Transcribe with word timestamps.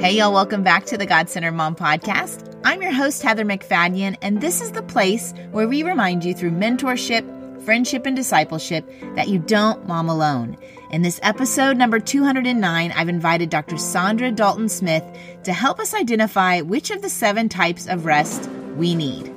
Hey, 0.00 0.12
y'all, 0.12 0.32
welcome 0.32 0.62
back 0.62 0.86
to 0.86 0.96
the 0.96 1.06
God 1.06 1.28
Centered 1.28 1.50
Mom 1.52 1.74
Podcast. 1.74 2.56
I'm 2.64 2.80
your 2.80 2.92
host, 2.92 3.20
Heather 3.20 3.44
MacFadyen, 3.44 4.16
and 4.22 4.40
this 4.40 4.60
is 4.60 4.70
the 4.70 4.82
place 4.84 5.34
where 5.50 5.66
we 5.66 5.82
remind 5.82 6.24
you 6.24 6.34
through 6.34 6.52
mentorship, 6.52 7.64
friendship, 7.64 8.06
and 8.06 8.14
discipleship 8.14 8.88
that 9.16 9.26
you 9.26 9.40
don't 9.40 9.88
mom 9.88 10.08
alone. 10.08 10.56
In 10.92 11.02
this 11.02 11.18
episode, 11.24 11.76
number 11.76 11.98
209, 11.98 12.92
I've 12.92 13.08
invited 13.08 13.50
Dr. 13.50 13.74
Saundra 13.74 14.32
Dalton 14.32 14.68
Smith 14.68 15.02
to 15.42 15.52
help 15.52 15.80
us 15.80 15.94
identify 15.94 16.60
which 16.60 16.92
of 16.92 17.02
the 17.02 17.10
seven 17.10 17.48
types 17.48 17.88
of 17.88 18.04
rest 18.04 18.48
we 18.76 18.94
need. 18.94 19.34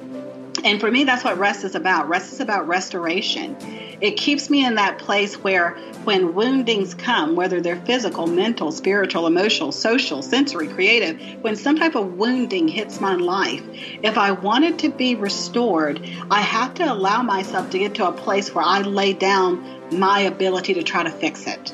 And 0.64 0.80
for 0.80 0.92
me, 0.92 1.04
that's 1.04 1.24
what 1.24 1.38
rest 1.38 1.64
is 1.64 1.76
about. 1.76 2.08
Rest 2.08 2.34
is 2.34 2.40
about 2.40 2.68
restoration. 2.68 3.58
It 4.00 4.18
keeps 4.18 4.50
me 4.50 4.66
in 4.66 4.76
that 4.76 5.00
place 5.00 5.36
where 5.36 5.78
when 6.04 6.34
woundings 6.34 6.94
come, 6.94 7.36
whether 7.36 7.62
they're 7.62 7.82
physical, 7.82 8.28
mental, 8.28 8.72
spiritual, 8.72 9.28
emotional, 9.28 9.72
social, 9.72 10.22
sensory, 10.22 10.68
creative, 10.68 11.20
when 11.44 11.56
some 11.56 11.78
type 11.78 11.96
of 11.96 12.18
wounding 12.18 12.68
hits 12.68 13.00
my 13.00 13.16
life, 13.16 13.64
if 14.02 14.18
I 14.18 14.32
wanted 14.32 14.80
to 14.80 14.90
be 14.90 15.16
restored, 15.16 16.02
I 16.30 16.42
have 16.42 16.74
to 16.76 16.92
allow 16.92 17.22
myself 17.22 17.70
to 17.72 17.80
get 17.80 17.96
to 17.96 18.08
a 18.08 18.12
place 18.12 18.54
where 18.54 18.66
I 18.66 18.82
lay 18.82 19.14
down 19.14 19.98
my 19.98 20.22
ability 20.22 20.76
to 20.76 20.84
try 20.84 21.04
to 21.04 21.12
fix 21.12 21.46
it. 21.46 21.74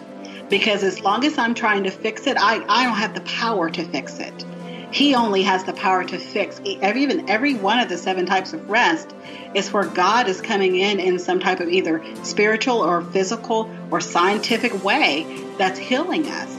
Because 0.49 0.83
as 0.83 1.01
long 1.01 1.25
as 1.25 1.37
I'm 1.37 1.53
trying 1.53 1.83
to 1.83 1.91
fix 1.91 2.25
it, 2.25 2.37
I, 2.37 2.63
I 2.67 2.85
don't 2.85 2.97
have 2.97 3.13
the 3.13 3.21
power 3.21 3.69
to 3.69 3.83
fix 3.83 4.19
it. 4.19 4.45
He 4.91 5.15
only 5.15 5.43
has 5.43 5.63
the 5.65 5.73
power 5.73 6.03
to 6.05 6.17
fix 6.17 6.61
every, 6.81 7.03
even 7.03 7.29
every 7.29 7.55
one 7.55 7.79
of 7.79 7.89
the 7.89 7.97
seven 7.97 8.25
types 8.25 8.53
of 8.53 8.69
rest 8.69 9.13
is 9.53 9.71
where 9.71 9.85
God 9.85 10.27
is 10.27 10.39
coming 10.39 10.75
in 10.75 10.99
in 10.99 11.19
some 11.19 11.39
type 11.39 11.59
of 11.59 11.69
either 11.69 12.03
spiritual 12.23 12.77
or 12.77 13.01
physical 13.01 13.69
or 13.91 13.99
scientific 13.99 14.83
way 14.83 15.43
that's 15.57 15.77
healing 15.77 16.27
us. 16.27 16.55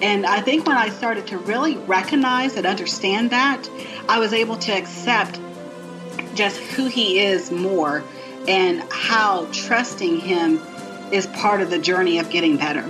And 0.00 0.26
I 0.26 0.40
think 0.40 0.66
when 0.66 0.76
I 0.76 0.88
started 0.90 1.26
to 1.28 1.38
really 1.38 1.76
recognize 1.76 2.56
and 2.56 2.66
understand 2.66 3.30
that, 3.30 3.68
I 4.08 4.18
was 4.18 4.32
able 4.32 4.56
to 4.58 4.72
accept 4.72 5.40
just 6.34 6.58
who 6.58 6.86
He 6.86 7.18
is 7.18 7.50
more 7.50 8.02
and 8.48 8.82
how 8.92 9.48
trusting 9.52 10.20
Him 10.20 10.60
is 11.12 11.26
part 11.28 11.60
of 11.60 11.70
the 11.70 11.78
journey 11.78 12.18
of 12.18 12.30
getting 12.30 12.56
better. 12.56 12.84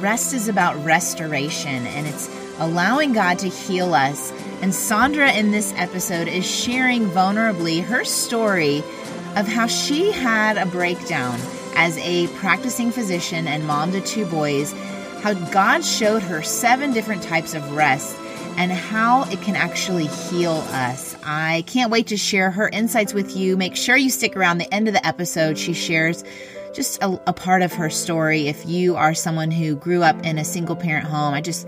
Rest 0.00 0.32
is 0.32 0.48
about 0.48 0.82
restoration 0.84 1.86
and 1.86 2.06
it's 2.06 2.28
allowing 2.60 3.12
God 3.12 3.38
to 3.40 3.48
heal 3.48 3.94
us. 3.94 4.30
And 4.62 4.72
Saundra 4.72 5.34
in 5.34 5.50
this 5.50 5.72
episode 5.76 6.28
is 6.28 6.48
sharing 6.48 7.06
vulnerably 7.06 7.82
her 7.82 8.04
story 8.04 8.84
of 9.36 9.48
how 9.48 9.66
she 9.66 10.12
had 10.12 10.56
a 10.56 10.66
breakdown 10.66 11.40
as 11.74 11.96
a 11.98 12.26
practicing 12.36 12.90
physician 12.90 13.48
and 13.48 13.66
mom 13.66 13.92
to 13.92 14.00
two 14.00 14.26
boys, 14.26 14.72
how 15.22 15.34
God 15.50 15.84
showed 15.84 16.22
her 16.22 16.42
seven 16.42 16.92
different 16.92 17.22
types 17.22 17.54
of 17.54 17.72
rest 17.72 18.16
and 18.56 18.72
how 18.72 19.24
it 19.30 19.40
can 19.40 19.56
actually 19.56 20.06
heal 20.06 20.64
us. 20.72 21.16
I 21.24 21.64
can't 21.66 21.90
wait 21.90 22.08
to 22.08 22.16
share 22.16 22.50
her 22.50 22.68
insights 22.68 23.14
with 23.14 23.36
you. 23.36 23.56
Make 23.56 23.76
sure 23.76 23.96
you 23.96 24.10
stick 24.10 24.36
around 24.36 24.58
the 24.58 24.72
end 24.74 24.88
of 24.88 24.94
the 24.94 25.06
episode. 25.06 25.56
She 25.56 25.72
shares 25.72 26.24
just 26.74 27.02
a, 27.02 27.20
a 27.26 27.32
part 27.32 27.62
of 27.62 27.72
her 27.72 27.88
story. 27.88 28.48
If 28.48 28.66
you 28.66 28.96
are 28.96 29.14
someone 29.14 29.50
who 29.50 29.76
grew 29.76 30.02
up 30.02 30.24
in 30.24 30.38
a 30.38 30.44
single 30.44 30.76
parent 30.76 31.06
home, 31.06 31.32
I 31.34 31.40
just 31.40 31.66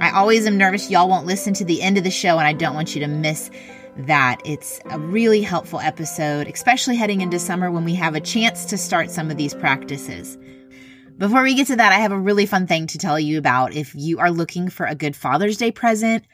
I 0.00 0.10
always 0.10 0.46
am 0.46 0.58
nervous 0.58 0.90
y'all 0.90 1.08
won't 1.08 1.26
listen 1.26 1.54
to 1.54 1.64
the 1.64 1.82
end 1.82 1.98
of 1.98 2.04
the 2.04 2.10
show, 2.10 2.38
and 2.38 2.46
I 2.46 2.52
don't 2.52 2.74
want 2.74 2.94
you 2.94 3.00
to 3.00 3.08
miss 3.08 3.50
that. 3.96 4.40
It's 4.44 4.80
a 4.90 4.98
really 4.98 5.42
helpful 5.42 5.80
episode, 5.80 6.48
especially 6.48 6.96
heading 6.96 7.20
into 7.20 7.38
summer 7.38 7.70
when 7.70 7.84
we 7.84 7.94
have 7.94 8.14
a 8.14 8.20
chance 8.20 8.64
to 8.66 8.78
start 8.78 9.10
some 9.10 9.30
of 9.30 9.36
these 9.36 9.54
practices. 9.54 10.38
Before 11.18 11.42
we 11.42 11.54
get 11.54 11.68
to 11.68 11.76
that, 11.76 11.92
I 11.92 11.96
have 11.96 12.12
a 12.12 12.18
really 12.18 12.46
fun 12.46 12.66
thing 12.66 12.86
to 12.88 12.98
tell 12.98 13.20
you 13.20 13.38
about. 13.38 13.74
If 13.74 13.94
you 13.94 14.18
are 14.18 14.30
looking 14.30 14.70
for 14.70 14.86
a 14.86 14.94
good 14.94 15.14
Father's 15.14 15.56
Day 15.56 15.70
present, 15.70 16.24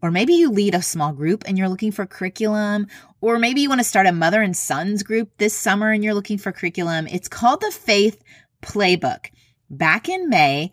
or 0.00 0.10
maybe 0.10 0.34
you 0.34 0.50
lead 0.50 0.74
a 0.74 0.82
small 0.82 1.12
group 1.12 1.44
and 1.46 1.58
you're 1.58 1.68
looking 1.68 1.92
for 1.92 2.06
curriculum, 2.06 2.86
or 3.20 3.38
maybe 3.38 3.60
you 3.60 3.68
want 3.68 3.80
to 3.80 3.84
start 3.84 4.06
a 4.06 4.12
mother 4.12 4.40
and 4.40 4.56
sons 4.56 5.02
group 5.02 5.30
this 5.38 5.54
summer 5.54 5.90
and 5.90 6.04
you're 6.04 6.14
looking 6.14 6.38
for 6.38 6.52
curriculum, 6.52 7.08
it's 7.08 7.28
called 7.28 7.60
the 7.60 7.70
Faith 7.70 8.22
Playbook. 8.62 9.26
Back 9.68 10.08
in 10.08 10.30
May, 10.30 10.72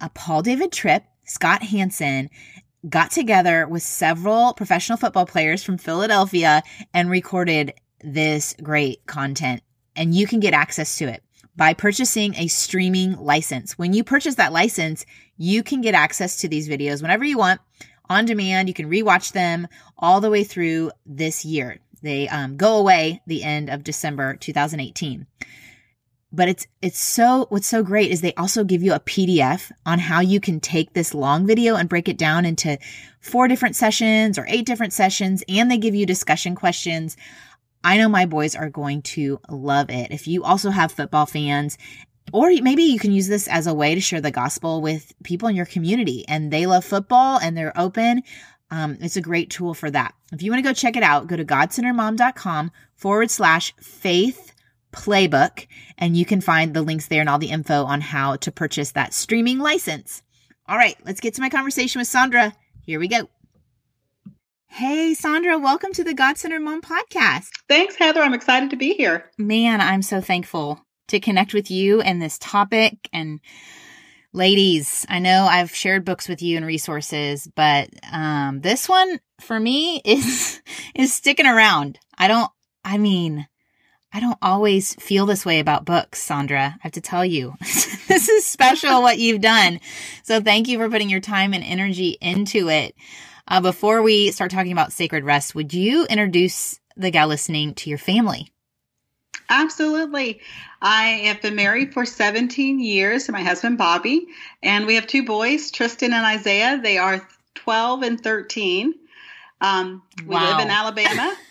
a 0.00 0.10
Paul 0.10 0.42
David 0.42 0.70
Tripp 0.70 1.04
Scott 1.24 1.62
Hanson 1.62 2.30
got 2.88 3.10
together 3.10 3.66
with 3.66 3.82
several 3.82 4.52
professional 4.54 4.98
football 4.98 5.26
players 5.26 5.62
from 5.62 5.78
Philadelphia 5.78 6.62
and 6.92 7.10
recorded 7.10 7.74
this 8.02 8.54
great 8.62 9.06
content. 9.06 9.62
And 9.96 10.14
you 10.14 10.26
can 10.26 10.40
get 10.40 10.54
access 10.54 10.98
to 10.98 11.06
it 11.06 11.22
by 11.56 11.72
purchasing 11.72 12.34
a 12.34 12.48
streaming 12.48 13.16
license. 13.16 13.78
When 13.78 13.92
you 13.92 14.04
purchase 14.04 14.34
that 14.34 14.52
license, 14.52 15.06
you 15.36 15.62
can 15.62 15.80
get 15.80 15.94
access 15.94 16.36
to 16.38 16.48
these 16.48 16.68
videos 16.68 17.00
whenever 17.00 17.24
you 17.24 17.38
want 17.38 17.60
on 18.08 18.26
demand. 18.26 18.68
You 18.68 18.74
can 18.74 18.90
rewatch 18.90 19.32
them 19.32 19.68
all 19.96 20.20
the 20.20 20.30
way 20.30 20.44
through 20.44 20.90
this 21.06 21.44
year. 21.44 21.78
They 22.02 22.28
um, 22.28 22.56
go 22.56 22.76
away 22.76 23.22
the 23.26 23.42
end 23.42 23.70
of 23.70 23.84
December 23.84 24.36
2018 24.36 25.26
but 26.34 26.48
it's 26.48 26.66
it's 26.82 26.98
so 26.98 27.46
what's 27.50 27.68
so 27.68 27.82
great 27.82 28.10
is 28.10 28.20
they 28.20 28.34
also 28.34 28.64
give 28.64 28.82
you 28.82 28.92
a 28.92 29.00
PDF 29.00 29.70
on 29.86 29.98
how 29.98 30.20
you 30.20 30.40
can 30.40 30.60
take 30.60 30.92
this 30.92 31.14
long 31.14 31.46
video 31.46 31.76
and 31.76 31.88
break 31.88 32.08
it 32.08 32.18
down 32.18 32.44
into 32.44 32.78
four 33.20 33.48
different 33.48 33.76
sessions 33.76 34.38
or 34.38 34.46
eight 34.48 34.66
different 34.66 34.92
sessions 34.92 35.44
and 35.48 35.70
they 35.70 35.78
give 35.78 35.94
you 35.94 36.06
discussion 36.06 36.54
questions. 36.54 37.16
I 37.82 37.98
know 37.98 38.08
my 38.08 38.26
boys 38.26 38.56
are 38.56 38.70
going 38.70 39.02
to 39.02 39.40
love 39.48 39.90
it. 39.90 40.10
If 40.10 40.26
you 40.26 40.42
also 40.44 40.70
have 40.70 40.92
football 40.92 41.26
fans 41.26 41.78
or 42.32 42.50
maybe 42.62 42.82
you 42.84 42.98
can 42.98 43.12
use 43.12 43.28
this 43.28 43.46
as 43.48 43.66
a 43.66 43.74
way 43.74 43.94
to 43.94 44.00
share 44.00 44.20
the 44.20 44.30
gospel 44.30 44.80
with 44.80 45.12
people 45.22 45.48
in 45.48 45.56
your 45.56 45.66
community 45.66 46.24
and 46.26 46.50
they 46.50 46.66
love 46.66 46.84
football 46.84 47.38
and 47.38 47.56
they're 47.56 47.78
open. 47.78 48.22
Um, 48.70 48.96
it's 49.00 49.16
a 49.16 49.20
great 49.20 49.50
tool 49.50 49.74
for 49.74 49.90
that. 49.90 50.14
If 50.32 50.42
you 50.42 50.50
want 50.50 50.64
to 50.64 50.68
go 50.68 50.72
check 50.72 50.96
it 50.96 51.02
out, 51.02 51.26
go 51.26 51.36
to 51.36 51.44
godcentermom.com 51.44 52.72
forward 52.96 53.30
slash 53.30 53.74
faith 53.76 54.53
playbook, 54.94 55.66
and 55.98 56.16
you 56.16 56.24
can 56.24 56.40
find 56.40 56.72
the 56.72 56.82
links 56.82 57.08
there 57.08 57.20
and 57.20 57.28
all 57.28 57.38
the 57.38 57.50
info 57.50 57.84
on 57.84 58.00
how 58.00 58.36
to 58.36 58.52
purchase 58.52 58.92
that 58.92 59.12
streaming 59.12 59.58
license. 59.58 60.22
All 60.66 60.76
right, 60.76 60.96
let's 61.04 61.20
get 61.20 61.34
to 61.34 61.40
my 61.40 61.50
conversation 61.50 61.98
with 61.98 62.08
Saundra. 62.08 62.52
Here 62.82 62.98
we 62.98 63.08
go. 63.08 63.28
Hey, 64.66 65.14
Saundra, 65.14 65.62
welcome 65.62 65.92
to 65.92 66.04
the 66.04 66.14
God 66.14 66.38
Center 66.38 66.58
Mom 66.58 66.82
podcast. 66.82 67.50
Thanks, 67.68 67.96
Heather. 67.96 68.22
I'm 68.22 68.34
excited 68.34 68.70
to 68.70 68.76
be 68.76 68.94
here. 68.94 69.30
Man, 69.38 69.80
I'm 69.80 70.02
so 70.02 70.20
thankful 70.20 70.80
to 71.08 71.20
connect 71.20 71.54
with 71.54 71.70
you 71.70 72.00
and 72.00 72.20
this 72.20 72.38
topic. 72.38 73.08
And 73.12 73.40
ladies, 74.32 75.06
I 75.08 75.18
know 75.18 75.44
I've 75.44 75.74
shared 75.74 76.04
books 76.04 76.28
with 76.28 76.42
you 76.42 76.56
and 76.56 76.66
resources, 76.66 77.48
but 77.54 77.88
um, 78.12 78.62
this 78.62 78.88
one 78.88 79.20
for 79.40 79.58
me 79.58 80.00
is 80.04 80.60
is 80.94 81.12
sticking 81.12 81.46
around. 81.46 81.98
I 82.18 82.28
don't. 82.28 82.50
I 82.84 82.98
mean, 82.98 83.46
I 84.14 84.20
don't 84.20 84.38
always 84.40 84.94
feel 84.94 85.26
this 85.26 85.44
way 85.44 85.58
about 85.58 85.84
books, 85.84 86.24
Saundra. 86.24 86.74
I 86.74 86.78
have 86.78 86.92
to 86.92 87.00
tell 87.00 87.24
you, 87.24 87.54
this 87.60 88.28
is 88.28 88.46
special 88.46 89.02
what 89.02 89.18
you've 89.18 89.40
done. 89.40 89.80
So 90.22 90.40
thank 90.40 90.68
you 90.68 90.78
for 90.78 90.88
putting 90.88 91.10
your 91.10 91.20
time 91.20 91.52
and 91.52 91.64
energy 91.64 92.16
into 92.20 92.68
it. 92.68 92.94
Uh, 93.48 93.60
before 93.60 94.02
we 94.02 94.30
start 94.30 94.52
talking 94.52 94.70
about 94.70 94.92
sacred 94.92 95.24
rest, 95.24 95.56
would 95.56 95.74
you 95.74 96.06
introduce 96.06 96.78
the 96.96 97.10
gal 97.10 97.26
listening 97.26 97.74
to 97.74 97.90
your 97.90 97.98
family? 97.98 98.52
Absolutely. 99.50 100.40
I 100.80 101.06
have 101.24 101.42
been 101.42 101.56
married 101.56 101.92
for 101.92 102.06
17 102.06 102.78
years 102.78 103.24
to 103.24 103.32
my 103.32 103.42
husband, 103.42 103.78
Bobby, 103.78 104.28
and 104.62 104.86
we 104.86 104.94
have 104.94 105.08
two 105.08 105.24
boys, 105.24 105.72
Tristan 105.72 106.12
and 106.12 106.24
Isaiah. 106.24 106.78
They 106.80 106.98
are 106.98 107.28
12 107.56 108.02
and 108.04 108.20
13. 108.22 108.94
Um, 109.60 110.02
we 110.20 110.36
wow. 110.36 110.52
live 110.52 110.64
in 110.64 110.70
Alabama. 110.70 111.36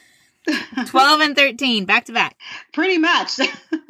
12 0.86 1.22
and 1.22 1.36
13, 1.36 1.86
back 1.86 2.06
to 2.06 2.14
back. 2.14 2.38
Pretty 2.74 2.98
much. 2.98 3.40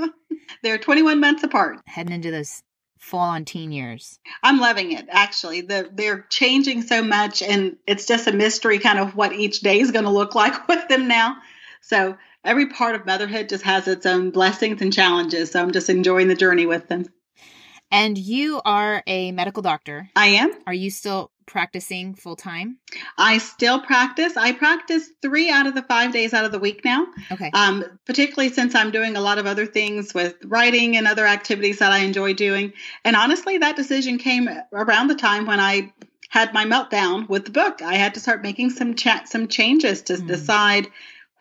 They're 0.64 0.78
21 0.78 1.19
months 1.19 1.44
apart. 1.44 1.80
Heading 1.86 2.14
into 2.14 2.31
those 2.31 2.64
full 3.00 3.19
on 3.19 3.45
teen 3.45 3.72
years. 3.72 4.18
I'm 4.42 4.60
loving 4.60 4.94
it, 4.94 5.07
actually. 5.10 5.62
The, 5.62 5.89
they're 5.92 6.25
changing 6.30 6.83
so 6.83 7.04
much, 7.04 7.42
and 7.42 7.75
it's 7.86 8.06
just 8.06 8.28
a 8.28 8.31
mystery 8.31 8.80
kind 8.80 8.98
of 8.98 9.16
what 9.16 9.33
each 9.33 9.60
day 9.60 9.80
is 9.80 9.92
going 9.92 10.06
to 10.06 10.12
look 10.12 10.36
like 10.36 10.68
with 10.69 10.88
them 10.88 11.07
now. 11.07 11.36
So 11.81 12.18
every 12.45 12.68
part 12.68 12.95
of 12.95 13.06
motherhood 13.06 13.50
just 13.50 13.66
has 13.66 13.88
its 13.88 14.06
own 14.06 14.31
blessings 14.31 14.81
and 14.81 14.94
challenges. 14.94 15.51
So 15.51 15.62
I'm 15.62 15.72
just 15.72 15.89
enjoying 15.89 16.30
the 16.30 16.36
journey 16.36 16.66
with 16.66 16.88
them. 16.88 17.06
And 17.92 18.18
you 18.18 18.62
are 18.66 19.04
a 19.06 19.31
medical 19.33 19.62
doctor. 19.62 20.10
I 20.16 20.28
am. 20.28 20.51
Are 20.66 20.74
you 20.74 20.89
still 20.89 21.30
practicing 21.45 22.16
full 22.16 22.36
time? 22.36 22.78
I 23.18 23.38
still 23.38 23.80
practice. 23.81 24.38
I 24.38 24.51
practice 24.51 25.10
three 25.22 25.50
out 25.50 25.68
of 25.68 25.75
the 25.75 25.81
five 25.84 26.12
days 26.12 26.34
out 26.34 26.45
of 26.45 26.51
the 26.51 26.60
week 26.60 26.84
now. 26.84 27.07
Okay. 27.31 27.51
Um, 27.54 27.84
particularly 28.06 28.50
since 28.50 28.75
I'm 28.75 28.92
doing 28.92 29.16
a 29.16 29.22
lot 29.22 29.38
of 29.38 29.45
other 29.45 29.66
things 29.66 30.13
with 30.13 30.36
writing 30.44 30.98
and 30.98 31.07
other 31.07 31.25
activities 31.25 31.80
that 31.80 31.92
I 31.92 32.00
enjoy 32.00 32.34
doing. 32.34 32.74
And 33.04 33.16
honestly, 33.16 33.60
that 33.60 33.75
decision 33.75 34.18
came 34.18 34.50
around 34.72 35.07
the 35.07 35.16
time 35.16 35.45
when 35.45 35.60
I 35.60 35.94
had 36.30 36.54
my 36.54 36.66
meltdown 36.66 37.30
with 37.30 37.45
the 37.45 37.51
book. 37.51 37.81
I 37.81 37.95
had 37.95 38.16
to 38.16 38.19
start 38.19 38.42
making 38.42 38.72
some 38.72 38.95
chat, 38.95 39.30
some 39.30 39.48
changes 39.48 40.01
to 40.04 40.13
mm. 40.13 40.28
decide 40.28 40.88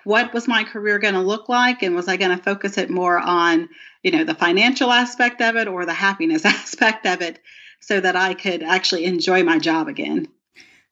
what 0.05 0.35
was 0.35 0.49
my 0.49 0.65
career 0.65 0.99
going 0.99 1.15
to 1.15 1.21
look 1.21 1.49
like, 1.49 1.83
and 1.83 1.95
was 1.95 2.09
I 2.09 2.17
going 2.17 2.37
to 2.37 2.43
focus 2.43 2.77
it 2.77 2.91
more 2.91 3.19
on, 3.19 3.69
you 4.03 4.11
know, 4.11 4.25
the 4.25 4.35
financial 4.35 4.91
aspect 4.91 5.41
of 5.41 5.57
it 5.57 5.69
or 5.69 5.87
the 5.87 5.95
happiness 5.95 6.45
aspect 6.47 7.07
of 7.07 7.23
it 7.23 7.39
so 7.83 8.01
that 8.01 8.17
I 8.17 8.33
could 8.33 8.63
actually 8.63 9.05
enjoy 9.05 9.43
my 9.43 9.59
job 9.59 9.89
again. 9.89 10.29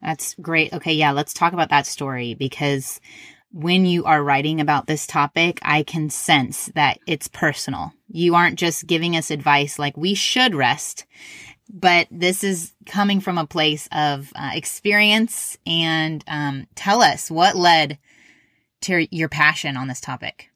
That's 0.03 0.35
great. 0.35 0.73
Okay, 0.73 0.93
yeah, 0.93 1.13
let's 1.13 1.33
talk 1.33 1.53
about 1.53 1.71
that 1.71 1.87
story 1.87 2.35
because 2.35 3.01
when 3.53 3.87
you 3.87 4.05
are 4.05 4.23
writing 4.23 4.61
about 4.61 4.87
this 4.87 5.07
topic, 5.07 5.59
I 5.63 5.83
can 5.83 6.11
sense 6.11 6.67
that 6.75 6.99
it's 7.07 7.29
personal. 7.29 7.93
You 8.09 8.35
aren't 8.35 8.59
just 8.59 8.87
giving 8.87 9.17
us 9.17 9.31
advice 9.31 9.79
like 9.79 9.97
we 9.97 10.15
should 10.15 10.55
rest, 10.55 11.05
but 11.73 12.09
this 12.11 12.43
is 12.43 12.73
coming 12.87 13.21
from 13.21 13.39
a 13.39 13.47
place 13.47 13.89
of 13.93 14.33
uh, 14.35 14.51
experience. 14.55 15.57
And 15.67 16.25
um, 16.27 16.67
tell 16.75 17.03
us 17.03 17.31
what 17.31 17.57
led 17.57 17.99
to 18.83 19.07
your 19.15 19.29
passion 19.29 19.77
on 19.77 19.89
this 19.89 20.01
topic. 20.01 20.50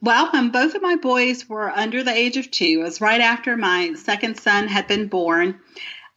Well, 0.00 0.30
when 0.30 0.50
both 0.50 0.74
of 0.74 0.82
my 0.82 0.96
boys 0.96 1.48
were 1.48 1.70
under 1.70 2.02
the 2.02 2.14
age 2.14 2.36
of 2.36 2.50
two, 2.50 2.80
it 2.80 2.84
was 2.84 3.00
right 3.00 3.20
after 3.20 3.56
my 3.56 3.94
second 3.94 4.38
son 4.38 4.68
had 4.68 4.86
been 4.86 5.08
born. 5.08 5.60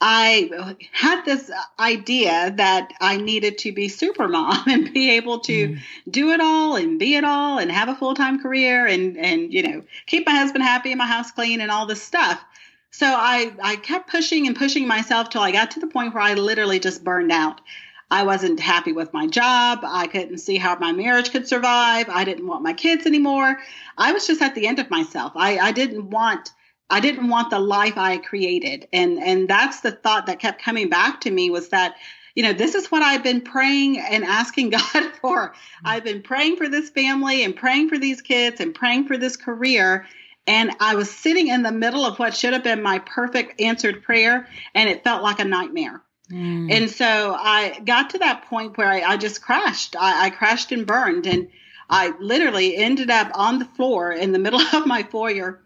I 0.03 0.75
had 0.91 1.23
this 1.25 1.51
idea 1.79 2.53
that 2.57 2.91
I 2.99 3.17
needed 3.17 3.59
to 3.59 3.71
be 3.71 3.87
super 3.87 4.27
mom 4.27 4.63
and 4.67 4.91
be 4.91 5.11
able 5.11 5.39
to 5.41 5.69
mm. 5.69 5.79
do 6.09 6.31
it 6.31 6.41
all 6.41 6.75
and 6.75 6.97
be 6.97 7.15
it 7.15 7.23
all 7.23 7.59
and 7.59 7.71
have 7.71 7.87
a 7.87 7.95
full 7.95 8.15
time 8.15 8.41
career 8.41 8.87
and, 8.87 9.17
and, 9.17 9.53
you 9.53 9.61
know, 9.61 9.83
keep 10.07 10.25
my 10.25 10.33
husband 10.33 10.63
happy 10.63 10.91
and 10.91 10.97
my 10.97 11.05
house 11.05 11.31
clean 11.31 11.61
and 11.61 11.69
all 11.69 11.85
this 11.85 12.01
stuff. 12.01 12.43
So 12.89 13.05
I, 13.07 13.53
I 13.63 13.75
kept 13.77 14.09
pushing 14.09 14.47
and 14.47 14.55
pushing 14.55 14.87
myself 14.87 15.29
till 15.29 15.41
I 15.41 15.51
got 15.51 15.71
to 15.71 15.79
the 15.79 15.87
point 15.87 16.13
where 16.13 16.23
I 16.23 16.33
literally 16.33 16.79
just 16.79 17.03
burned 17.03 17.31
out. 17.31 17.61
I 18.11 18.23
wasn't 18.23 18.59
happy 18.59 18.91
with 18.91 19.13
my 19.13 19.25
job. 19.25 19.79
I 19.83 20.05
couldn't 20.07 20.39
see 20.39 20.57
how 20.57 20.77
my 20.77 20.91
marriage 20.91 21.31
could 21.31 21.47
survive. 21.47 22.09
I 22.09 22.25
didn't 22.25 22.45
want 22.45 22.61
my 22.61 22.73
kids 22.73 23.05
anymore. 23.05 23.57
I 23.97 24.11
was 24.11 24.27
just 24.27 24.41
at 24.41 24.53
the 24.53 24.67
end 24.67 24.79
of 24.79 24.89
myself. 24.89 25.31
I, 25.35 25.57
I 25.57 25.71
didn't 25.71 26.09
want 26.09 26.51
I 26.89 26.99
didn't 26.99 27.29
want 27.29 27.51
the 27.51 27.59
life 27.59 27.97
I 27.97 28.17
created. 28.17 28.89
And 28.91 29.17
and 29.17 29.47
that's 29.47 29.79
the 29.79 29.93
thought 29.93 30.25
that 30.25 30.39
kept 30.39 30.61
coming 30.61 30.89
back 30.89 31.21
to 31.21 31.31
me 31.31 31.49
was 31.49 31.69
that 31.69 31.95
you 32.35 32.43
know, 32.43 32.53
this 32.53 32.75
is 32.75 32.91
what 32.91 33.01
I've 33.01 33.23
been 33.23 33.41
praying 33.41 33.99
and 33.99 34.25
asking 34.25 34.69
God 34.71 35.11
for. 35.21 35.53
I've 35.83 36.03
been 36.03 36.21
praying 36.21 36.57
for 36.57 36.67
this 36.67 36.89
family 36.89 37.45
and 37.45 37.55
praying 37.55 37.87
for 37.87 37.97
these 37.97 38.21
kids 38.21 38.59
and 38.59 38.75
praying 38.75 39.07
for 39.07 39.17
this 39.17 39.37
career. 39.37 40.05
And 40.47 40.71
I 40.81 40.95
was 40.95 41.09
sitting 41.09 41.47
in 41.47 41.63
the 41.63 41.71
middle 41.71 42.05
of 42.05 42.19
what 42.19 42.35
should 42.35 42.51
have 42.53 42.63
been 42.63 42.81
my 42.81 42.99
perfect 42.99 43.61
answered 43.61 44.03
prayer, 44.03 44.47
and 44.73 44.89
it 44.89 45.03
felt 45.03 45.23
like 45.23 45.39
a 45.39 45.45
nightmare. 45.45 46.01
Mm. 46.31 46.71
And 46.71 46.89
so 46.89 47.35
I 47.37 47.79
got 47.85 48.11
to 48.11 48.19
that 48.19 48.45
point 48.45 48.77
where 48.77 48.87
I, 48.87 49.01
I 49.01 49.17
just 49.17 49.41
crashed. 49.41 49.95
I, 49.95 50.25
I 50.25 50.29
crashed 50.29 50.71
and 50.71 50.87
burned. 50.87 51.27
And 51.27 51.49
I 51.89 52.13
literally 52.19 52.75
ended 52.75 53.09
up 53.09 53.31
on 53.33 53.59
the 53.59 53.65
floor 53.65 54.11
in 54.11 54.31
the 54.31 54.39
middle 54.45 54.61
of 54.61 54.85
my 54.85 55.03
foyer 55.03 55.61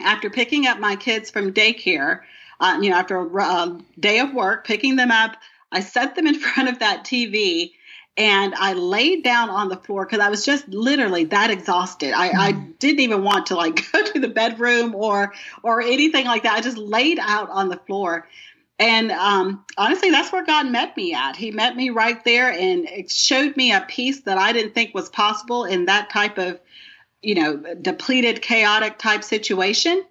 after 0.00 0.30
picking 0.30 0.66
up 0.66 0.78
my 0.78 0.96
kids 0.96 1.30
from 1.30 1.52
daycare, 1.52 2.20
uh, 2.60 2.78
you 2.80 2.90
know, 2.90 2.96
after 2.96 3.16
a 3.16 3.42
uh, 3.42 3.78
day 3.98 4.20
of 4.20 4.32
work, 4.32 4.66
picking 4.66 4.96
them 4.96 5.10
up, 5.10 5.36
I 5.72 5.80
set 5.80 6.14
them 6.14 6.26
in 6.26 6.34
front 6.38 6.68
of 6.68 6.78
that 6.78 7.04
TV 7.04 7.72
and 8.18 8.52
I 8.56 8.72
laid 8.72 9.22
down 9.22 9.48
on 9.48 9.68
the 9.68 9.76
floor 9.76 10.04
because 10.04 10.18
I 10.18 10.28
was 10.28 10.44
just 10.44 10.68
literally 10.68 11.24
that 11.26 11.50
exhausted. 11.50 12.12
I, 12.12 12.28
mm. 12.30 12.38
I, 12.38 12.52
didn't 12.52 13.00
even 13.00 13.22
want 13.22 13.46
to 13.46 13.56
like 13.56 13.80
go 13.92 14.04
to 14.04 14.18
the 14.18 14.28
bedroom 14.28 14.94
or 14.94 15.32
or 15.62 15.80
anything 15.80 16.26
like 16.26 16.42
that. 16.42 16.54
I 16.54 16.60
just 16.60 16.76
laid 16.76 17.18
out 17.20 17.48
on 17.50 17.68
the 17.68 17.76
floor. 17.76 18.28
And 18.78 19.10
um, 19.10 19.64
honestly, 19.76 20.10
that's 20.10 20.32
where 20.32 20.44
God 20.44 20.68
met 20.68 20.96
me 20.96 21.12
at. 21.12 21.34
He 21.34 21.50
met 21.50 21.76
me 21.76 21.90
right 21.90 22.22
there 22.24 22.50
and 22.50 22.84
it 22.88 23.10
showed 23.10 23.56
me 23.56 23.72
a 23.72 23.80
peace 23.80 24.20
that 24.20 24.38
I 24.38 24.52
didn't 24.52 24.74
think 24.74 24.94
was 24.94 25.08
possible 25.08 25.64
in 25.64 25.86
that 25.86 26.10
type 26.10 26.38
of 26.38 26.60
you 27.22 27.34
know, 27.34 27.56
depleted, 27.80 28.42
chaotic 28.42 28.98
type 28.98 29.24
situation. 29.24 30.04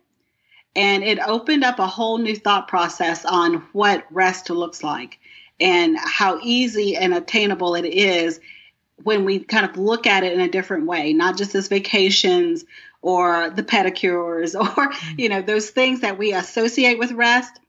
And 0.76 1.04
it 1.04 1.20
opened 1.20 1.64
up 1.64 1.80
a 1.80 1.88
whole 1.88 2.18
new 2.18 2.36
thought 2.36 2.68
process 2.68 3.26
on 3.26 3.64
what 3.74 4.06
rest 4.12 4.50
looks 4.50 4.84
like 4.84 5.20
and 5.60 5.98
how 5.98 6.40
easy 6.44 6.96
and 6.96 7.14
attainable 7.14 7.76
it 7.76 7.86
is 7.86 8.40
when 9.04 9.26
we 9.26 9.40
kind 9.40 9.68
of 9.68 9.78
look 9.78 10.06
at 10.06 10.24
it 10.24 10.34
in 10.34 10.40
a 10.40 10.50
different 10.50 10.86
way, 10.86 11.14
not 11.14 11.38
just 11.38 11.56
as 11.56 11.68
vacations 11.68 12.66
or 13.02 13.50
the 13.52 13.64
pedicures 13.64 14.60
or, 14.78 14.92
you 15.18 15.30
know, 15.30 15.42
those 15.42 15.70
things 15.70 16.02
that 16.02 16.18
we 16.18 16.34
associate 16.34 17.00
with 17.00 17.12
rest, 17.12 17.60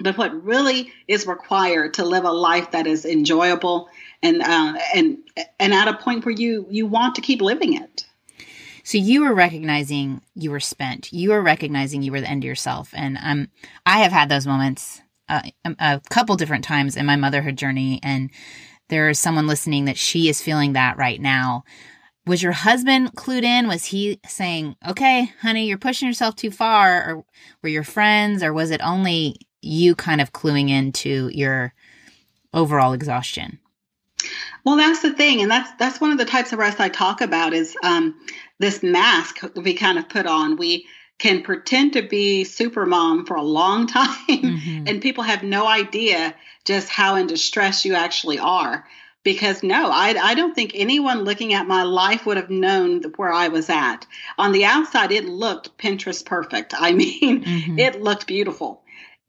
but 0.00 0.16
what 0.16 0.44
really 0.44 0.92
is 1.06 1.26
required 1.26 1.94
to 1.94 2.04
live 2.04 2.24
a 2.24 2.30
life 2.30 2.70
that 2.70 2.86
is 2.86 3.04
enjoyable 3.04 3.88
and 4.22 4.42
uh, 4.42 4.78
and 4.94 5.18
and 5.58 5.74
at 5.74 5.88
a 5.88 5.94
point 5.94 6.24
where 6.24 6.34
you 6.34 6.66
you 6.70 6.86
want 6.86 7.14
to 7.16 7.20
keep 7.20 7.40
living 7.40 7.74
it. 7.74 8.04
So 8.84 8.96
you 8.96 9.22
were 9.22 9.34
recognizing 9.34 10.22
you 10.34 10.50
were 10.50 10.60
spent. 10.60 11.12
You 11.12 11.30
were 11.30 11.42
recognizing 11.42 12.02
you 12.02 12.10
were 12.10 12.22
the 12.22 12.30
end 12.30 12.42
of 12.42 12.48
yourself. 12.48 12.90
And 12.94 13.18
um, 13.22 13.48
I 13.84 13.98
have 13.98 14.12
had 14.12 14.30
those 14.30 14.46
moments 14.46 15.02
uh, 15.28 15.42
a 15.78 16.00
couple 16.08 16.36
different 16.36 16.64
times 16.64 16.96
in 16.96 17.04
my 17.04 17.16
motherhood 17.16 17.56
journey. 17.56 18.00
And 18.02 18.30
there 18.88 19.10
is 19.10 19.18
someone 19.18 19.46
listening 19.46 19.84
that 19.84 19.98
she 19.98 20.30
is 20.30 20.40
feeling 20.40 20.72
that 20.72 20.96
right 20.96 21.20
now. 21.20 21.64
Was 22.26 22.42
your 22.42 22.52
husband 22.52 23.14
clued 23.14 23.42
in? 23.42 23.68
Was 23.68 23.84
he 23.84 24.20
saying, 24.26 24.74
okay, 24.88 25.32
honey, 25.42 25.66
you're 25.66 25.76
pushing 25.76 26.08
yourself 26.08 26.36
too 26.36 26.50
far? 26.50 27.10
Or 27.10 27.24
were 27.62 27.68
your 27.68 27.84
friends? 27.84 28.42
Or 28.42 28.54
was 28.54 28.70
it 28.70 28.80
only 28.82 29.36
you 29.62 29.94
kind 29.94 30.20
of 30.20 30.32
cluing 30.32 30.70
into 30.70 31.30
your 31.32 31.74
overall 32.52 32.92
exhaustion? 32.92 33.58
Well, 34.64 34.76
that's 34.76 35.00
the 35.00 35.12
thing, 35.12 35.40
and 35.42 35.50
that's 35.50 35.70
that's 35.78 36.00
one 36.00 36.10
of 36.10 36.18
the 36.18 36.24
types 36.24 36.52
of 36.52 36.58
rest 36.58 36.80
I 36.80 36.88
talk 36.88 37.20
about 37.20 37.54
is 37.54 37.76
um, 37.82 38.14
this 38.58 38.82
mask 38.82 39.38
we 39.54 39.74
kind 39.74 39.98
of 39.98 40.08
put 40.08 40.26
on. 40.26 40.56
We 40.56 40.86
can 41.18 41.42
pretend 41.42 41.94
to 41.94 42.02
be 42.02 42.44
super 42.44 42.86
mom 42.86 43.26
for 43.26 43.36
a 43.36 43.42
long 43.42 43.86
time, 43.86 44.06
mm-hmm. 44.28 44.84
and 44.86 45.02
people 45.02 45.24
have 45.24 45.42
no 45.42 45.66
idea 45.66 46.34
just 46.64 46.88
how 46.88 47.16
in 47.16 47.26
distress 47.26 47.84
you 47.84 47.94
actually 47.94 48.38
are. 48.38 48.86
Because 49.24 49.62
no, 49.62 49.90
I, 49.90 50.16
I 50.20 50.34
don't 50.34 50.54
think 50.54 50.72
anyone 50.74 51.24
looking 51.24 51.52
at 51.52 51.66
my 51.66 51.82
life 51.82 52.24
would 52.24 52.36
have 52.36 52.50
known 52.50 53.02
where 53.16 53.32
I 53.32 53.48
was 53.48 53.68
at. 53.68 54.06
On 54.38 54.52
the 54.52 54.64
outside, 54.64 55.12
it 55.12 55.26
looked 55.26 55.76
Pinterest 55.76 56.24
perfect. 56.24 56.72
I 56.78 56.92
mean, 56.92 57.44
mm-hmm. 57.44 57.78
it 57.78 58.00
looked 58.00 58.26
beautiful. 58.26 58.82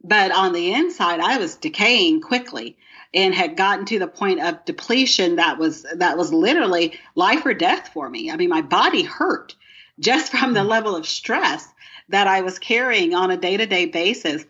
But 0.04 0.32
on 0.32 0.54
the 0.54 0.74
inside, 0.74 1.20
I 1.20 1.38
was 1.38 1.56
decaying 1.56 2.22
quickly 2.22 2.78
and 3.14 3.34
had 3.34 3.58
gotten 3.58 3.86
to 3.86 4.00
the 4.00 4.08
point 4.08 4.40
of 4.40 4.64
depletion 4.66 5.38
that 5.38 5.58
was 5.58 5.86
that 5.96 6.18
was 6.18 6.32
literally 6.32 7.00
life 7.16 7.46
or 7.46 7.54
death 7.54 7.90
for 7.94 8.10
me. 8.10 8.32
I 8.32 8.36
mean, 8.38 8.50
my 8.50 8.62
body 8.62 9.04
hurt 9.04 9.56
just 10.00 10.32
from 10.38 10.54
the 10.54 10.62
mm. 10.62 10.68
level 10.68 10.96
of 10.96 11.08
stress 11.08 11.68
that 12.10 12.28
I 12.28 12.42
was 12.42 12.60
carrying 12.60 13.14
on 13.14 13.32
a 13.32 13.38
day-to-day 13.38 13.88
basis. 13.88 14.44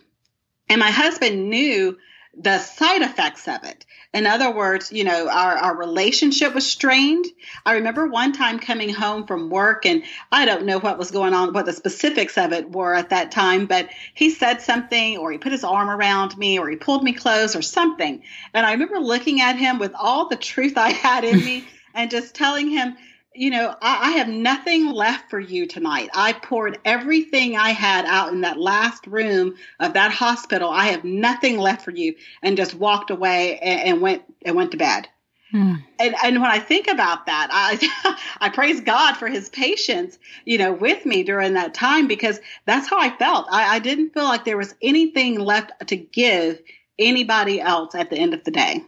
And 0.69 0.79
my 0.79 0.91
husband 0.91 1.49
knew 1.49 1.97
the 2.37 2.59
side 2.59 3.01
effects 3.01 3.47
of 3.47 3.63
it. 3.63 3.85
In 4.13 4.25
other 4.25 4.51
words, 4.51 4.91
you 4.91 5.03
know, 5.03 5.29
our, 5.29 5.55
our 5.55 5.75
relationship 5.75 6.55
was 6.55 6.65
strained. 6.65 7.25
I 7.65 7.73
remember 7.73 8.07
one 8.07 8.33
time 8.33 8.59
coming 8.59 8.93
home 8.93 9.27
from 9.27 9.49
work, 9.49 9.85
and 9.85 10.03
I 10.31 10.45
don't 10.45 10.65
know 10.65 10.79
what 10.79 10.97
was 10.97 11.11
going 11.11 11.33
on, 11.33 11.53
what 11.53 11.65
the 11.65 11.73
specifics 11.73 12.37
of 12.37 12.53
it 12.53 12.71
were 12.71 12.95
at 12.95 13.09
that 13.09 13.31
time, 13.31 13.65
but 13.65 13.89
he 14.13 14.29
said 14.29 14.61
something, 14.61 15.17
or 15.17 15.31
he 15.31 15.37
put 15.37 15.51
his 15.51 15.63
arm 15.63 15.89
around 15.89 16.37
me, 16.37 16.57
or 16.59 16.69
he 16.69 16.75
pulled 16.75 17.03
me 17.03 17.13
close, 17.13 17.55
or 17.55 17.61
something. 17.61 18.23
And 18.53 18.65
I 18.65 18.71
remember 18.71 18.99
looking 18.99 19.41
at 19.41 19.57
him 19.57 19.77
with 19.77 19.93
all 19.95 20.27
the 20.27 20.35
truth 20.35 20.77
I 20.77 20.89
had 20.89 21.23
in 21.23 21.43
me 21.43 21.65
and 21.93 22.09
just 22.09 22.35
telling 22.35 22.69
him, 22.69 22.95
you 23.39 23.49
know, 23.49 23.73
I, 23.81 24.09
I, 24.09 24.11
have 24.17 24.27
nothing 24.27 24.91
left 24.91 25.29
for 25.29 25.39
you 25.39 25.65
tonight. 25.65 26.09
I 26.13 26.33
poured 26.33 26.77
everything 26.83 27.55
I 27.55 27.69
had 27.69 28.03
out 28.03 28.33
in 28.33 28.41
that 28.41 28.59
last 28.59 29.07
room 29.07 29.55
of 29.79 29.93
that 29.93 30.11
hospital. 30.11 30.69
I 30.69 30.87
have 30.87 31.05
nothing 31.05 31.57
left 31.57 31.85
for 31.85 31.91
you, 31.91 32.15
and 32.41 32.57
just 32.57 32.75
walked 32.75 33.11
away 33.11 33.57
and, 33.59 33.79
and 33.79 34.01
went 34.01 34.23
and 34.43 34.57
went 34.57 34.71
to 34.71 34.77
bed. 34.77 35.07
Hmm. 35.51 35.75
And 35.99 36.15
and 36.21 36.41
when 36.41 36.51
I 36.51 36.59
think 36.59 36.89
about 36.89 37.27
that, 37.27 37.47
I 37.49 38.17
I 38.41 38.49
praise 38.49 38.81
God 38.81 39.13
for 39.13 39.29
His 39.29 39.47
patience, 39.47 40.19
you 40.43 40.57
know, 40.57 40.73
with 40.73 41.05
me 41.05 41.23
during 41.23 41.53
that 41.53 41.73
time 41.73 42.09
because 42.09 42.41
that's 42.65 42.89
how 42.89 42.99
I 42.99 43.09
felt. 43.15 43.47
I, 43.49 43.75
I 43.75 43.79
didn't 43.79 44.09
feel 44.13 44.25
like 44.25 44.43
there 44.43 44.57
was 44.57 44.75
anything 44.81 45.39
left 45.39 45.71
to 45.87 45.95
give 45.95 46.61
anybody 46.99 47.61
else 47.61 47.95
at 47.95 48.09
the 48.09 48.17
end 48.17 48.33
of 48.33 48.43
the 48.43 48.51
day. 48.51 48.83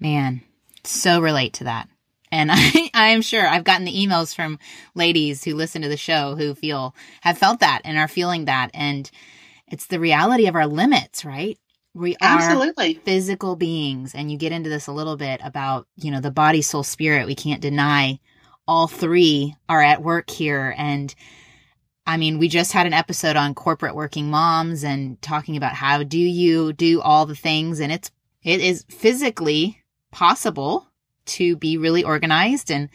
Man, 0.00 0.40
so 0.82 1.20
relate 1.20 1.52
to 1.54 1.64
that. 1.64 1.88
And 2.30 2.50
I, 2.52 2.90
I 2.94 3.08
am 3.08 3.22
sure 3.22 3.46
I've 3.46 3.64
gotten 3.64 3.84
the 3.84 4.06
emails 4.06 4.34
from 4.34 4.58
ladies 4.94 5.44
who 5.44 5.54
listen 5.54 5.82
to 5.82 5.88
the 5.88 5.96
show 5.96 6.36
who 6.36 6.54
feel, 6.54 6.94
have 7.22 7.38
felt 7.38 7.60
that 7.60 7.82
and 7.84 7.98
are 7.98 8.08
feeling 8.08 8.46
that. 8.46 8.70
And 8.74 9.10
it's 9.66 9.86
the 9.86 10.00
reality 10.00 10.46
of 10.46 10.54
our 10.54 10.66
limits, 10.66 11.24
right? 11.24 11.58
We 11.94 12.16
Absolutely. 12.20 12.96
are 12.96 13.00
physical 13.00 13.56
beings. 13.56 14.14
And 14.14 14.30
you 14.30 14.38
get 14.38 14.52
into 14.52 14.70
this 14.70 14.86
a 14.86 14.92
little 14.92 15.16
bit 15.16 15.40
about, 15.42 15.86
you 15.96 16.10
know, 16.10 16.20
the 16.20 16.30
body, 16.30 16.62
soul, 16.62 16.82
spirit. 16.82 17.26
We 17.26 17.34
can't 17.34 17.60
deny 17.60 18.20
all 18.66 18.86
three 18.86 19.56
are 19.68 19.82
at 19.82 20.02
work 20.02 20.30
here. 20.30 20.74
And 20.76 21.12
I 22.06 22.18
mean, 22.18 22.38
we 22.38 22.48
just 22.48 22.72
had 22.72 22.86
an 22.86 22.92
episode 22.92 23.36
on 23.36 23.54
corporate 23.54 23.94
working 23.94 24.30
moms 24.30 24.84
and 24.84 25.20
talking 25.20 25.56
about 25.56 25.74
how 25.74 26.02
do 26.02 26.18
you 26.18 26.72
do 26.72 27.00
all 27.00 27.26
the 27.26 27.34
things. 27.34 27.80
And 27.80 27.90
it's, 27.90 28.10
it 28.42 28.60
is 28.60 28.84
physically 28.88 29.82
possible 30.10 30.87
to 31.28 31.56
be 31.56 31.78
really 31.78 32.04
organized 32.04 32.70
and, 32.70 32.88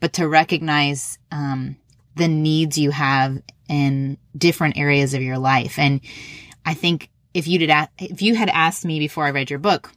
but 0.00 0.14
to 0.14 0.28
recognize, 0.28 1.18
um, 1.30 1.76
the 2.16 2.28
needs 2.28 2.78
you 2.78 2.90
have 2.90 3.42
in 3.68 4.18
different 4.36 4.76
areas 4.76 5.14
of 5.14 5.22
your 5.22 5.38
life. 5.38 5.78
And 5.78 6.00
I 6.64 6.74
think 6.74 7.10
if 7.32 7.48
you 7.48 7.58
did, 7.58 7.70
if 7.98 8.22
you 8.22 8.34
had 8.34 8.48
asked 8.48 8.84
me 8.84 8.98
before 8.98 9.24
I 9.24 9.30
read 9.30 9.50
your 9.50 9.58
book, 9.58 9.90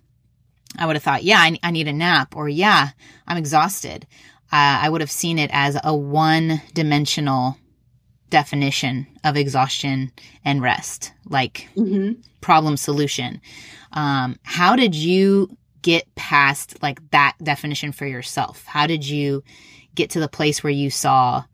I 0.78 0.86
would 0.86 0.96
have 0.96 1.04
thought, 1.04 1.24
yeah, 1.24 1.38
I, 1.40 1.58
I 1.64 1.72
need 1.72 1.88
a 1.88 1.94
nap, 1.94 2.36
or 2.36 2.50
yeah, 2.50 2.90
I'm 3.28 3.38
exhausted. 3.38 4.08
Uh, 4.52 4.82
I 4.82 4.90
would 4.90 5.02
have 5.02 5.12
seen 5.12 5.40
it 5.40 5.50
as 5.54 5.78
a 5.84 5.96
one 5.96 6.62
dimensional 6.74 7.58
definition 8.30 9.08
of 9.24 9.38
exhaustion 9.38 10.12
and 10.44 10.62
rest, 10.62 11.14
like 11.26 11.70
mm-hmm. 11.76 12.20
problem 12.42 12.78
solution. 12.78 13.42
Um, 13.94 14.38
how 14.44 14.76
did 14.76 14.96
you 14.96 15.56
get 15.88 16.14
past 16.16 16.84
like 16.84 17.00
that 17.12 17.34
definition 17.42 17.94
for 17.94 18.06
yourself? 18.06 18.66
How 18.66 18.88
did 18.88 19.08
you 19.08 19.42
get 19.96 20.10
to 20.10 20.20
the 20.20 20.28
place 20.28 20.62
where 20.62 20.74
you 20.74 20.90
saw 20.90 21.46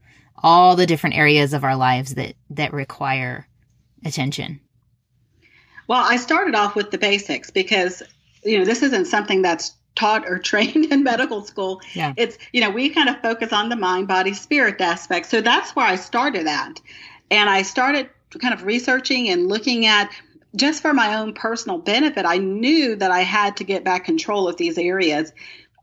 all 0.42 0.76
the 0.76 0.88
different 0.88 1.16
areas 1.16 1.54
of 1.54 1.64
our 1.64 1.76
lives 1.76 2.16
that 2.16 2.34
that 2.50 2.74
require 2.74 3.48
attention? 4.04 4.60
Well, 5.88 6.04
I 6.04 6.18
started 6.18 6.56
off 6.56 6.76
with 6.76 6.90
the 6.90 6.98
basics 6.98 7.52
because 7.52 8.02
you 8.44 8.58
know 8.58 8.66
this 8.66 8.82
isn't 8.82 9.06
something 9.06 9.44
that's 9.44 9.76
taught 9.94 10.28
or 10.28 10.40
trained 10.52 10.92
in 10.92 11.04
medical 11.04 11.44
school. 11.44 11.80
Yeah. 11.94 12.14
It's 12.18 12.40
you 12.54 12.62
know 12.62 12.72
we 12.72 12.90
kind 12.90 13.10
of 13.10 13.22
focus 13.22 13.54
on 13.54 13.70
the 13.70 13.76
mind, 13.76 14.08
body, 14.08 14.34
spirit 14.34 14.82
aspect. 14.82 15.28
So 15.28 15.42
that's 15.42 15.76
where 15.76 15.86
I 15.86 15.96
started 15.96 16.48
at, 16.48 16.82
and 17.30 17.52
I 17.52 17.62
started 17.62 18.10
kind 18.40 18.56
of 18.56 18.64
researching 18.64 19.30
and 19.30 19.48
looking 19.48 19.86
at 19.86 20.10
just 20.56 20.82
for 20.82 20.94
my 20.94 21.16
own 21.16 21.34
personal 21.34 21.78
benefit. 21.78 22.26
I 22.26 22.38
knew 22.38 22.96
that 22.96 23.12
I 23.12 23.22
had 23.22 23.58
to 23.58 23.64
get 23.64 23.84
back 23.84 24.06
control 24.06 24.48
of 24.48 24.58
these 24.58 24.78
areas 24.78 25.32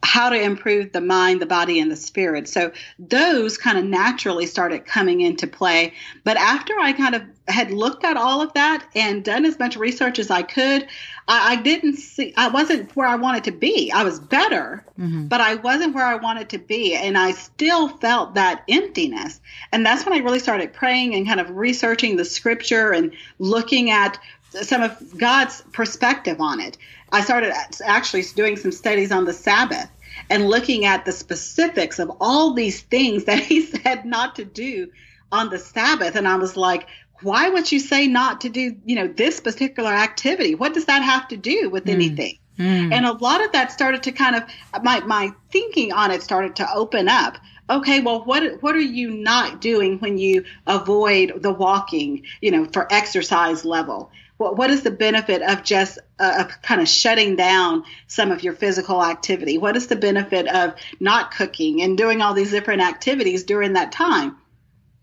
how 0.03 0.31
to 0.31 0.41
improve 0.41 0.93
the 0.93 1.01
mind, 1.01 1.43
the 1.43 1.47
body, 1.47 1.79
and 1.79 1.91
the 1.91 1.97
spirit. 1.97 2.49
So 2.49 2.73
those 2.99 3.59
kind 3.59 3.77
of 3.77 3.85
naturally 3.85 4.47
started 4.47 4.87
coming 4.87 5.21
into 5.21 5.47
play. 5.47 5.93
But 6.25 6.39
after 6.39 6.79
I 6.79 6.93
kind 6.93 7.15
of 7.15 7.23
had 7.49 7.71
looked 7.71 8.05
at 8.05 8.17
all 8.17 8.41
of 8.41 8.53
that 8.55 8.87
and 8.95 9.23
done 9.23 9.45
as 9.45 9.59
much 9.59 9.77
research 9.77 10.19
as 10.19 10.31
I 10.31 10.43
could, 10.43 10.87
I, 11.29 11.53
I 11.53 11.57
didn't 11.57 11.97
see, 11.97 12.33
I 12.37 12.49
wasn't 12.49 12.95
where 12.97 13.09
I 13.09 13.17
wanted 13.17 13.45
to 13.45 13.53
be. 13.53 13.93
I 13.93 14.03
was 14.03 14.19
better, 14.19 14.85
mm-hmm. 14.99 15.27
but 15.27 15.43
I 15.43 15.57
wasn't 15.57 15.95
where 15.95 16.07
I 16.07 16.15
wanted 16.15 16.49
to 16.51 16.59
be. 16.59 16.95
And 16.95 17.19
I 17.19 17.33
still 17.33 17.89
felt 17.89 18.35
that 18.35 18.65
emptiness. 18.69 19.41
And 19.71 19.85
that's 19.85 20.07
when 20.07 20.15
I 20.15 20.25
really 20.25 20.39
started 20.39 20.73
praying 20.73 21.15
and 21.15 21.27
kind 21.27 21.41
of 21.41 21.51
researching 21.51 22.17
the 22.17 22.25
scripture 22.25 22.93
and 22.93 23.13
looking 23.39 23.91
at 23.91 24.19
some 24.51 24.83
of 24.83 25.19
God's 25.19 25.63
perspective 25.73 26.41
on 26.41 26.61
it. 26.61 26.77
I 27.13 27.23
started 27.23 27.53
actually 27.85 28.23
doing 28.35 28.57
some 28.57 28.73
studies 28.73 29.13
on 29.13 29.25
the 29.25 29.33
Sabbath 29.33 29.89
and 30.29 30.49
looking 30.49 30.85
at 30.85 31.05
the 31.05 31.13
specifics 31.13 31.99
of 31.99 32.11
all 32.21 32.55
these 32.55 32.83
things 32.83 33.25
that 33.25 33.39
he 33.43 33.63
said 33.63 34.05
not 34.05 34.37
to 34.37 34.45
do 34.45 34.91
on 35.33 35.51
the 35.51 35.59
Sabbath. 35.59 36.17
And 36.17 36.27
I 36.27 36.37
was 36.37 36.57
like, 36.57 36.87
why 37.23 37.49
would 37.49 37.71
you 37.71 37.81
say 37.81 38.07
not 38.07 38.41
to 38.43 38.49
do, 38.49 38.77
you 38.85 38.97
know, 38.97 39.07
this 39.07 39.41
particular 39.41 39.91
activity? 39.91 40.55
What 40.55 40.75
does 40.75 40.87
that 40.87 41.03
have 41.03 41.29
to 41.29 41.37
do 41.37 41.69
with 41.69 41.85
mm. 41.85 41.93
anything? 41.93 42.39
Mm. 42.59 42.93
And 42.93 43.07
a 43.07 43.13
lot 43.13 43.45
of 43.45 43.53
that 43.53 43.73
started 43.73 44.03
to 44.05 44.13
kind 44.13 44.37
of 44.37 44.43
my 44.83 45.01
my 45.01 45.33
thinking 45.51 45.93
on 45.93 46.11
it 46.11 46.23
started 46.23 46.57
to 46.57 46.75
open 46.75 47.09
up. 47.09 47.39
Okay, 47.71 48.01
well, 48.01 48.25
what 48.25 48.63
what 48.63 48.75
are 48.75 48.81
you 48.81 49.11
not 49.11 49.61
doing 49.61 49.99
when 49.99 50.19
you 50.19 50.45
avoid 50.67 51.43
the 51.43 51.53
walking, 51.53 52.25
you 52.41 52.51
know, 52.51 52.67
for 52.67 52.93
exercise 52.93 53.65
level? 53.65 54.11
What, 54.41 54.57
what 54.57 54.71
is 54.71 54.83
the 54.83 54.91
benefit 54.91 55.43
of 55.43 55.63
just 55.63 55.99
uh, 56.19 56.45
of 56.45 56.63
kind 56.63 56.81
of 56.81 56.89
shutting 56.89 57.37
down 57.37 57.85
some 58.07 58.31
of 58.31 58.43
your 58.43 58.55
physical 58.55 59.05
activity? 59.05 59.59
What 59.59 59.77
is 59.77 59.89
the 59.89 59.97
benefit 59.97 60.49
of 60.49 60.75
not 60.99 61.33
cooking 61.33 61.83
and 61.83 61.99
doing 61.99 62.23
all 62.23 62.33
these 62.33 62.51
different 62.51 62.81
activities 62.81 63.45
during 63.45 63.75
that 63.75 63.93
time? 63.93 64.37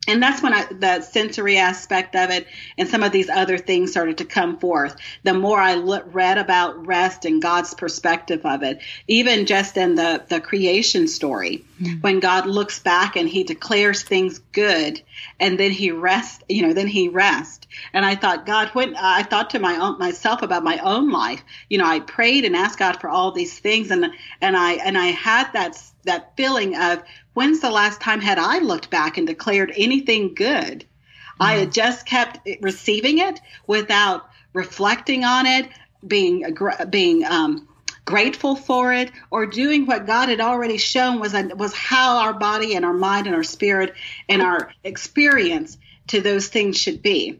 and 0.08 0.24
that's 0.24 0.42
when 0.42 0.54
I, 0.54 0.66
the 0.66 1.02
sensory 1.02 1.58
aspect 1.58 2.16
of 2.16 2.30
it 2.30 2.48
and 2.78 2.88
some 2.88 3.04
of 3.04 3.12
these 3.12 3.30
other 3.30 3.58
things 3.58 3.92
started 3.92 4.20
to 4.20 4.26
come 4.26 4.58
forth. 4.58 4.96
The 5.24 5.34
more 5.34 5.60
I 5.60 5.76
read 5.76 6.38
about 6.38 6.88
rest 6.88 7.26
and 7.26 7.42
God's 7.42 7.74
perspective 7.74 8.46
of 8.46 8.64
it, 8.64 8.80
even 9.08 9.46
just 9.46 9.76
in 9.76 9.96
the, 9.96 10.24
the 10.30 10.40
creation 10.40 11.10
story, 11.10 11.66
mm-hmm. 11.80 12.00
when 12.02 12.20
God 12.20 12.46
looks 12.46 12.80
back 12.80 13.16
and 13.16 13.28
he 13.28 13.44
declares 13.44 14.04
things 14.04 14.40
good 14.52 15.02
and 15.40 15.60
then 15.60 15.72
he 15.72 15.92
rests, 15.92 16.44
you 16.50 16.62
know, 16.62 16.74
then 16.74 16.88
he 16.88 17.10
rests. 17.10 17.68
And 17.94 18.06
I 18.06 18.16
thought, 18.16 18.46
God, 18.46 18.70
when 18.70 18.96
I 18.96 19.24
thought 19.24 19.50
to 19.52 19.60
my 19.60 19.76
own, 19.78 20.00
myself 20.00 20.42
about 20.42 20.64
my 20.64 20.78
own 20.80 21.12
life, 21.12 21.44
you 21.70 21.78
know, 21.78 21.86
I 21.86 22.00
prayed 22.00 22.46
and 22.46 22.56
asked 22.56 22.80
God 22.80 23.00
for 23.00 23.10
all 23.10 23.32
these 23.32 23.58
things 23.60 23.92
and, 23.92 24.12
and 24.42 24.58
I, 24.58 24.74
and 24.74 24.98
I 24.98 25.08
had 25.08 25.52
that, 25.54 25.82
that 26.04 26.36
feeling 26.38 26.76
of 26.76 27.04
when's 27.34 27.60
the 27.60 27.72
last 27.72 28.02
time 28.02 28.22
had 28.22 28.40
I 28.40 28.60
looked 28.60 28.90
back 28.90 29.18
and 29.18 29.28
declared 29.28 29.74
anything 29.76 30.34
good? 30.34 30.80
Mm-hmm. 30.80 31.44
I 31.44 31.54
had 31.56 31.72
just 31.72 32.06
kept 32.06 32.48
receiving 32.62 33.20
it 33.20 33.40
without 33.68 34.30
reflecting 34.54 35.24
on 35.24 35.46
it, 35.46 35.70
being 36.06 36.56
being 36.90 37.26
um, 37.26 37.68
grateful 38.08 38.56
for 38.56 38.94
it, 38.94 39.12
or 39.30 39.46
doing 39.46 39.86
what 39.86 40.08
God 40.08 40.30
had 40.30 40.40
already 40.40 40.78
shown 40.78 41.20
was 41.20 41.34
was 41.56 41.74
how 41.74 42.20
our 42.20 42.34
body 42.34 42.74
and 42.74 42.86
our 42.86 42.94
mind 42.94 43.28
and 43.28 43.36
our 43.36 43.44
spirit 43.44 43.94
and 44.30 44.42
our 44.42 44.72
experience 44.84 45.78
to 46.08 46.22
those 46.22 46.48
things 46.48 46.78
should 46.78 47.02
be. 47.02 47.40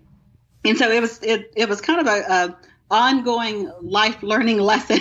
And 0.66 0.78
so 0.78 0.92
it 0.92 1.00
was 1.00 1.24
it, 1.24 1.54
it 1.56 1.70
was 1.70 1.80
kind 1.80 2.02
of 2.02 2.08
a, 2.08 2.20
a 2.20 2.58
ongoing 2.90 3.72
life 3.82 4.22
learning 4.24 4.60
lesson 4.62 5.00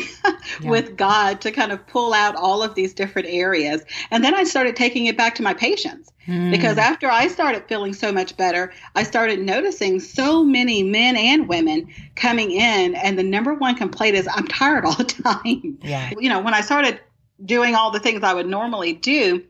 yeah. 0.60 0.70
with 0.70 0.96
God 0.96 1.40
to 1.42 1.50
kind 1.50 1.72
of 1.72 1.86
pull 1.86 2.12
out 2.12 2.36
all 2.36 2.62
of 2.62 2.74
these 2.74 2.94
different 2.94 3.28
areas. 3.28 3.84
And 4.10 4.24
then 4.24 4.34
I 4.34 4.44
started 4.44 4.76
taking 4.76 5.06
it 5.06 5.16
back 5.16 5.34
to 5.36 5.42
my 5.42 5.54
patients 5.54 6.12
mm. 6.26 6.50
because 6.50 6.78
after 6.78 7.08
I 7.08 7.28
started 7.28 7.64
feeling 7.68 7.92
so 7.92 8.12
much 8.12 8.36
better, 8.36 8.72
I 8.94 9.02
started 9.02 9.40
noticing 9.40 10.00
so 10.00 10.44
many 10.44 10.82
men 10.82 11.16
and 11.16 11.48
women 11.48 11.88
coming 12.14 12.50
in. 12.50 12.94
And 12.94 13.18
the 13.18 13.22
number 13.22 13.54
one 13.54 13.76
complaint 13.76 14.16
is, 14.16 14.28
I'm 14.32 14.46
tired 14.46 14.84
all 14.84 14.94
the 14.96 15.04
time. 15.04 15.78
Yeah. 15.82 16.12
You 16.18 16.28
know, 16.28 16.40
when 16.40 16.54
I 16.54 16.60
started 16.60 17.00
doing 17.44 17.74
all 17.74 17.90
the 17.90 18.00
things 18.00 18.22
I 18.22 18.34
would 18.34 18.46
normally 18.46 18.94
do, 18.94 19.44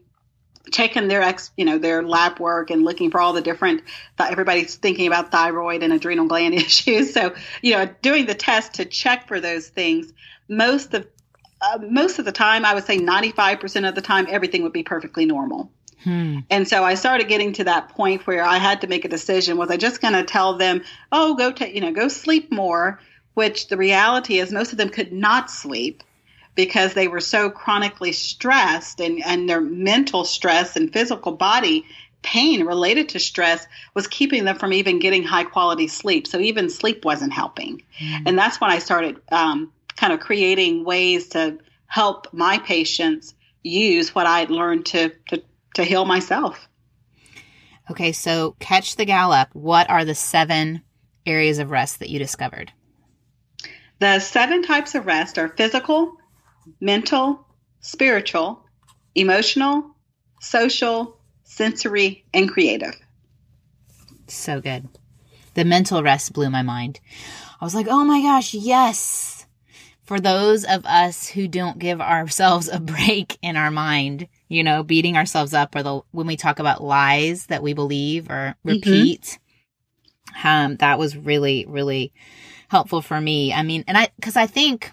taking 0.71 1.09
their 1.09 1.23
ex, 1.23 1.51
you 1.57 1.65
know, 1.65 1.79
their 1.79 2.03
lab 2.03 2.39
work 2.39 2.71
and 2.71 2.85
looking 2.85 3.11
for 3.11 3.21
all 3.21 3.33
the 3.33 3.41
different. 3.41 3.83
Everybody's 4.19 4.75
thinking 4.77 5.07
about 5.07 5.31
thyroid 5.31 5.83
and 5.83 5.93
adrenal 5.93 6.27
gland 6.27 6.55
issues, 6.55 7.13
so 7.13 7.35
you 7.63 7.73
know, 7.73 7.89
doing 8.03 8.27
the 8.27 8.35
test 8.35 8.75
to 8.75 8.85
check 8.85 9.29
for 9.29 9.41
those 9.41 9.69
things. 9.69 10.13
Most 10.49 10.95
of 10.95 11.07
uh, 11.61 11.79
most 11.79 12.19
of 12.19 12.25
the 12.25 12.33
time, 12.33 12.65
I 12.65 12.75
would 12.75 12.85
say 12.85 12.97
ninety 12.97 13.33
five 13.33 13.61
percent 13.61 13.87
of 13.87 13.95
the 13.95 14.03
time, 14.03 14.27
everything 14.29 14.63
would 14.63 14.73
be 14.73 14.83
perfectly 14.83 15.27
normal. 15.27 15.71
Hmm. 16.05 16.41
And 16.51 16.69
so 16.69 16.85
I 16.85 16.95
started 16.95 17.29
getting 17.29 17.55
to 17.55 17.65
that 17.65 17.89
point 17.89 18.27
where 18.27 18.45
I 18.45 18.59
had 18.59 18.83
to 18.83 18.87
make 18.87 19.05
a 19.05 19.09
decision: 19.09 19.57
was 19.57 19.71
I 19.71 19.77
just 19.77 20.01
going 20.01 20.15
to 20.15 20.25
tell 20.25 20.57
them, 20.57 20.83
"Oh, 21.11 21.35
go 21.35 21.53
take, 21.53 21.75
you 21.75 21.81
know, 21.81 21.93
go 21.93 22.09
sleep 22.09 22.53
more"? 22.53 23.01
Which 23.35 23.69
the 23.69 23.77
reality 23.77 24.39
is, 24.39 24.51
most 24.51 24.73
of 24.73 24.79
them 24.79 24.89
could 24.89 25.13
not 25.13 25.51
sleep 25.51 26.03
because 26.57 26.95
they 26.95 27.07
were 27.07 27.21
so 27.21 27.51
chronically 27.51 28.13
stressed 28.13 29.01
and, 29.01 29.25
and 29.25 29.49
their 29.49 29.61
mental 29.61 30.25
stress 30.25 30.75
and 30.75 30.93
physical 30.93 31.33
body 31.33 31.85
pain 32.23 32.65
related 32.65 33.11
to 33.11 33.21
stress 33.21 33.67
was 33.95 34.09
keeping 34.09 34.45
them 34.45 34.59
from 34.59 34.73
even 34.73 34.99
getting 34.99 35.23
high 35.23 35.45
quality 35.45 35.87
sleep. 35.87 36.27
So 36.27 36.41
even 36.41 36.69
sleep 36.69 37.05
wasn't 37.05 37.33
helping. 37.33 37.83
Mm-hmm. 38.01 38.25
And 38.27 38.39
that's 38.39 38.61
when 38.61 38.71
I 38.71 38.81
started 38.81 39.21
um, 39.31 39.73
kind 39.97 40.13
of 40.13 40.19
creating 40.19 40.85
ways 40.85 41.29
to 41.29 41.59
help 41.87 42.27
my 42.33 42.59
patients 42.59 43.35
use 43.63 44.15
what 44.15 44.27
I 44.27 44.41
had 44.41 44.51
learned 44.51 44.87
to, 44.87 45.13
to, 45.29 45.43
to 45.75 45.85
heal 45.85 46.05
myself. 46.05 46.69
Okay, 47.91 48.11
so 48.11 48.57
catch 48.59 48.97
the 48.97 49.05
gal 49.05 49.31
up. 49.31 49.55
What 49.55 49.89
are 49.89 50.05
the 50.05 50.15
seven 50.15 50.83
areas 51.25 51.61
of 51.61 51.71
rest 51.71 52.01
that 52.01 52.11
you 52.11 52.19
discovered? 52.19 52.73
The 54.01 54.19
seven 54.19 54.63
types 54.63 54.95
of 54.95 55.07
rest 55.07 55.39
are 55.39 55.49
physical, 55.49 56.17
mental, 56.81 57.47
spiritual, 57.81 58.65
emotional, 59.15 59.97
social, 60.41 61.19
sensory, 61.45 62.25
and 62.35 62.51
creative. 62.51 62.95
So 64.29 64.61
good. 64.61 64.89
The 65.55 65.65
mental 65.65 66.03
rest 66.03 66.33
blew 66.33 66.51
my 66.51 66.63
mind. 66.63 67.01
I 67.61 67.65
was 67.65 67.75
like, 67.75 67.87
oh 67.89 68.05
my 68.05 68.21
gosh, 68.21 68.53
yes. 68.53 69.47
For 70.03 70.21
those 70.21 70.65
of 70.65 70.85
us 70.85 71.27
who 71.29 71.49
don't 71.49 71.79
give 71.79 72.01
ourselves 72.01 72.69
a 72.69 72.79
break 72.79 73.39
in 73.43 73.57
our 73.57 73.71
mind, 73.71 74.29
you 74.49 74.63
know, 74.63 74.83
beating 74.83 75.17
ourselves 75.17 75.55
up 75.55 75.75
or 75.75 75.83
the, 75.83 76.01
when 76.13 76.27
we 76.27 76.37
talk 76.37 76.59
about 76.59 76.85
lies 76.85 77.47
that 77.47 77.63
we 77.63 77.73
believe 77.73 78.31
or 78.31 78.57
mm-hmm. 78.65 78.69
repeat, 78.69 79.39
mm-hmm. 80.35 80.47
um, 80.47 80.77
that 80.77 80.99
was 80.99 81.17
really, 81.17 81.65
really 81.67 82.13
helpful 82.69 83.01
for 83.01 83.21
me. 83.21 83.53
I 83.53 83.63
mean, 83.63 83.85
and 83.89 83.97
I, 83.97 84.09
cause 84.21 84.37
I 84.37 84.47
think 84.47 84.93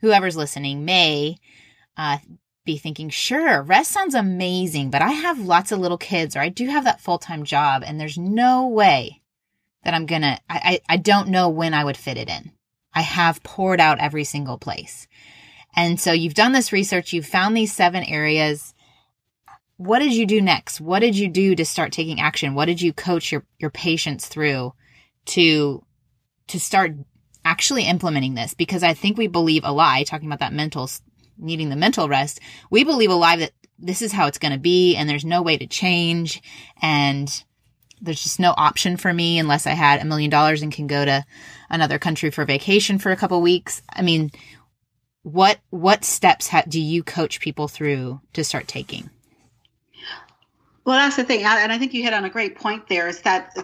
whoever's 0.00 0.36
listening 0.36 0.84
may 0.84 1.38
uh, 1.96 2.18
be 2.64 2.76
thinking, 2.76 3.08
sure, 3.08 3.62
rest 3.62 3.92
sounds 3.92 4.14
amazing, 4.14 4.90
but 4.90 5.02
I 5.02 5.12
have 5.12 5.38
lots 5.38 5.72
of 5.72 5.78
little 5.78 5.98
kids 5.98 6.36
or 6.36 6.40
I 6.40 6.48
do 6.48 6.66
have 6.66 6.84
that 6.84 7.00
full 7.00 7.18
time 7.18 7.44
job 7.44 7.82
and 7.86 7.98
there's 7.98 8.18
no 8.18 8.68
way 8.68 9.22
that 9.84 9.94
I'm 9.94 10.06
gonna, 10.06 10.38
I, 10.50 10.80
I, 10.88 10.94
I 10.94 10.96
don't 10.96 11.28
know 11.28 11.48
when 11.48 11.72
I 11.72 11.84
would 11.84 11.96
fit 11.96 12.18
it 12.18 12.28
in. 12.28 12.52
I 12.92 13.02
have 13.02 13.42
poured 13.42 13.80
out 13.80 14.00
every 14.00 14.24
single 14.24 14.58
place. 14.58 15.06
And 15.76 16.00
so 16.00 16.12
you've 16.12 16.34
done 16.34 16.52
this 16.52 16.72
research, 16.72 17.12
you've 17.12 17.26
found 17.26 17.56
these 17.56 17.72
seven 17.72 18.02
areas. 18.02 18.74
What 19.76 19.98
did 19.98 20.14
you 20.14 20.26
do 20.26 20.40
next? 20.40 20.80
What 20.80 21.00
did 21.00 21.16
you 21.16 21.28
do 21.28 21.54
to 21.54 21.64
start 21.64 21.92
taking 21.92 22.20
action? 22.20 22.54
What 22.54 22.64
did 22.64 22.80
you 22.80 22.92
coach 22.92 23.30
your, 23.30 23.44
your 23.58 23.70
patients 23.70 24.26
through 24.26 24.72
to, 25.26 25.84
to 26.48 26.60
start 26.60 26.94
actually 27.46 27.84
implementing 27.84 28.34
this 28.34 28.54
because 28.54 28.82
I 28.82 28.92
think 28.92 29.16
we 29.16 29.28
believe 29.28 29.62
a 29.64 29.70
lie, 29.70 30.02
talking 30.02 30.26
about 30.26 30.40
that 30.40 30.52
mental, 30.52 30.90
needing 31.38 31.68
the 31.68 31.76
mental 31.76 32.08
rest. 32.08 32.40
We 32.70 32.82
believe 32.82 33.10
a 33.10 33.14
lie 33.14 33.36
that 33.36 33.52
this 33.78 34.02
is 34.02 34.10
how 34.10 34.26
it's 34.26 34.38
going 34.38 34.52
to 34.52 34.58
be 34.58 34.96
and 34.96 35.08
there's 35.08 35.24
no 35.24 35.42
way 35.42 35.56
to 35.56 35.66
change 35.66 36.42
and 36.82 37.30
there's 38.00 38.22
just 38.22 38.40
no 38.40 38.52
option 38.56 38.96
for 38.96 39.12
me 39.12 39.38
unless 39.38 39.66
I 39.66 39.70
had 39.70 40.02
a 40.02 40.04
million 40.04 40.28
dollars 40.28 40.60
and 40.60 40.72
can 40.72 40.88
go 40.88 41.04
to 41.04 41.24
another 41.70 42.00
country 42.00 42.30
for 42.30 42.44
vacation 42.44 42.98
for 42.98 43.12
a 43.12 43.16
couple 43.16 43.40
weeks. 43.40 43.80
I 43.88 44.02
mean, 44.02 44.32
what 45.22 45.58
what 45.70 46.04
steps 46.04 46.48
ha- 46.48 46.64
do 46.68 46.80
you 46.80 47.04
coach 47.04 47.40
people 47.40 47.68
through 47.68 48.20
to 48.32 48.42
start 48.44 48.66
taking? 48.66 49.08
Well, 50.84 50.96
that's 50.96 51.16
the 51.16 51.24
thing, 51.24 51.42
and 51.42 51.72
I 51.72 51.78
think 51.78 51.94
you 51.94 52.02
hit 52.02 52.12
on 52.12 52.24
a 52.24 52.30
great 52.30 52.56
point. 52.56 52.88
There 52.88 53.08
is 53.08 53.22
that 53.22 53.56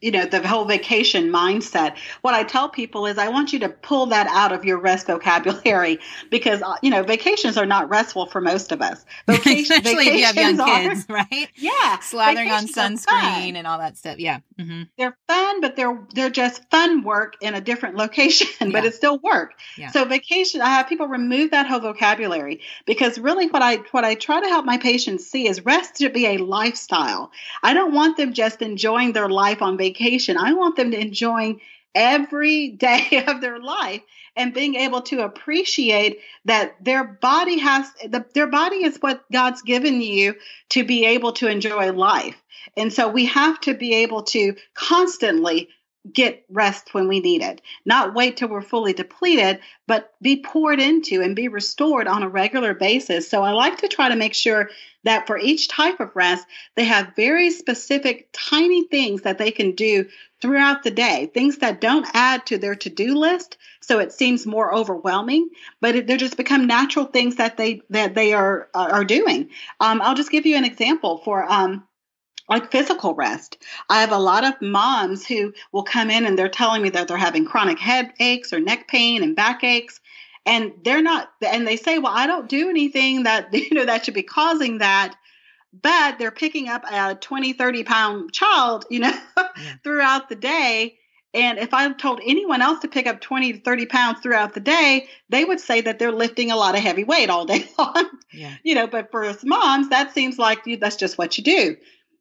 you 0.00 0.10
know 0.10 0.24
the 0.24 0.46
whole 0.46 0.64
vacation 0.64 1.30
mindset. 1.30 1.96
What 2.22 2.34
i 2.34 2.42
tell 2.42 2.68
people 2.68 3.06
is 3.06 3.18
i 3.18 3.28
want 3.28 3.52
you 3.52 3.58
to 3.60 3.68
pull 3.68 4.06
that 4.06 4.26
out 4.28 4.52
of 4.52 4.64
your 4.64 4.78
rest 4.78 5.06
vocabulary 5.06 5.98
because 6.30 6.62
uh, 6.62 6.76
you 6.82 6.90
know 6.90 7.02
vacations 7.02 7.56
are 7.56 7.66
not 7.66 7.88
restful 7.88 8.26
for 8.26 8.40
most 8.40 8.72
of 8.72 8.80
us. 8.80 9.04
Vacation, 9.26 9.76
especially 9.78 10.08
if 10.08 10.16
you 10.16 10.24
have 10.24 10.36
young 10.36 10.60
are, 10.60 10.80
kids 10.80 11.06
right? 11.08 11.48
Yeah. 11.56 11.98
Slathering 12.00 12.50
on 12.50 12.66
sunscreen 12.66 13.56
and 13.56 13.66
all 13.66 13.78
that 13.78 13.96
stuff. 13.96 14.18
Yeah. 14.18 14.40
Mm-hmm. 14.58 14.82
they're 14.98 15.16
fun 15.26 15.60
but 15.62 15.76
they're 15.76 15.98
they're 16.14 16.30
just 16.30 16.68
fun 16.70 17.02
work 17.02 17.34
in 17.40 17.54
a 17.54 17.62
different 17.62 17.96
location 17.96 18.46
yeah. 18.60 18.68
but 18.72 18.84
it's 18.84 18.96
still 18.96 19.18
work. 19.18 19.54
Yeah. 19.78 19.90
so 19.90 20.04
vacation 20.04 20.60
i 20.60 20.68
have 20.68 20.86
people 20.86 21.06
remove 21.06 21.52
that 21.52 21.66
whole 21.66 21.80
vocabulary 21.80 22.60
because 22.84 23.18
really 23.18 23.46
what 23.48 23.62
i 23.62 23.76
what 23.92 24.04
i 24.04 24.14
try 24.14 24.40
to 24.40 24.48
help 24.48 24.66
my 24.66 24.76
patients 24.76 25.26
see 25.26 25.48
is 25.48 25.64
rest 25.64 25.98
should 25.98 26.12
be 26.12 26.26
a 26.26 26.38
lifestyle. 26.38 27.30
I 27.62 27.74
don't 27.74 27.94
want 27.94 28.16
them 28.16 28.32
just 28.32 28.62
enjoying 28.62 29.12
their 29.12 29.28
life 29.28 29.62
on 29.62 29.78
vacation 29.78 29.89
vacation. 29.90 30.36
I 30.36 30.52
want 30.52 30.76
them 30.76 30.90
to 30.92 31.00
enjoy 31.00 31.56
every 31.94 32.68
day 32.86 33.24
of 33.26 33.40
their 33.40 33.58
life 33.58 34.02
and 34.36 34.54
being 34.54 34.76
able 34.76 35.02
to 35.02 35.22
appreciate 35.24 36.20
that 36.44 36.76
their 36.82 37.04
body 37.04 37.58
has 37.58 37.90
the, 38.04 38.24
their 38.34 38.46
body 38.46 38.84
is 38.84 38.96
what 38.98 39.24
God's 39.32 39.62
given 39.62 40.00
you 40.00 40.36
to 40.70 40.84
be 40.84 41.06
able 41.06 41.32
to 41.32 41.48
enjoy 41.48 41.92
life. 41.92 42.40
And 42.76 42.92
so 42.92 43.08
we 43.08 43.26
have 43.26 43.60
to 43.62 43.74
be 43.74 43.94
able 43.94 44.22
to 44.24 44.54
constantly 44.74 45.68
get 46.10 46.44
rest 46.48 46.94
when 46.94 47.08
we 47.08 47.20
need 47.20 47.42
it. 47.42 47.60
Not 47.84 48.14
wait 48.14 48.36
till 48.36 48.48
we're 48.48 48.62
fully 48.62 48.92
depleted, 48.92 49.60
but 49.86 50.12
be 50.22 50.42
poured 50.42 50.80
into 50.80 51.20
and 51.20 51.36
be 51.36 51.48
restored 51.48 52.06
on 52.06 52.22
a 52.22 52.28
regular 52.28 52.72
basis. 52.72 53.28
So 53.28 53.42
I 53.42 53.50
like 53.50 53.78
to 53.78 53.88
try 53.88 54.08
to 54.08 54.16
make 54.16 54.34
sure 54.34 54.70
that 55.04 55.26
for 55.26 55.38
each 55.38 55.68
type 55.68 56.00
of 56.00 56.14
rest, 56.14 56.46
they 56.76 56.84
have 56.84 57.16
very 57.16 57.50
specific 57.50 58.28
tiny 58.32 58.84
things 58.84 59.22
that 59.22 59.38
they 59.38 59.50
can 59.50 59.72
do 59.72 60.06
throughout 60.40 60.82
the 60.82 60.90
day, 60.90 61.30
things 61.32 61.58
that 61.58 61.80
don't 61.80 62.06
add 62.14 62.46
to 62.46 62.58
their 62.58 62.74
to-do 62.74 63.14
list 63.14 63.56
so 63.80 63.98
it 63.98 64.12
seems 64.12 64.46
more 64.46 64.74
overwhelming, 64.74 65.48
but 65.80 66.06
they're 66.06 66.16
just 66.16 66.36
become 66.36 66.66
natural 66.66 67.06
things 67.06 67.36
that 67.36 67.56
they 67.56 67.82
that 67.90 68.14
they 68.14 68.32
are 68.32 68.68
are 68.74 69.04
doing. 69.04 69.50
Um, 69.80 70.00
I'll 70.02 70.14
just 70.14 70.30
give 70.30 70.46
you 70.46 70.56
an 70.56 70.64
example 70.64 71.18
for 71.24 71.50
um, 71.50 71.84
like 72.48 72.70
physical 72.70 73.14
rest. 73.14 73.58
I 73.88 74.00
have 74.00 74.12
a 74.12 74.18
lot 74.18 74.44
of 74.44 74.60
moms 74.60 75.26
who 75.26 75.54
will 75.72 75.84
come 75.84 76.10
in 76.10 76.26
and 76.26 76.38
they're 76.38 76.48
telling 76.48 76.82
me 76.82 76.90
that 76.90 77.08
they're 77.08 77.16
having 77.16 77.46
chronic 77.46 77.78
headaches 77.78 78.52
or 78.52 78.60
neck 78.60 78.88
pain 78.88 79.22
and 79.22 79.36
backaches 79.36 79.99
and 80.46 80.72
they're 80.84 81.02
not 81.02 81.30
and 81.46 81.66
they 81.66 81.76
say, 81.76 81.98
"Well, 81.98 82.12
I 82.14 82.26
don't 82.26 82.48
do 82.48 82.68
anything 82.68 83.24
that 83.24 83.48
you 83.52 83.72
know 83.72 83.84
that 83.84 84.04
should 84.04 84.14
be 84.14 84.22
causing 84.22 84.78
that." 84.78 85.16
But 85.72 86.18
they're 86.18 86.32
picking 86.32 86.68
up 86.68 86.84
a 86.90 87.14
20, 87.14 87.52
30 87.52 87.84
pound 87.84 88.32
child, 88.32 88.86
you 88.90 88.98
know, 88.98 89.12
yeah. 89.38 89.74
throughout 89.84 90.28
the 90.28 90.34
day. 90.34 90.98
And 91.32 91.58
if 91.58 91.72
I 91.72 91.92
told 91.92 92.20
anyone 92.24 92.60
else 92.60 92.80
to 92.80 92.88
pick 92.88 93.06
up 93.06 93.20
20 93.20 93.52
to 93.52 93.60
30 93.60 93.86
pounds 93.86 94.20
throughout 94.20 94.54
the 94.54 94.60
day, 94.60 95.06
they 95.28 95.44
would 95.44 95.60
say 95.60 95.80
that 95.80 96.00
they're 96.00 96.10
lifting 96.10 96.50
a 96.50 96.56
lot 96.56 96.74
of 96.74 96.80
heavy 96.80 97.04
weight 97.04 97.30
all 97.30 97.44
day 97.44 97.68
long. 97.78 98.10
Yeah. 98.32 98.56
You 98.64 98.74
know, 98.74 98.88
but 98.88 99.12
for 99.12 99.24
us 99.24 99.44
moms, 99.44 99.90
that 99.90 100.12
seems 100.12 100.40
like 100.40 100.64
that's 100.80 100.96
just 100.96 101.18
what 101.18 101.38
you 101.38 101.44
do. 101.44 101.76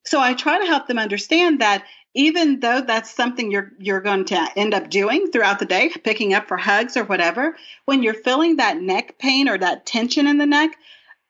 So 0.05 0.19
I 0.19 0.33
try 0.33 0.59
to 0.59 0.65
help 0.65 0.87
them 0.87 0.99
understand 0.99 1.59
that 1.59 1.83
even 2.13 2.59
though 2.59 2.81
that's 2.81 3.13
something 3.13 3.51
you're 3.51 3.71
you're 3.79 4.01
going 4.01 4.25
to 4.25 4.49
end 4.55 4.73
up 4.73 4.89
doing 4.89 5.31
throughout 5.31 5.59
the 5.59 5.65
day, 5.65 5.89
picking 6.03 6.33
up 6.33 6.47
for 6.47 6.57
hugs 6.57 6.97
or 6.97 7.03
whatever, 7.03 7.55
when 7.85 8.03
you're 8.03 8.13
feeling 8.13 8.57
that 8.57 8.81
neck 8.81 9.17
pain 9.19 9.47
or 9.47 9.57
that 9.57 9.85
tension 9.85 10.27
in 10.27 10.37
the 10.37 10.45
neck, 10.45 10.77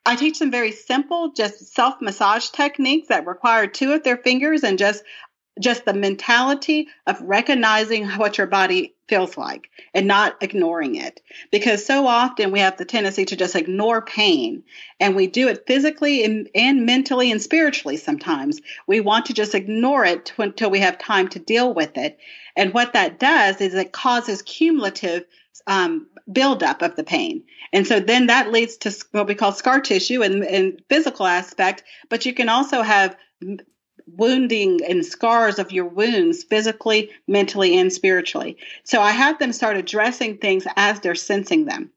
I 0.06 0.16
teach 0.16 0.40
them 0.40 0.52
very 0.52 0.72
simple, 0.72 1.34
just 1.34 1.74
self 1.74 2.02
massage 2.02 2.50
techniques 2.50 3.10
that 3.10 3.28
require 3.28 3.68
two 3.68 3.92
of 3.92 4.04
their 4.04 4.18
fingers 4.18 4.64
and 4.64 4.80
just 4.80 5.04
just 5.60 5.84
the 5.84 5.94
mentality 5.94 6.88
of 7.06 7.22
recognizing 7.22 8.08
what 8.12 8.38
your 8.38 8.48
body 8.48 8.96
feels 9.10 9.38
like 9.38 9.70
and 9.94 10.08
not 10.08 10.38
ignoring 10.42 10.96
it. 10.96 11.22
Because 11.52 11.86
so 11.86 12.08
often 12.08 12.52
we 12.52 12.60
have 12.60 12.78
the 12.78 12.86
tendency 12.86 13.26
to 13.26 13.36
just 13.36 13.56
ignore 13.56 14.02
pain 14.02 14.64
and 15.00 15.16
we 15.16 15.28
do 15.28 15.50
it 15.50 15.66
physically 15.68 16.24
and, 16.24 16.50
and 16.56 16.86
mentally 16.86 17.32
and 17.32 17.42
spiritually 17.42 17.98
sometimes. 17.98 18.62
We 18.88 19.02
want 19.02 19.26
to 19.26 19.34
just 19.34 19.56
ignore 19.56 20.06
it 20.06 20.32
until 20.38 20.70
we 20.70 20.80
have 20.80 21.00
time 21.00 21.28
to 21.30 21.40
deal 21.40 21.74
with 21.74 21.98
it. 21.98 22.20
And 22.56 22.74
what 22.74 22.94
that 22.94 23.20
does 23.20 23.60
is 23.60 23.74
it 23.74 23.92
causes 23.92 24.42
cumulative 24.44 25.26
um, 25.68 26.08
buildup 26.32 26.82
of 26.82 26.96
the 26.96 27.04
pain. 27.04 27.44
And 27.74 27.86
so 27.86 28.00
then 28.00 28.28
that 28.28 28.52
leads 28.52 28.78
to 28.78 28.96
what 29.12 29.28
we 29.28 29.36
call 29.36 29.52
scar 29.52 29.82
tissue 29.82 30.24
and, 30.24 30.44
and 30.44 30.82
physical 30.90 31.26
aspect, 31.26 31.84
but 32.10 32.26
you 32.26 32.34
can 32.34 32.50
also 32.50 32.82
have 32.82 33.16
wounding 34.16 34.80
and 34.88 35.06
scars 35.06 35.60
of 35.60 35.72
your 35.72 35.86
wounds 35.86 36.44
physically, 36.44 37.10
mentally, 37.28 37.78
and 37.78 37.92
spiritually. 37.92 38.58
So 38.84 39.02
I 39.02 39.12
have 39.12 39.40
them 39.40 39.54
start 39.54 39.78
addressing 39.78 40.38
things 40.38 40.66
as 40.76 41.00
they're 41.00 41.16
sensing 41.16 41.66
them. 41.66 41.92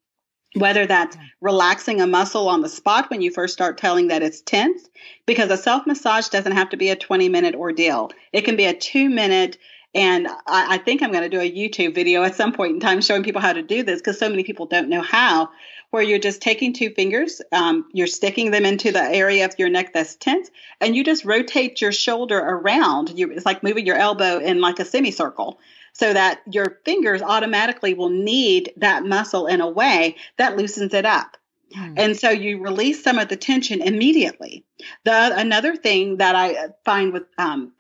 Whether 0.55 0.87
that's 0.87 1.17
relaxing 1.41 2.03
a 2.03 2.07
muscle 2.07 2.49
on 2.49 2.61
the 2.61 2.69
spot 2.69 3.09
when 3.09 3.23
you 3.23 3.31
first 3.31 3.55
start 3.55 3.79
telling 3.79 4.09
that 4.09 4.23
it's 4.23 4.43
tense, 4.43 4.87
because 5.25 5.51
a 5.51 5.57
self 5.57 5.87
massage 5.87 6.29
doesn't 6.29 6.53
have 6.53 6.69
to 6.71 6.77
be 6.77 6.91
a 6.91 6.97
20 6.97 7.31
minute 7.31 7.55
ordeal. 7.55 8.11
It 8.33 8.43
can 8.43 8.57
be 8.57 8.67
a 8.67 8.75
two 8.75 9.09
minute 9.09 9.57
and 9.95 10.27
I, 10.29 10.75
I, 10.75 10.79
think 10.79 11.03
I'm 11.03 11.13
going 11.13 11.29
to 11.29 11.29
do 11.29 11.41
a 11.41 11.51
YouTube 11.51 11.95
video 11.95 12.23
at 12.23 12.35
some 12.35 12.53
point 12.53 12.73
in 12.73 12.81
time 12.81 13.03
showing 13.03 13.23
people 13.23 13.43
how 13.43 13.53
to 13.53 13.63
do 13.63 13.83
this 13.83 14.01
because 14.01 14.19
so 14.19 14.29
many 14.29 14.43
people 14.43 14.67
don't 14.67 14.89
know 14.89 15.03
how 15.03 15.51
where 15.93 16.03
you're 16.03 16.19
just 16.19 16.41
taking 16.41 16.73
two 16.73 16.89
fingers, 16.89 17.43
um, 17.53 17.87
you're 17.93 18.07
sticking 18.07 18.51
them 18.51 18.65
into 18.65 18.93
the 18.93 19.03
area 19.03 19.45
of 19.45 19.55
your 19.59 19.69
neck 19.69 19.93
that's 19.93 20.17
tense, 20.17 20.51
and 20.81 20.97
you 20.97 21.05
just 21.05 21.27
rotate 21.27 21.83
your 21.83 21.93
shoulder 21.93 22.39
around. 22.39 23.11
You, 23.11 23.31
it's 23.31 23.45
like 23.45 23.63
moving 23.63 23.85
your 23.85 23.97
elbow 23.97 24.39
in 24.39 24.63
like 24.63 24.79
a 24.79 24.87
semicircle 24.87 25.61
so 25.93 26.11
that 26.11 26.41
your 26.51 26.79
fingers 26.87 27.21
automatically 27.21 27.93
will 27.93 28.09
need 28.09 28.73
that 28.79 29.05
muscle 29.05 29.47
in 29.47 29.61
a 29.61 29.69
way 29.69 30.17
that 30.39 30.57
loosens 30.57 30.95
it 30.95 31.05
up. 31.05 31.37
Hmm. 31.75 31.95
And 31.99 32.17
so 32.17 32.31
you 32.31 32.63
release 32.63 33.05
some 33.05 33.19
of 33.19 33.29
the 33.29 33.37
tension 33.37 33.83
immediately. 33.83 34.65
The 35.05 35.39
another 35.39 35.77
thing 35.77 36.17
that 36.17 36.35
I 36.35 36.69
find 36.87 37.13
with 37.13 37.25
um, 37.37 37.73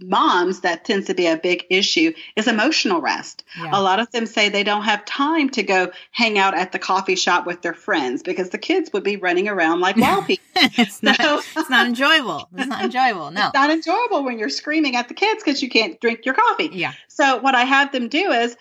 moms 0.00 0.60
that 0.60 0.84
tends 0.84 1.06
to 1.06 1.14
be 1.14 1.26
a 1.26 1.36
big 1.36 1.64
issue 1.70 2.12
is 2.36 2.48
emotional 2.48 3.00
rest. 3.00 3.44
Yeah. 3.56 3.70
A 3.72 3.80
lot 3.80 4.00
of 4.00 4.10
them 4.10 4.26
say 4.26 4.48
they 4.48 4.64
don't 4.64 4.82
have 4.82 5.04
time 5.04 5.48
to 5.50 5.62
go 5.62 5.92
hang 6.10 6.38
out 6.38 6.54
at 6.54 6.72
the 6.72 6.78
coffee 6.78 7.14
shop 7.14 7.46
with 7.46 7.62
their 7.62 7.74
friends 7.74 8.22
because 8.22 8.50
the 8.50 8.58
kids 8.58 8.90
would 8.92 9.04
be 9.04 9.16
running 9.16 9.48
around 9.48 9.80
like 9.80 9.96
wild 9.98 10.26
people. 10.26 10.44
it's, 10.56 10.96
so, 10.96 11.06
not, 11.06 11.44
it's 11.56 11.70
not 11.70 11.86
enjoyable. 11.86 12.48
It's 12.56 12.68
not 12.68 12.84
enjoyable. 12.84 13.30
No. 13.30 13.46
It's 13.46 13.54
not 13.54 13.70
enjoyable 13.70 14.24
when 14.24 14.38
you're 14.38 14.48
screaming 14.48 14.96
at 14.96 15.08
the 15.08 15.14
kids 15.14 15.42
because 15.42 15.62
you 15.62 15.68
can't 15.68 16.00
drink 16.00 16.24
your 16.24 16.34
coffee. 16.34 16.70
Yeah. 16.72 16.92
So 17.08 17.38
what 17.38 17.54
I 17.54 17.64
have 17.64 17.92
them 17.92 18.08
do 18.08 18.30
is 18.30 18.56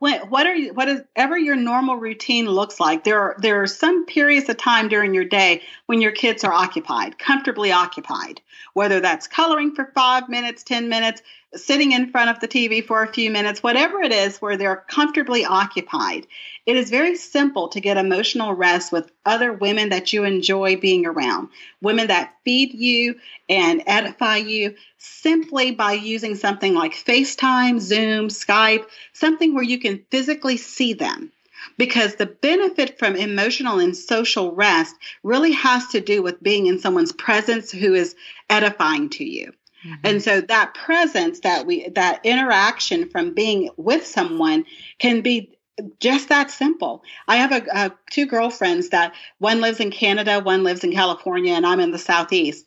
when, 0.00 0.22
what 0.30 0.46
are 0.46 0.54
you, 0.54 0.72
what 0.72 0.88
is 0.88 1.02
ever 1.14 1.38
your 1.38 1.56
normal 1.56 1.96
routine 1.96 2.46
looks 2.46 2.80
like 2.80 3.04
there 3.04 3.20
are 3.20 3.36
there 3.38 3.62
are 3.62 3.66
some 3.66 4.06
periods 4.06 4.48
of 4.48 4.56
time 4.56 4.88
during 4.88 5.14
your 5.14 5.26
day 5.26 5.62
when 5.86 6.00
your 6.00 6.10
kids 6.10 6.42
are 6.42 6.52
occupied 6.52 7.18
comfortably 7.18 7.70
occupied. 7.70 8.40
Whether 8.72 9.00
that's 9.00 9.28
coloring 9.28 9.74
for 9.74 9.92
five 9.94 10.28
minutes 10.28 10.64
ten 10.64 10.88
minutes 10.88 11.22
sitting 11.54 11.92
in 11.92 12.10
front 12.10 12.30
of 12.30 12.38
the 12.40 12.48
TV 12.48 12.84
for 12.84 13.02
a 13.02 13.12
few 13.12 13.30
minutes, 13.30 13.62
whatever 13.62 14.00
it 14.00 14.12
is 14.12 14.38
where 14.38 14.56
they're 14.56 14.84
comfortably 14.88 15.44
occupied. 15.44 16.26
It 16.64 16.76
is 16.76 16.90
very 16.90 17.16
simple 17.16 17.68
to 17.68 17.80
get 17.80 17.96
emotional 17.96 18.54
rest 18.54 18.92
with 18.92 19.10
other 19.26 19.52
women 19.52 19.88
that 19.88 20.12
you 20.12 20.24
enjoy 20.24 20.76
being 20.76 21.06
around, 21.06 21.48
women 21.80 22.06
that 22.06 22.34
feed 22.44 22.74
you 22.74 23.16
and 23.48 23.82
edify 23.86 24.36
you 24.36 24.76
simply 24.98 25.72
by 25.72 25.94
using 25.94 26.36
something 26.36 26.74
like 26.74 26.92
FaceTime, 26.92 27.80
Zoom, 27.80 28.28
Skype, 28.28 28.86
something 29.12 29.54
where 29.54 29.64
you 29.64 29.78
can 29.78 30.04
physically 30.10 30.56
see 30.56 30.92
them 30.92 31.32
because 31.76 32.14
the 32.14 32.26
benefit 32.26 32.98
from 32.98 33.16
emotional 33.16 33.78
and 33.78 33.96
social 33.96 34.52
rest 34.52 34.94
really 35.22 35.52
has 35.52 35.86
to 35.88 36.00
do 36.00 36.22
with 36.22 36.42
being 36.42 36.66
in 36.66 36.78
someone's 36.78 37.12
presence 37.12 37.70
who 37.70 37.94
is 37.94 38.14
edifying 38.48 39.08
to 39.10 39.24
you. 39.24 39.52
Mm-hmm. 39.84 39.94
And 40.04 40.22
so 40.22 40.40
that 40.42 40.74
presence 40.74 41.40
that 41.40 41.66
we 41.66 41.88
that 41.90 42.20
interaction 42.24 43.08
from 43.08 43.34
being 43.34 43.70
with 43.76 44.06
someone 44.06 44.64
can 44.98 45.22
be 45.22 45.56
just 45.98 46.28
that 46.28 46.50
simple. 46.50 47.02
I 47.26 47.36
have 47.36 47.52
a, 47.52 47.66
a, 47.72 47.92
two 48.10 48.26
girlfriends 48.26 48.90
that 48.90 49.14
one 49.38 49.60
lives 49.60 49.80
in 49.80 49.90
Canada, 49.90 50.40
one 50.40 50.62
lives 50.62 50.84
in 50.84 50.92
California, 50.92 51.54
and 51.54 51.66
I'm 51.66 51.80
in 51.80 51.90
the 51.90 51.98
southeast. 51.98 52.66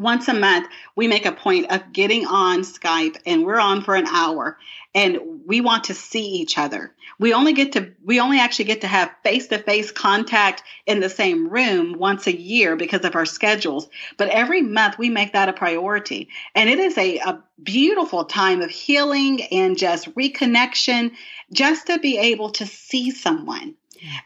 Once 0.00 0.28
a 0.28 0.34
month 0.34 0.68
we 0.96 1.06
make 1.06 1.26
a 1.26 1.32
point 1.32 1.70
of 1.70 1.92
getting 1.92 2.26
on 2.26 2.60
skype 2.60 3.16
and 3.26 3.44
we're 3.44 3.60
on 3.60 3.82
for 3.82 3.94
an 3.94 4.06
hour 4.06 4.56
and 4.94 5.18
we 5.46 5.60
want 5.60 5.84
to 5.84 5.94
see 5.94 6.24
each 6.24 6.58
other. 6.58 6.92
We 7.18 7.32
only 7.32 7.52
get 7.52 7.72
to 7.72 7.92
we 8.04 8.18
only 8.18 8.40
actually 8.40 8.64
get 8.64 8.80
to 8.80 8.86
have 8.86 9.14
face-to-face 9.22 9.92
contact 9.92 10.62
in 10.86 11.00
the 11.00 11.08
same 11.08 11.48
room 11.48 11.98
once 11.98 12.26
a 12.26 12.36
year 12.36 12.76
because 12.76 13.04
of 13.04 13.14
our 13.14 13.26
schedules. 13.26 13.88
But 14.16 14.30
every 14.30 14.62
month 14.62 14.98
we 14.98 15.10
make 15.10 15.34
that 15.34 15.48
a 15.48 15.52
priority. 15.52 16.28
And 16.54 16.68
it 16.68 16.78
is 16.78 16.98
a, 16.98 17.18
a 17.18 17.44
beautiful 17.62 18.24
time 18.24 18.62
of 18.62 18.70
healing 18.70 19.42
and 19.52 19.78
just 19.78 20.12
reconnection 20.14 21.12
just 21.52 21.86
to 21.86 21.98
be 21.98 22.18
able 22.18 22.50
to 22.50 22.66
see 22.66 23.10
someone 23.10 23.76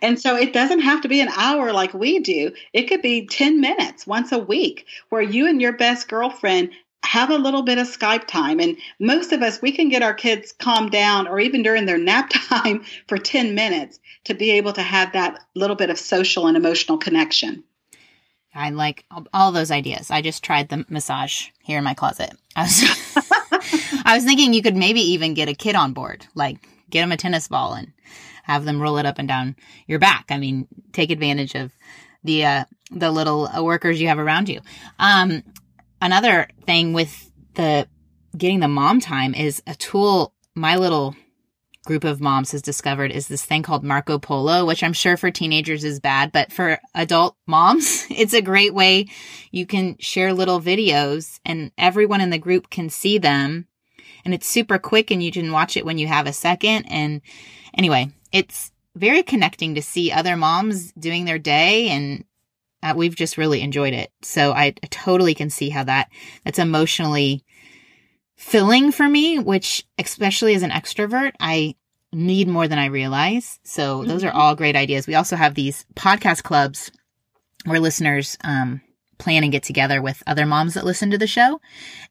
and 0.03 0.21
so 0.21 0.37
it 0.37 0.53
doesn't 0.53 0.81
have 0.81 1.01
to 1.03 1.09
be 1.09 1.21
an 1.21 1.29
hour 1.29 1.73
like 1.73 1.95
we 1.95 2.21
do. 2.21 2.53
It 2.73 2.85
could 2.85 3.03
be 3.03 3.27
10 3.27 3.61
minutes 3.61 4.07
once 4.07 4.33
a 4.33 4.39
week 4.39 4.87
where 5.09 5.23
you 5.23 5.49
and 5.49 5.61
your 5.61 5.73
best 5.73 6.09
girlfriend 6.09 6.71
have 7.05 7.31
a 7.31 7.39
little 7.39 7.63
bit 7.63 7.79
of 7.79 7.87
Skype 7.87 8.27
time. 8.27 8.61
And 8.61 8.79
most 8.99 9.33
of 9.33 9.43
us, 9.43 9.61
we 9.61 9.73
can 9.73 9.89
get 9.89 10.03
our 10.03 10.15
kids 10.15 10.53
calmed 10.53 10.91
down 10.91 11.29
or 11.29 11.39
even 11.39 11.63
during 11.63 11.87
their 11.87 11.99
nap 11.99 12.31
time 12.33 12.85
for 13.07 13.19
10 13.19 13.55
minutes 13.55 14.01
to 14.25 14.35
be 14.35 14.53
able 14.53 14.73
to 14.73 14.83
have 14.83 15.13
that 15.13 15.45
little 15.55 15.77
bit 15.77 15.91
of 15.91 15.99
social 15.99 16.47
and 16.47 16.57
emotional 16.57 16.99
connection. 16.99 17.65
I 18.55 18.71
like 18.71 19.05
all 19.33 19.51
those 19.51 19.73
ideas. 19.73 20.11
I 20.11 20.23
just 20.23 20.45
tried 20.45 20.69
the 20.69 20.85
massage 20.89 21.49
here 21.65 21.79
in 21.79 21.85
my 21.85 21.95
closet. 21.95 22.33
I 22.55 22.63
was, 22.63 22.83
I 24.05 24.15
was 24.15 24.25
thinking 24.25 24.55
you 24.55 24.63
could 24.63 24.77
maybe 24.77 25.01
even 25.01 25.35
get 25.35 25.49
a 25.49 25.55
kid 25.55 25.75
on 25.75 25.93
board, 25.93 26.25
like 26.37 26.59
get 26.89 27.01
them 27.01 27.11
a 27.11 27.17
tennis 27.17 27.49
ball 27.49 27.75
and 27.75 27.93
have 28.45 28.65
them 28.65 28.81
roll 28.81 28.99
it 28.99 29.07
up 29.07 29.19
and 29.19 29.29
down 29.29 29.57
your 29.87 29.99
back. 29.99 30.27
I 30.31 30.39
mean, 30.39 30.69
take 30.93 31.11
advantage 31.11 31.55
of 31.55 31.73
the 32.23 32.45
uh, 32.45 32.65
the 32.91 33.11
little 33.11 33.49
workers 33.63 34.01
you 34.01 34.09
have 34.09 34.19
around 34.19 34.49
you. 34.49 34.61
Um, 34.99 35.43
another 36.01 36.49
thing 36.67 36.93
with 36.93 37.31
the 37.55 37.89
getting 38.37 38.61
the 38.61 38.69
mom 38.69 39.01
time 39.01 39.35
is 39.35 39.63
a 39.67 39.75
tool 39.75 40.33
my 40.55 40.77
little 40.77 41.15
group 41.85 42.05
of 42.05 42.21
moms 42.21 42.53
has 42.53 42.63
discovered 42.63 43.11
is 43.11 43.29
this 43.29 43.45
thing 43.45 43.63
called 43.63 43.85
Marco 43.85 44.19
Polo, 44.19 44.65
which 44.65 44.83
I'm 44.83 44.93
sure 44.93 45.17
for 45.17 45.31
teenagers 45.31 45.85
is 45.85 46.01
bad, 46.01 46.33
but 46.33 46.51
for 46.51 46.81
adult 46.95 47.37
moms, 47.47 48.07
it's 48.11 48.33
a 48.33 48.43
great 48.43 48.75
way 48.75 49.07
you 49.51 49.67
can 49.67 49.97
share 49.99 50.33
little 50.33 50.61
videos 50.61 51.41
and 51.45 51.71
everyone 51.77 52.21
in 52.21 52.31
the 52.31 52.39
group 52.39 52.71
can 52.71 52.89
see 52.89 53.19
them. 53.19 53.69
And 54.25 54.33
it's 54.33 54.47
super 54.47 54.79
quick 54.79 55.11
and 55.11 55.23
you 55.23 55.31
can 55.31 55.53
watch 55.53 55.77
it 55.77 55.85
when 55.85 55.99
you 55.99 56.07
have 56.07 56.27
a 56.27 56.33
second. 56.33 56.87
And 56.87 57.21
anyway, 57.77 58.11
it's 58.33 58.73
very 58.97 59.23
connecting 59.23 59.75
to 59.75 59.83
see 59.83 60.13
other 60.13 60.37
moms 60.37 60.93
doing 60.93 61.25
their 61.25 61.39
day 61.39 61.89
and 61.89 62.25
uh, 62.83 62.93
we've 62.95 63.17
just 63.17 63.39
really 63.39 63.63
enjoyed 63.63 63.95
it. 63.95 64.13
So 64.23 64.53
I, 64.53 64.67
I 64.67 64.87
totally 64.91 65.35
can 65.35 65.49
see 65.51 65.71
how 65.71 65.85
that 65.85 66.11
that's 66.45 66.59
emotionally 66.59 67.45
filling 68.37 68.93
for 68.93 69.09
me, 69.09 69.39
which 69.39 69.87
especially 69.99 70.55
as 70.55 70.63
an 70.63 70.71
extrovert, 70.71 71.33
I 71.41 71.77
need 72.13 72.47
more 72.47 72.69
than 72.69 72.79
I 72.79 72.87
realize. 72.87 73.59
So 73.65 74.05
those 74.05 74.23
are 74.23 74.29
mm-hmm. 74.29 74.39
all 74.39 74.55
great 74.55 74.77
ideas. 74.77 75.07
We 75.07 75.15
also 75.15 75.35
have 75.37 75.55
these 75.55 75.87
podcast 75.95 76.43
clubs 76.43 76.91
where 77.65 77.81
listeners 77.81 78.37
um, 78.45 78.83
plan 79.25 79.43
and 79.43 79.51
get 79.51 79.63
together 79.63 80.01
with 80.03 80.23
other 80.27 80.45
moms 80.45 80.75
that 80.75 80.85
listen 80.85 81.11
to 81.11 81.19
the 81.19 81.27
show. 81.27 81.61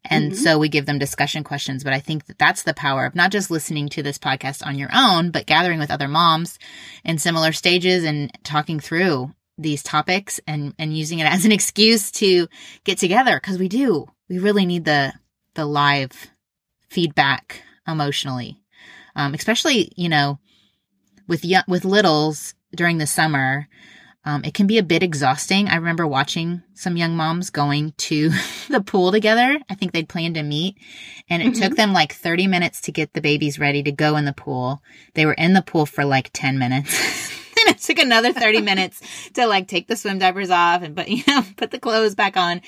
And 0.04 0.32
mm-hmm. 0.32 0.42
so 0.42 0.58
we 0.58 0.68
give 0.68 0.84
them 0.84 0.98
discussion 0.98 1.44
questions. 1.44 1.84
But 1.84 1.92
I 1.92 2.00
think 2.00 2.26
that 2.26 2.38
that's 2.38 2.64
the 2.64 2.74
power 2.74 3.06
of 3.06 3.14
not 3.14 3.30
just 3.30 3.50
listening 3.50 3.88
to 3.90 4.02
this 4.02 4.18
podcast 4.18 4.66
on 4.66 4.76
your 4.76 4.90
own, 4.92 5.30
but 5.30 5.46
gathering 5.46 5.78
with 5.78 5.92
other 5.92 6.08
moms 6.08 6.58
in 7.04 7.18
similar 7.18 7.52
stages 7.52 8.04
and 8.04 8.30
talking 8.42 8.80
through 8.80 9.32
these 9.56 9.82
topics 9.84 10.40
and, 10.48 10.74
and 10.78 10.96
using 10.96 11.20
it 11.20 11.32
as 11.32 11.44
an 11.44 11.52
excuse 11.58 12.10
to 12.10 12.48
get 12.82 12.98
together. 12.98 13.38
Cause 13.38 13.58
we 13.58 13.68
do, 13.68 14.06
we 14.28 14.38
really 14.38 14.66
need 14.66 14.84
the, 14.84 15.12
the 15.54 15.64
live 15.64 16.30
feedback 16.90 17.62
emotionally. 17.86 18.60
Um, 19.16 19.34
especially, 19.34 19.92
you 19.96 20.08
know, 20.08 20.40
with 21.28 21.44
young, 21.44 21.62
with 21.68 21.84
littles 21.84 22.54
during 22.74 22.98
the 22.98 23.06
summer, 23.06 23.68
um, 24.24 24.42
it 24.44 24.54
can 24.54 24.66
be 24.66 24.78
a 24.78 24.82
bit 24.82 25.02
exhausting. 25.02 25.68
I 25.68 25.76
remember 25.76 26.06
watching 26.06 26.62
some 26.74 26.96
young 26.96 27.16
moms 27.16 27.50
going 27.50 27.92
to 27.92 28.30
the 28.70 28.82
pool 28.82 29.12
together. 29.12 29.58
I 29.68 29.74
think 29.74 29.92
they'd 29.92 30.08
planned 30.08 30.36
to 30.36 30.42
meet 30.42 30.78
and 31.28 31.42
it 31.42 31.52
mm-hmm. 31.52 31.62
took 31.62 31.76
them 31.76 31.92
like 31.92 32.12
30 32.12 32.46
minutes 32.46 32.80
to 32.82 32.92
get 32.92 33.12
the 33.12 33.20
babies 33.20 33.58
ready 33.58 33.82
to 33.82 33.92
go 33.92 34.16
in 34.16 34.24
the 34.24 34.32
pool. 34.32 34.82
They 35.14 35.26
were 35.26 35.34
in 35.34 35.52
the 35.52 35.62
pool 35.62 35.84
for 35.86 36.04
like 36.04 36.30
10 36.32 36.58
minutes. 36.58 37.52
and 37.66 37.76
it 37.76 37.80
took 37.80 37.98
another 37.98 38.32
30 38.32 38.60
minutes 38.62 39.02
to 39.34 39.46
like 39.46 39.68
take 39.68 39.88
the 39.88 39.96
swim 39.96 40.18
diapers 40.18 40.50
off 40.50 40.82
and 40.82 40.96
put, 40.96 41.08
you 41.08 41.22
know, 41.28 41.44
put 41.56 41.70
the 41.70 41.78
clothes 41.78 42.14
back 42.14 42.36
on, 42.36 42.62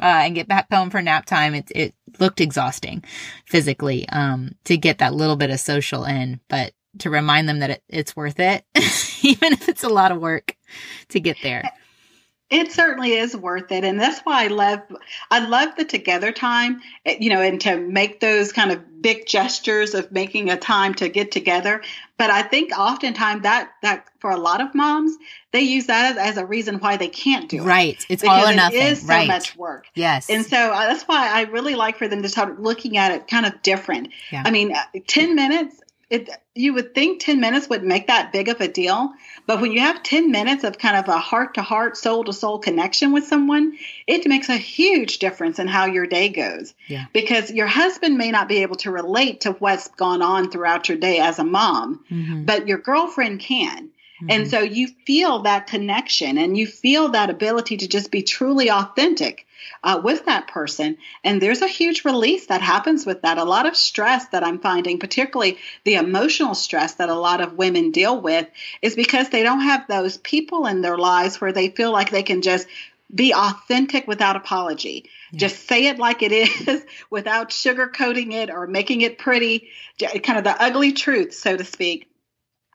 uh, 0.00 0.22
and 0.24 0.34
get 0.34 0.48
back 0.48 0.72
home 0.72 0.90
for 0.90 1.00
nap 1.00 1.26
time. 1.26 1.54
It, 1.54 1.70
it 1.74 1.94
looked 2.18 2.40
exhausting 2.40 3.04
physically, 3.46 4.08
um, 4.08 4.52
to 4.64 4.76
get 4.76 4.98
that 4.98 5.14
little 5.14 5.36
bit 5.36 5.50
of 5.50 5.60
social 5.60 6.04
in, 6.04 6.40
but 6.48 6.72
to 7.00 7.10
remind 7.10 7.48
them 7.48 7.60
that 7.60 7.70
it, 7.70 7.82
it's 7.88 8.16
worth 8.16 8.40
it, 8.40 8.64
even 9.22 9.52
if 9.52 9.68
it's 9.68 9.84
a 9.84 9.88
lot 9.88 10.10
of 10.10 10.20
work 10.20 10.56
to 11.08 11.20
get 11.20 11.36
there. 11.42 11.70
It 12.50 12.72
certainly 12.72 13.12
is 13.12 13.36
worth 13.36 13.70
it, 13.72 13.84
and 13.84 14.00
that's 14.00 14.20
why 14.20 14.44
I 14.44 14.46
love 14.46 14.80
I 15.30 15.46
love 15.46 15.76
the 15.76 15.84
together 15.84 16.32
time. 16.32 16.80
Eh, 17.04 17.18
you 17.20 17.28
know, 17.28 17.42
and 17.42 17.60
to 17.60 17.76
make 17.76 18.20
those 18.20 18.52
kind 18.52 18.72
of 18.72 19.02
big 19.02 19.26
gestures 19.26 19.92
of 19.94 20.10
making 20.10 20.48
a 20.48 20.56
time 20.56 20.94
to 20.94 21.10
get 21.10 21.30
together. 21.30 21.82
But 22.16 22.30
I 22.30 22.40
think 22.40 22.72
oftentimes 22.76 23.42
that 23.42 23.72
that 23.82 24.06
for 24.18 24.30
a 24.30 24.38
lot 24.38 24.62
of 24.62 24.74
moms, 24.74 25.14
they 25.52 25.60
use 25.60 25.86
that 25.86 26.12
as, 26.12 26.16
as 26.16 26.36
a 26.38 26.46
reason 26.46 26.78
why 26.78 26.96
they 26.96 27.08
can't 27.08 27.50
do 27.50 27.58
it. 27.58 27.66
Right, 27.66 28.06
it's 28.08 28.24
all 28.24 28.48
or 28.48 28.54
nothing. 28.54 28.80
It 28.80 28.92
is 28.92 29.02
so 29.02 29.08
right. 29.08 29.28
much 29.28 29.54
work. 29.54 29.84
Yes, 29.94 30.30
and 30.30 30.46
so 30.46 30.56
uh, 30.56 30.86
that's 30.86 31.04
why 31.04 31.28
I 31.30 31.42
really 31.42 31.74
like 31.74 31.98
for 31.98 32.08
them 32.08 32.22
to 32.22 32.30
start 32.30 32.62
looking 32.62 32.96
at 32.96 33.12
it 33.12 33.28
kind 33.28 33.44
of 33.44 33.60
different. 33.62 34.08
Yeah. 34.32 34.42
I 34.46 34.50
mean, 34.50 34.74
uh, 34.74 34.84
ten 35.06 35.34
minutes 35.34 35.82
it 36.10 36.30
you 36.54 36.74
would 36.74 36.94
think 36.94 37.20
10 37.20 37.40
minutes 37.40 37.68
would 37.68 37.82
make 37.82 38.06
that 38.06 38.32
big 38.32 38.48
of 38.48 38.60
a 38.60 38.68
deal 38.68 39.12
but 39.46 39.60
when 39.60 39.72
you 39.72 39.80
have 39.80 40.02
10 40.02 40.30
minutes 40.30 40.64
of 40.64 40.78
kind 40.78 40.96
of 40.96 41.08
a 41.08 41.18
heart 41.18 41.54
to 41.54 41.62
heart 41.62 41.96
soul 41.96 42.24
to 42.24 42.32
soul 42.32 42.58
connection 42.58 43.12
with 43.12 43.26
someone 43.26 43.76
it 44.06 44.26
makes 44.26 44.48
a 44.48 44.56
huge 44.56 45.18
difference 45.18 45.58
in 45.58 45.66
how 45.66 45.86
your 45.86 46.06
day 46.06 46.28
goes 46.28 46.74
yeah. 46.86 47.06
because 47.12 47.50
your 47.50 47.66
husband 47.66 48.16
may 48.16 48.30
not 48.30 48.48
be 48.48 48.62
able 48.62 48.76
to 48.76 48.90
relate 48.90 49.42
to 49.42 49.52
what's 49.52 49.88
gone 49.88 50.22
on 50.22 50.50
throughout 50.50 50.88
your 50.88 50.98
day 50.98 51.18
as 51.18 51.38
a 51.38 51.44
mom 51.44 52.04
mm-hmm. 52.10 52.44
but 52.44 52.66
your 52.68 52.78
girlfriend 52.78 53.40
can 53.40 53.90
Mm-hmm. 54.18 54.30
And 54.30 54.50
so 54.50 54.60
you 54.60 54.88
feel 55.06 55.42
that 55.42 55.68
connection 55.68 56.38
and 56.38 56.56
you 56.56 56.66
feel 56.66 57.10
that 57.10 57.30
ability 57.30 57.76
to 57.78 57.88
just 57.88 58.10
be 58.10 58.22
truly 58.22 58.68
authentic 58.68 59.46
uh, 59.82 60.00
with 60.02 60.26
that 60.26 60.48
person. 60.48 60.98
And 61.24 61.40
there's 61.40 61.62
a 61.62 61.68
huge 61.68 62.04
release 62.04 62.46
that 62.46 62.62
happens 62.62 63.06
with 63.06 63.22
that. 63.22 63.38
A 63.38 63.44
lot 63.44 63.66
of 63.66 63.76
stress 63.76 64.28
that 64.28 64.44
I'm 64.44 64.58
finding, 64.58 64.98
particularly 64.98 65.58
the 65.84 65.94
emotional 65.94 66.54
stress 66.54 66.94
that 66.94 67.08
a 67.08 67.14
lot 67.14 67.40
of 67.40 67.54
women 67.54 67.90
deal 67.90 68.20
with, 68.20 68.46
is 68.82 68.94
because 68.94 69.28
they 69.30 69.42
don't 69.42 69.60
have 69.60 69.86
those 69.86 70.16
people 70.18 70.66
in 70.66 70.80
their 70.80 70.98
lives 70.98 71.40
where 71.40 71.52
they 71.52 71.68
feel 71.68 71.92
like 71.92 72.10
they 72.10 72.22
can 72.22 72.42
just 72.42 72.66
be 73.12 73.32
authentic 73.34 74.06
without 74.06 74.36
apology. 74.36 75.08
Yeah. 75.32 75.38
Just 75.38 75.66
say 75.66 75.86
it 75.86 75.98
like 75.98 76.22
it 76.22 76.32
is 76.68 76.84
without 77.10 77.50
sugarcoating 77.50 78.32
it 78.32 78.50
or 78.50 78.66
making 78.66 79.00
it 79.00 79.18
pretty, 79.18 79.68
kind 79.98 80.38
of 80.38 80.44
the 80.44 80.62
ugly 80.62 80.92
truth, 80.92 81.34
so 81.34 81.56
to 81.56 81.64
speak. 81.64 82.08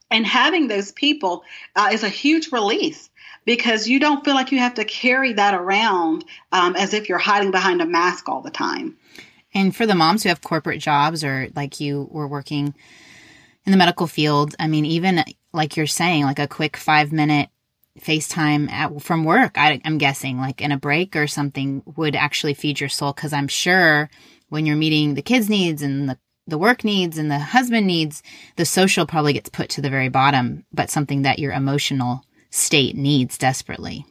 And 0.09 0.25
having 0.27 0.67
those 0.67 0.91
people 0.91 1.43
uh, 1.75 1.89
is 1.91 2.03
a 2.03 2.09
huge 2.09 2.51
release 2.51 3.09
because 3.45 3.87
you 3.87 3.99
don't 3.99 4.23
feel 4.23 4.35
like 4.35 4.51
you 4.51 4.59
have 4.59 4.75
to 4.75 4.85
carry 4.85 5.33
that 5.33 5.53
around 5.53 6.25
um, 6.51 6.75
as 6.75 6.93
if 6.93 7.09
you're 7.09 7.17
hiding 7.17 7.51
behind 7.51 7.81
a 7.81 7.85
mask 7.85 8.29
all 8.29 8.41
the 8.41 8.51
time. 8.51 8.97
And 9.53 9.75
for 9.75 9.85
the 9.85 9.95
moms 9.95 10.23
who 10.23 10.29
have 10.29 10.41
corporate 10.41 10.79
jobs 10.79 11.23
or 11.23 11.49
like 11.55 11.79
you 11.79 12.07
were 12.11 12.27
working 12.27 12.73
in 13.65 13.71
the 13.71 13.77
medical 13.77 14.07
field, 14.07 14.55
I 14.59 14.67
mean, 14.67 14.85
even 14.85 15.23
like 15.53 15.77
you're 15.77 15.87
saying, 15.87 16.23
like 16.23 16.39
a 16.39 16.47
quick 16.47 16.75
five 16.75 17.11
minute 17.11 17.49
FaceTime 17.99 18.71
at, 18.71 19.01
from 19.01 19.23
work, 19.23 19.57
I, 19.57 19.79
I'm 19.85 19.99
guessing, 19.99 20.39
like 20.39 20.61
in 20.61 20.71
a 20.71 20.77
break 20.77 21.15
or 21.15 21.27
something, 21.27 21.83
would 21.95 22.15
actually 22.15 22.55
feed 22.55 22.79
your 22.79 22.89
soul. 22.89 23.13
Cause 23.13 23.33
I'm 23.33 23.47
sure 23.47 24.09
when 24.49 24.65
you're 24.65 24.75
meeting 24.75 25.13
the 25.13 25.21
kids' 25.21 25.49
needs 25.49 25.81
and 25.81 26.09
the 26.09 26.17
the 26.45 26.57
work 26.57 26.83
needs 26.83 27.17
and 27.17 27.31
the 27.31 27.39
husband 27.39 27.87
needs, 27.87 28.21
the 28.57 28.65
social 28.65 29.05
probably 29.05 29.31
gets 29.31 29.49
put 29.49 29.69
to 29.69 29.81
the 29.81 29.89
very 29.89 30.09
bottom, 30.09 30.65
but 30.73 30.89
something 30.89 31.21
that 31.21 31.39
your 31.39 31.53
emotional 31.53 32.25
state 32.53 32.95
needs 32.95 33.37
desperately. 33.39 34.05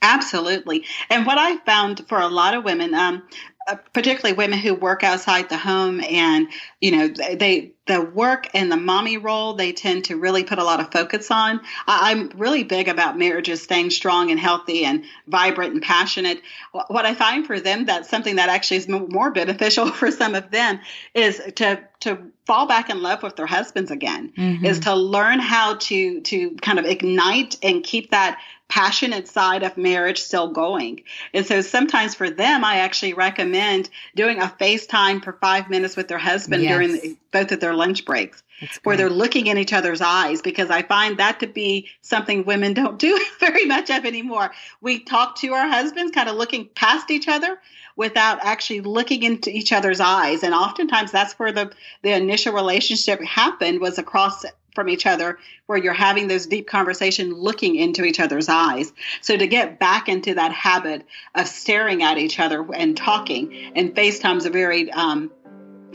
Absolutely. 0.00 0.84
And 1.10 1.26
what 1.26 1.38
I 1.38 1.56
found 1.58 2.06
for 2.08 2.20
a 2.20 2.28
lot 2.28 2.54
of 2.54 2.64
women, 2.64 2.94
um, 2.94 3.22
uh, 3.68 3.76
particularly 3.92 4.34
women 4.34 4.58
who 4.58 4.74
work 4.74 5.04
outside 5.04 5.50
the 5.50 5.58
home 5.58 6.00
and 6.00 6.48
you 6.80 6.90
know 6.90 7.08
they 7.08 7.72
the 7.86 8.00
work 8.00 8.48
and 8.54 8.72
the 8.72 8.76
mommy 8.78 9.18
role 9.18 9.52
they 9.52 9.72
tend 9.72 10.04
to 10.04 10.16
really 10.16 10.42
put 10.42 10.58
a 10.58 10.64
lot 10.64 10.80
of 10.80 10.90
focus 10.90 11.30
on 11.30 11.60
I, 11.86 12.12
am 12.12 12.30
really 12.36 12.64
big 12.64 12.88
about 12.88 13.18
marriages 13.18 13.62
staying 13.62 13.90
strong 13.90 14.30
and 14.30 14.40
healthy 14.40 14.86
and 14.86 15.04
vibrant 15.26 15.74
and 15.74 15.82
passionate 15.82 16.40
what 16.72 17.04
i 17.04 17.14
find 17.14 17.46
for 17.46 17.60
them 17.60 17.84
that's 17.84 18.08
something 18.08 18.36
that 18.36 18.48
actually 18.48 18.78
is 18.78 18.88
more 18.88 19.30
beneficial 19.32 19.86
for 19.92 20.10
some 20.10 20.34
of 20.34 20.50
them 20.50 20.80
is 21.12 21.38
to 21.56 21.78
to 22.00 22.18
fall 22.46 22.66
back 22.66 22.88
in 22.88 23.02
love 23.02 23.22
with 23.22 23.36
their 23.36 23.46
husbands 23.46 23.90
again 23.90 24.32
mm-hmm. 24.34 24.64
is 24.64 24.80
to 24.80 24.94
learn 24.94 25.40
how 25.40 25.74
to 25.74 26.22
to 26.22 26.52
kind 26.62 26.78
of 26.78 26.86
ignite 26.86 27.58
and 27.62 27.84
keep 27.84 28.12
that 28.12 28.40
passionate 28.68 29.28
side 29.28 29.62
of 29.62 29.76
marriage 29.76 30.20
still 30.20 30.52
going. 30.52 31.02
And 31.32 31.46
so 31.46 31.60
sometimes 31.60 32.14
for 32.14 32.28
them, 32.28 32.64
I 32.64 32.78
actually 32.78 33.14
recommend 33.14 33.88
doing 34.14 34.40
a 34.40 34.46
FaceTime 34.60 35.24
for 35.24 35.32
five 35.32 35.70
minutes 35.70 35.96
with 35.96 36.08
their 36.08 36.18
husband 36.18 36.62
yes. 36.62 36.72
during 36.72 36.92
the, 36.92 37.16
both 37.32 37.52
of 37.52 37.60
their 37.60 37.74
lunch 37.74 38.04
breaks. 38.04 38.42
Where 38.82 38.96
they're 38.96 39.08
looking 39.08 39.46
in 39.46 39.56
each 39.56 39.72
other's 39.72 40.00
eyes, 40.00 40.42
because 40.42 40.68
I 40.68 40.82
find 40.82 41.18
that 41.18 41.38
to 41.40 41.46
be 41.46 41.86
something 42.02 42.44
women 42.44 42.74
don't 42.74 42.98
do 42.98 43.24
very 43.40 43.64
much 43.66 43.88
of 43.88 44.04
anymore. 44.04 44.50
We 44.80 44.98
talk 44.98 45.36
to 45.36 45.52
our 45.52 45.68
husbands, 45.68 46.10
kind 46.10 46.28
of 46.28 46.34
looking 46.34 46.68
past 46.74 47.12
each 47.12 47.28
other 47.28 47.60
without 47.94 48.38
actually 48.42 48.80
looking 48.80 49.22
into 49.22 49.50
each 49.50 49.72
other's 49.72 50.00
eyes. 50.00 50.42
And 50.42 50.54
oftentimes 50.54 51.12
that's 51.12 51.34
where 51.34 51.52
the, 51.52 51.70
the 52.02 52.12
initial 52.12 52.52
relationship 52.52 53.22
happened 53.22 53.80
was 53.80 53.96
across 53.98 54.44
from 54.78 54.88
each 54.88 55.06
other 55.06 55.40
where 55.66 55.76
you're 55.76 55.92
having 55.92 56.28
those 56.28 56.46
deep 56.46 56.68
conversation 56.68 57.34
looking 57.34 57.74
into 57.74 58.04
each 58.04 58.20
other's 58.20 58.48
eyes. 58.48 58.92
So 59.22 59.36
to 59.36 59.48
get 59.48 59.80
back 59.80 60.08
into 60.08 60.34
that 60.34 60.52
habit 60.52 61.04
of 61.34 61.48
staring 61.48 62.04
at 62.04 62.16
each 62.16 62.38
other 62.38 62.64
and 62.72 62.96
talking 62.96 63.72
and 63.74 63.92
facetime's 63.92 64.46
a 64.46 64.50
very 64.50 64.88
um, 64.92 65.32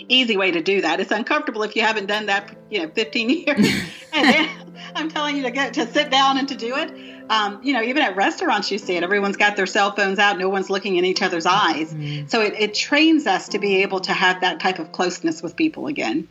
easy 0.09 0.35
way 0.35 0.51
to 0.51 0.61
do 0.61 0.81
that. 0.81 0.99
It's 0.99 1.11
uncomfortable 1.11 1.63
if 1.63 1.77
you 1.77 1.81
haven't 1.81 2.07
done 2.07 2.25
that 2.25 2.57
you 2.69 2.81
know 2.81 2.89
15 2.89 3.29
years. 3.47 3.67
And 4.11 4.27
then 4.27 4.49
i'm 4.95 5.09
telling 5.09 5.37
you 5.37 5.43
to 5.43 5.51
get 5.51 5.75
to 5.75 5.89
sit 5.89 6.11
down 6.11 6.37
and 6.37 6.49
to 6.49 6.55
do 6.55 6.75
it. 6.75 6.91
Um, 7.29 7.61
you 7.63 7.71
know 7.71 7.81
even 7.81 8.03
at 8.03 8.17
restaurants 8.17 8.69
you 8.69 8.77
see 8.77 8.97
it. 8.97 9.03
Everyone's 9.03 9.37
got 9.37 9.55
their 9.55 9.65
cell 9.65 9.95
phones 9.95 10.19
out. 10.19 10.37
No 10.37 10.49
one's 10.49 10.69
looking 10.69 10.97
in 10.97 11.05
each 11.05 11.21
other's 11.21 11.45
eyes. 11.45 11.93
Mm-hmm. 11.93 12.27
so 12.27 12.41
it, 12.41 12.55
it 12.59 12.73
trains 12.73 13.27
us 13.27 13.47
to 13.47 13.59
be 13.59 13.83
able 13.83 14.01
to 14.01 14.11
have 14.11 14.41
that 14.41 14.59
type 14.59 14.79
of 14.79 14.91
closeness 14.91 15.41
with 15.41 15.55
people 15.55 15.87
again 15.87 16.27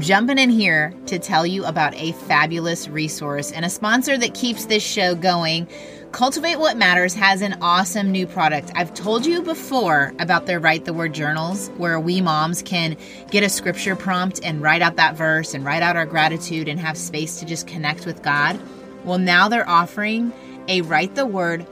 jumping 0.00 0.38
in 0.38 0.50
here 0.50 0.92
to 1.06 1.18
tell 1.18 1.46
you 1.46 1.64
about 1.64 1.94
a 1.94 2.12
fabulous 2.12 2.88
resource 2.88 3.52
and 3.52 3.64
a 3.64 3.70
sponsor 3.70 4.18
that 4.18 4.34
keeps 4.34 4.66
this 4.66 4.82
show 4.82 5.14
going. 5.14 5.68
Cultivate 6.12 6.58
What 6.58 6.76
Matters 6.76 7.14
has 7.14 7.42
an 7.42 7.58
awesome 7.60 8.10
new 8.10 8.26
product. 8.26 8.72
I've 8.74 8.94
told 8.94 9.26
you 9.26 9.42
before 9.42 10.14
about 10.18 10.46
their 10.46 10.58
Write 10.58 10.84
the 10.84 10.92
Word 10.92 11.12
journals, 11.12 11.68
where 11.76 12.00
we 12.00 12.20
moms 12.20 12.62
can 12.62 12.96
get 13.30 13.42
a 13.42 13.48
scripture 13.48 13.94
prompt 13.94 14.40
and 14.42 14.62
write 14.62 14.82
out 14.82 14.96
that 14.96 15.16
verse 15.16 15.54
and 15.54 15.64
write 15.64 15.82
out 15.82 15.96
our 15.96 16.06
gratitude 16.06 16.68
and 16.68 16.80
have 16.80 16.96
space 16.96 17.38
to 17.40 17.46
just 17.46 17.66
connect 17.66 18.06
with 18.06 18.22
God. 18.22 18.58
Well, 19.04 19.18
now 19.18 19.48
they're 19.48 19.68
offering 19.68 20.32
a 20.66 20.80
Write 20.82 21.14
the 21.14 21.26
Word 21.26 21.66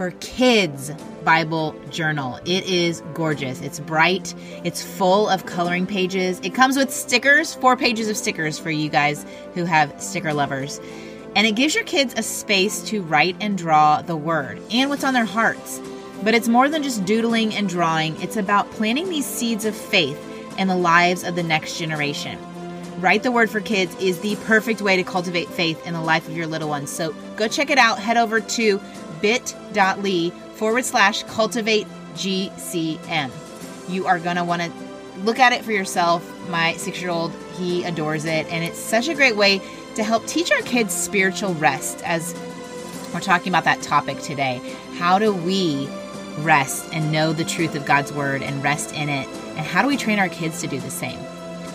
for 0.00 0.12
Kids 0.20 0.90
Bible 1.24 1.78
journal. 1.90 2.40
It 2.46 2.64
is 2.64 3.02
gorgeous. 3.12 3.60
It's 3.60 3.80
bright, 3.80 4.34
it's 4.64 4.82
full 4.82 5.28
of 5.28 5.44
coloring 5.44 5.86
pages. 5.86 6.40
It 6.42 6.54
comes 6.54 6.78
with 6.78 6.90
stickers, 6.90 7.54
four 7.56 7.76
pages 7.76 8.08
of 8.08 8.16
stickers 8.16 8.58
for 8.58 8.70
you 8.70 8.88
guys 8.88 9.26
who 9.52 9.66
have 9.66 10.00
sticker 10.00 10.32
lovers. 10.32 10.80
And 11.36 11.46
it 11.46 11.54
gives 11.54 11.74
your 11.74 11.84
kids 11.84 12.14
a 12.16 12.22
space 12.22 12.80
to 12.84 13.02
write 13.02 13.36
and 13.42 13.58
draw 13.58 14.00
the 14.00 14.16
word 14.16 14.62
and 14.72 14.88
what's 14.88 15.04
on 15.04 15.12
their 15.12 15.26
hearts. 15.26 15.82
But 16.24 16.32
it's 16.32 16.48
more 16.48 16.70
than 16.70 16.82
just 16.82 17.04
doodling 17.04 17.54
and 17.54 17.68
drawing, 17.68 18.18
it's 18.22 18.38
about 18.38 18.70
planting 18.70 19.10
these 19.10 19.26
seeds 19.26 19.66
of 19.66 19.76
faith 19.76 20.18
in 20.58 20.66
the 20.66 20.76
lives 20.76 21.24
of 21.24 21.36
the 21.36 21.42
next 21.42 21.78
generation. 21.78 22.38
Write 23.02 23.22
the 23.22 23.32
Word 23.32 23.50
for 23.50 23.60
Kids 23.60 23.94
is 23.96 24.20
the 24.20 24.36
perfect 24.44 24.80
way 24.82 24.96
to 24.96 25.02
cultivate 25.02 25.48
faith 25.48 25.86
in 25.86 25.94
the 25.94 26.02
life 26.02 26.26
of 26.28 26.36
your 26.36 26.46
little 26.46 26.68
ones. 26.68 26.90
So 26.90 27.14
go 27.36 27.48
check 27.48 27.70
it 27.70 27.78
out. 27.78 27.98
Head 27.98 28.18
over 28.18 28.40
to 28.40 28.80
bit.ly 29.20 30.30
forward 30.54 30.84
slash 30.84 31.22
cultivate 31.24 31.86
GCM. 32.14 33.30
You 33.88 34.06
are 34.06 34.18
going 34.18 34.36
to 34.36 34.44
want 34.44 34.62
to 34.62 34.72
look 35.20 35.38
at 35.38 35.52
it 35.52 35.64
for 35.64 35.72
yourself. 35.72 36.24
My 36.48 36.74
six 36.74 37.00
year 37.00 37.10
old, 37.10 37.32
he 37.56 37.84
adores 37.84 38.24
it. 38.24 38.46
And 38.46 38.64
it's 38.64 38.78
such 38.78 39.08
a 39.08 39.14
great 39.14 39.36
way 39.36 39.60
to 39.96 40.02
help 40.02 40.26
teach 40.26 40.50
our 40.52 40.62
kids 40.62 40.94
spiritual 40.94 41.54
rest 41.54 42.02
as 42.04 42.34
we're 43.12 43.20
talking 43.20 43.48
about 43.48 43.64
that 43.64 43.82
topic 43.82 44.18
today. 44.20 44.60
How 44.96 45.18
do 45.18 45.34
we 45.34 45.88
rest 46.38 46.88
and 46.92 47.10
know 47.10 47.32
the 47.32 47.44
truth 47.44 47.74
of 47.74 47.84
God's 47.84 48.12
word 48.12 48.42
and 48.42 48.62
rest 48.62 48.94
in 48.94 49.08
it? 49.08 49.26
And 49.56 49.66
how 49.66 49.82
do 49.82 49.88
we 49.88 49.96
train 49.96 50.18
our 50.18 50.28
kids 50.28 50.60
to 50.60 50.66
do 50.66 50.78
the 50.80 50.90
same? 50.90 51.18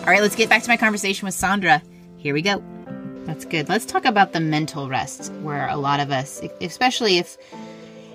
All 0.00 0.06
right, 0.06 0.22
let's 0.22 0.36
get 0.36 0.48
back 0.48 0.62
to 0.62 0.68
my 0.68 0.76
conversation 0.76 1.26
with 1.26 1.34
Saundra. 1.34 1.82
Here 2.16 2.32
we 2.32 2.42
go. 2.42 2.75
That's 3.26 3.44
good. 3.44 3.68
Let's 3.68 3.84
talk 3.84 4.04
about 4.04 4.32
the 4.32 4.40
mental 4.40 4.88
rest 4.88 5.32
where 5.42 5.68
a 5.68 5.76
lot 5.76 5.98
of 5.98 6.12
us, 6.12 6.40
especially 6.60 7.18
if 7.18 7.36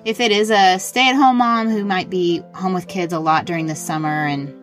if 0.05 0.19
it 0.19 0.31
is 0.31 0.49
a 0.49 0.79
stay-at-home 0.79 1.37
mom 1.37 1.69
who 1.69 1.85
might 1.85 2.09
be 2.09 2.41
home 2.55 2.73
with 2.73 2.87
kids 2.87 3.13
a 3.13 3.19
lot 3.19 3.45
during 3.45 3.67
the 3.67 3.75
summer 3.75 4.25
and 4.25 4.55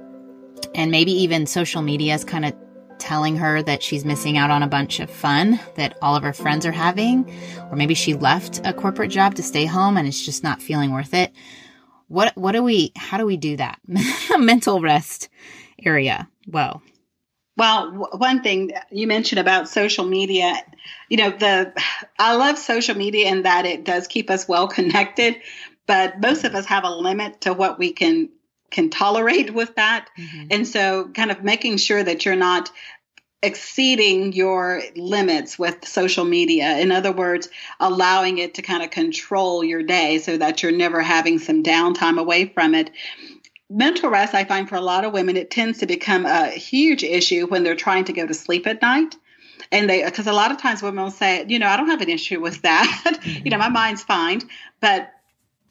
and 0.74 0.90
maybe 0.90 1.12
even 1.12 1.46
social 1.46 1.82
media 1.82 2.14
is 2.14 2.24
kind 2.24 2.46
of 2.46 2.54
telling 2.98 3.36
her 3.36 3.62
that 3.62 3.82
she's 3.82 4.04
missing 4.04 4.36
out 4.38 4.50
on 4.50 4.62
a 4.62 4.66
bunch 4.66 5.00
of 5.00 5.10
fun 5.10 5.60
that 5.76 5.96
all 6.02 6.16
of 6.16 6.22
her 6.22 6.32
friends 6.32 6.66
are 6.66 6.72
having 6.72 7.30
or 7.70 7.76
maybe 7.76 7.94
she 7.94 8.14
left 8.14 8.60
a 8.66 8.72
corporate 8.72 9.10
job 9.10 9.34
to 9.34 9.42
stay 9.42 9.66
home 9.66 9.96
and 9.96 10.08
it's 10.08 10.24
just 10.24 10.42
not 10.42 10.62
feeling 10.62 10.92
worth 10.92 11.12
it. 11.12 11.30
What 12.08 12.34
what 12.38 12.52
do 12.52 12.62
we 12.62 12.92
how 12.96 13.18
do 13.18 13.26
we 13.26 13.36
do 13.36 13.58
that? 13.58 13.78
Mental 14.38 14.80
rest 14.80 15.28
area. 15.84 16.26
Well 16.46 16.82
well, 17.58 18.08
one 18.12 18.42
thing 18.42 18.70
you 18.92 19.08
mentioned 19.08 19.40
about 19.40 19.68
social 19.68 20.04
media, 20.04 20.54
you 21.08 21.16
know, 21.16 21.30
the 21.30 21.72
I 22.18 22.36
love 22.36 22.56
social 22.56 22.94
media 22.94 23.28
in 23.28 23.42
that 23.42 23.66
it 23.66 23.84
does 23.84 24.06
keep 24.06 24.30
us 24.30 24.46
well 24.48 24.68
connected, 24.68 25.36
but 25.86 26.20
most 26.20 26.44
of 26.44 26.54
us 26.54 26.66
have 26.66 26.84
a 26.84 26.90
limit 26.90 27.42
to 27.42 27.52
what 27.52 27.78
we 27.78 27.92
can 27.92 28.30
can 28.70 28.90
tolerate 28.90 29.52
with 29.52 29.74
that. 29.74 30.08
Mm-hmm. 30.16 30.46
And 30.52 30.68
so 30.68 31.08
kind 31.08 31.32
of 31.32 31.42
making 31.42 31.78
sure 31.78 32.02
that 32.02 32.24
you're 32.24 32.36
not 32.36 32.70
exceeding 33.42 34.32
your 34.32 34.82
limits 34.96 35.58
with 35.58 35.86
social 35.86 36.24
media. 36.24 36.78
In 36.78 36.92
other 36.92 37.12
words, 37.12 37.48
allowing 37.80 38.38
it 38.38 38.54
to 38.54 38.62
kind 38.62 38.82
of 38.82 38.90
control 38.90 39.64
your 39.64 39.82
day 39.82 40.18
so 40.18 40.36
that 40.36 40.62
you're 40.62 40.72
never 40.72 41.00
having 41.00 41.38
some 41.38 41.62
downtime 41.62 42.18
away 42.18 42.46
from 42.46 42.74
it 42.74 42.90
mental 43.70 44.10
rest, 44.10 44.34
I 44.34 44.44
find 44.44 44.68
for 44.68 44.76
a 44.76 44.80
lot 44.80 45.04
of 45.04 45.12
women, 45.12 45.36
it 45.36 45.50
tends 45.50 45.78
to 45.78 45.86
become 45.86 46.26
a 46.26 46.48
huge 46.48 47.02
issue 47.02 47.46
when 47.46 47.62
they're 47.62 47.76
trying 47.76 48.04
to 48.04 48.12
go 48.12 48.26
to 48.26 48.34
sleep 48.34 48.66
at 48.66 48.82
night. 48.82 49.16
And 49.70 49.90
they, 49.90 50.04
because 50.04 50.26
a 50.26 50.32
lot 50.32 50.50
of 50.50 50.58
times 50.58 50.82
women 50.82 51.04
will 51.04 51.10
say, 51.10 51.44
you 51.46 51.58
know, 51.58 51.66
I 51.66 51.76
don't 51.76 51.88
have 51.88 52.00
an 52.00 52.08
issue 52.08 52.40
with 52.40 52.62
that. 52.62 53.02
Mm-hmm. 53.04 53.40
you 53.44 53.50
know, 53.50 53.58
my 53.58 53.68
mind's 53.68 54.02
fine. 54.02 54.40
But 54.80 55.12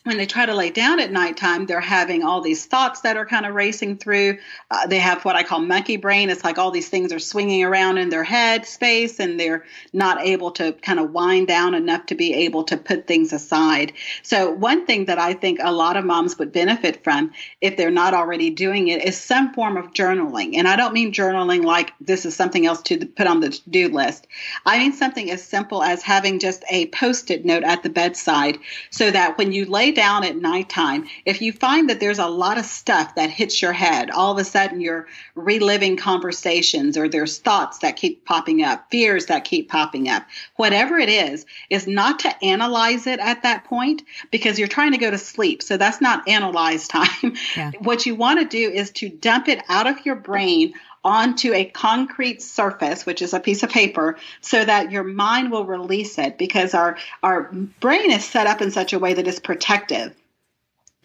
when 0.08 0.18
they 0.18 0.26
try 0.26 0.46
to 0.46 0.56
lay 0.56 0.70
down 0.70 1.00
at 1.00 1.12
nighttime, 1.12 1.66
they're 1.66 1.80
having 1.80 2.24
all 2.24 2.42
these 2.42 2.66
thoughts 2.66 3.02
that 3.02 3.18
are 3.18 3.26
kind 3.26 3.46
of 3.46 3.54
racing 3.54 3.98
through. 3.98 4.38
Uh, 4.72 4.88
they 4.88 5.00
have 5.00 5.24
what 5.26 5.36
I 5.36 5.44
call 5.44 5.60
monkey 5.60 5.98
brain. 5.98 6.30
It's 6.30 6.44
like 6.44 6.58
all 6.58 6.72
these 6.72 6.88
things 6.88 7.12
are 7.12 7.20
swinging 7.20 7.64
around 7.64 7.98
in 7.98 8.10
their 8.10 8.24
head 8.24 8.66
space, 8.66 9.20
and 9.20 9.40
they're 9.40 9.66
not 9.92 10.22
able 10.22 10.52
to 10.52 10.74
kind 10.74 11.00
of 11.00 11.12
wind 11.12 11.48
down 11.48 11.74
enough 11.74 12.06
to 12.08 12.16
be 12.16 12.34
able 12.34 12.64
to 12.66 12.78
put 12.78 13.08
things 13.08 13.34
aside. 13.34 13.94
So, 14.24 14.50
one 14.52 14.86
thing 14.86 15.06
that 15.06 15.20
I 15.20 15.34
think 15.34 15.60
a 15.62 15.72
lot 15.72 15.98
of 15.98 16.06
moms 16.06 16.38
would 16.40 16.52
benefit 16.52 17.04
from, 17.04 17.34
if 17.60 17.76
they're 17.76 17.92
not 17.92 18.14
already 18.14 18.50
doing 18.50 18.88
it, 18.88 19.04
is 19.04 19.20
some 19.20 19.54
form 19.54 19.78
of 19.78 19.94
journaling. 19.94 20.56
And 20.58 20.68
I 20.68 20.76
don't 20.76 20.94
mean 20.94 21.12
journaling 21.12 21.64
like 21.64 21.94
this 22.00 22.26
is 22.26 22.36
something 22.36 22.66
else 22.66 22.82
to 22.84 23.06
put 23.06 23.28
on 23.28 23.42
the 23.42 23.50
to 23.50 23.70
do 23.70 23.90
list. 23.90 24.28
I 24.66 24.78
mean 24.80 24.94
something 24.94 25.32
as 25.32 25.44
simple 25.44 25.84
as 25.84 26.02
having 26.02 26.40
just 26.40 26.64
a 26.70 26.88
post 26.88 27.32
it 27.32 27.46
note 27.46 27.64
at 27.64 27.84
the 27.84 27.90
bedside 27.90 28.60
so 28.90 29.12
that 29.12 29.38
when 29.38 29.52
you 29.52 29.66
lay 29.66 29.92
down 29.98 30.24
at 30.24 30.36
nighttime, 30.36 31.08
if 31.26 31.42
you 31.42 31.52
find 31.52 31.90
that 31.90 32.00
there's 32.00 32.20
a 32.20 32.28
lot 32.28 32.60
of 32.60 32.66
stuff 32.66 33.16
that 33.16 33.32
hits 33.32 33.64
your 33.64 33.74
head, 33.74 34.12
all 34.12 34.32
of 34.32 34.38
a 34.38 34.44
sudden 34.44 34.80
you're 34.80 35.08
reliving 35.34 35.98
conversations 35.98 36.96
or 37.00 37.10
there's 37.10 37.40
thoughts 37.40 37.80
that 37.80 37.96
keep 37.96 38.24
popping 38.24 38.62
up, 38.62 38.92
fears 38.92 39.26
that 39.26 39.44
keep 39.44 39.70
popping 39.70 40.08
up, 40.08 40.24
whatever 40.56 41.00
it 41.00 41.10
is, 41.10 41.48
is 41.72 41.88
not 41.88 42.20
to 42.20 42.46
analyze 42.46 43.08
it 43.08 43.20
at 43.20 43.42
that 43.42 43.64
point 43.64 44.04
because 44.30 44.60
you're 44.60 44.68
trying 44.68 44.92
to 44.92 45.00
go 45.00 45.10
to 45.10 45.18
sleep. 45.18 45.64
So 45.64 45.78
that's 45.78 46.00
not 46.00 46.28
analyze 46.28 46.88
time. 46.88 47.34
Yeah. 47.56 47.72
what 47.80 48.06
you 48.06 48.14
want 48.14 48.40
to 48.40 48.46
do 48.46 48.72
is 48.72 48.92
to 48.92 49.10
dump 49.10 49.48
it 49.48 49.64
out 49.68 49.88
of 49.88 50.06
your 50.06 50.16
brain 50.16 50.76
onto 51.08 51.54
a 51.54 51.64
concrete 51.64 52.42
surface, 52.42 53.06
which 53.06 53.22
is 53.22 53.34
a 53.34 53.40
piece 53.40 53.64
of 53.64 53.70
paper, 53.70 54.18
so 54.42 54.64
that 54.64 54.92
your 54.92 55.06
mind 55.06 55.52
will 55.52 55.66
release 55.66 56.20
it 56.20 56.38
because 56.38 56.74
our, 56.74 56.98
our 57.24 57.44
brain 57.80 58.12
is 58.12 58.26
set 58.26 58.46
up 58.46 58.62
in 58.62 58.72
such 58.72 58.92
a 58.92 59.00
way 59.00 59.14
that 59.14 59.28
it's 59.28 59.40
protective. 59.40 60.14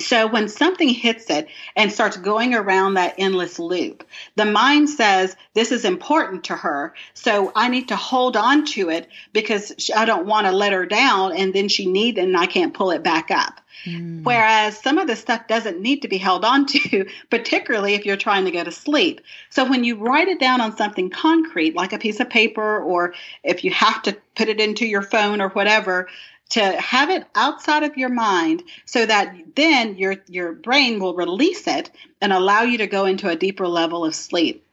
So 0.03 0.27
when 0.27 0.49
something 0.49 0.89
hits 0.89 1.31
it 1.31 1.49
and 1.77 1.93
starts 1.93 2.17
going 2.17 2.55
around 2.55 2.95
that 2.95 3.15
endless 3.19 3.59
loop, 3.59 4.05
the 4.37 4.45
mind 4.45 4.91
says, 4.91 5.37
This 5.55 5.73
is 5.73 5.85
important 5.85 6.45
to 6.45 6.57
her. 6.57 6.95
So 7.15 7.53
I 7.55 7.69
need 7.69 7.89
to 7.89 7.97
hold 7.97 8.37
on 8.37 8.65
to 8.67 8.91
it 8.91 9.09
because 9.33 9.91
I 9.95 10.05
don't 10.05 10.27
want 10.27 10.47
to 10.47 10.53
let 10.53 10.73
her 10.73 10.87
down 10.87 11.37
and 11.37 11.55
then 11.55 11.69
she 11.69 11.87
needs 11.87 12.19
it 12.19 12.25
and 12.25 12.37
I 12.37 12.47
can't 12.47 12.75
pull 12.75 12.91
it 12.91 13.03
back 13.03 13.31
up. 13.31 13.61
Mm. 13.85 14.23
Whereas 14.23 14.79
some 14.79 14.99
of 14.99 15.07
the 15.07 15.17
stuff 15.17 15.49
doesn't 15.49 15.81
need 15.81 16.03
to 16.03 16.09
be 16.09 16.19
held 16.19 16.45
on 16.45 16.67
to, 16.67 17.07
particularly 17.31 17.95
if 17.95 18.07
you're 18.07 18.17
trying 18.17 18.45
to 18.45 18.51
go 18.51 18.63
to 18.63 18.73
sleep. 18.73 19.21
So 19.51 19.69
when 19.69 19.85
you 19.85 19.97
write 19.97 20.29
it 20.29 20.41
down 20.41 20.61
on 20.61 20.77
something 20.77 21.11
concrete, 21.11 21.75
like 21.75 21.93
a 21.93 21.99
piece 21.99 22.21
of 22.21 22.31
paper, 22.31 22.81
or 22.81 23.15
if 23.43 23.65
you 23.65 23.71
have 23.73 24.03
to 24.03 24.17
put 24.35 24.49
it 24.49 24.61
into 24.61 24.87
your 24.87 25.03
phone 25.03 25.41
or 25.41 25.49
whatever, 25.51 26.09
to 26.53 26.63
have 26.81 27.09
it 27.11 27.27
outside 27.35 27.83
of 27.83 27.97
your 27.97 28.11
mind 28.11 28.63
so 28.85 29.05
that 29.07 29.35
then 29.57 29.97
your 29.97 30.17
your 30.29 30.53
brain 30.53 31.01
will 31.01 31.15
release 31.15 31.67
it 31.67 31.91
and 32.21 32.33
allow 32.33 32.63
you 32.63 32.79
to 32.79 32.87
go 32.87 33.07
into 33.07 33.29
a 33.29 33.37
deeper 33.37 33.67
level 33.67 34.05
of 34.05 34.15
sleep. 34.15 34.65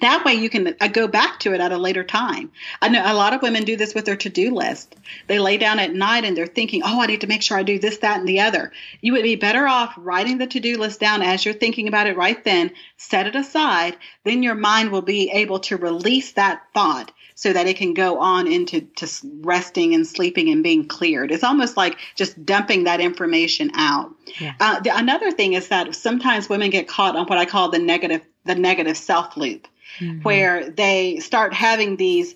that 0.00 0.24
way 0.24 0.34
you 0.34 0.48
can 0.48 0.76
uh, 0.80 0.86
go 0.86 1.08
back 1.08 1.40
to 1.40 1.52
it 1.54 1.60
at 1.60 1.72
a 1.72 1.78
later 1.78 2.04
time. 2.04 2.52
I 2.80 2.88
know 2.88 3.02
a 3.04 3.14
lot 3.14 3.34
of 3.34 3.42
women 3.42 3.64
do 3.64 3.76
this 3.76 3.94
with 3.94 4.04
their 4.04 4.16
to-do 4.16 4.54
list. 4.54 4.94
They 5.26 5.40
lay 5.40 5.56
down 5.56 5.80
at 5.80 5.92
night 5.92 6.24
and 6.24 6.36
they're 6.36 6.46
thinking, 6.46 6.82
"Oh, 6.84 7.00
I 7.00 7.06
need 7.06 7.22
to 7.22 7.26
make 7.26 7.42
sure 7.42 7.58
I 7.58 7.64
do 7.64 7.80
this, 7.80 7.98
that, 7.98 8.20
and 8.20 8.28
the 8.28 8.40
other." 8.40 8.70
You 9.00 9.12
would 9.14 9.24
be 9.24 9.34
better 9.34 9.66
off 9.66 9.94
writing 9.96 10.38
the 10.38 10.46
to-do 10.46 10.78
list 10.78 11.00
down 11.00 11.22
as 11.22 11.44
you're 11.44 11.54
thinking 11.54 11.88
about 11.88 12.06
it 12.06 12.16
right 12.16 12.42
then, 12.44 12.70
set 12.96 13.26
it 13.26 13.34
aside, 13.34 13.96
then 14.24 14.44
your 14.44 14.54
mind 14.54 14.92
will 14.92 15.02
be 15.02 15.30
able 15.30 15.60
to 15.60 15.76
release 15.76 16.32
that 16.32 16.62
thought 16.74 17.10
so 17.38 17.52
that 17.52 17.68
it 17.68 17.76
can 17.76 17.94
go 17.94 18.18
on 18.18 18.48
into 18.48 18.80
to 18.80 19.08
resting 19.42 19.94
and 19.94 20.04
sleeping 20.04 20.48
and 20.48 20.64
being 20.64 20.84
cleared. 20.84 21.30
It's 21.30 21.44
almost 21.44 21.76
like 21.76 21.96
just 22.16 22.44
dumping 22.44 22.82
that 22.82 23.00
information 23.00 23.70
out. 23.74 24.12
Yeah. 24.40 24.54
Uh, 24.58 24.80
the, 24.80 24.90
another 24.98 25.30
thing 25.30 25.52
is 25.52 25.68
that 25.68 25.94
sometimes 25.94 26.48
women 26.48 26.70
get 26.70 26.88
caught 26.88 27.14
on 27.14 27.26
what 27.26 27.38
I 27.38 27.44
call 27.44 27.70
the 27.70 27.78
negative 27.78 28.26
the 28.44 28.56
negative 28.56 28.96
self 28.96 29.36
loop 29.36 29.68
mm-hmm. 30.00 30.22
where 30.22 30.68
they 30.68 31.20
start 31.20 31.54
having 31.54 31.96
these 31.96 32.34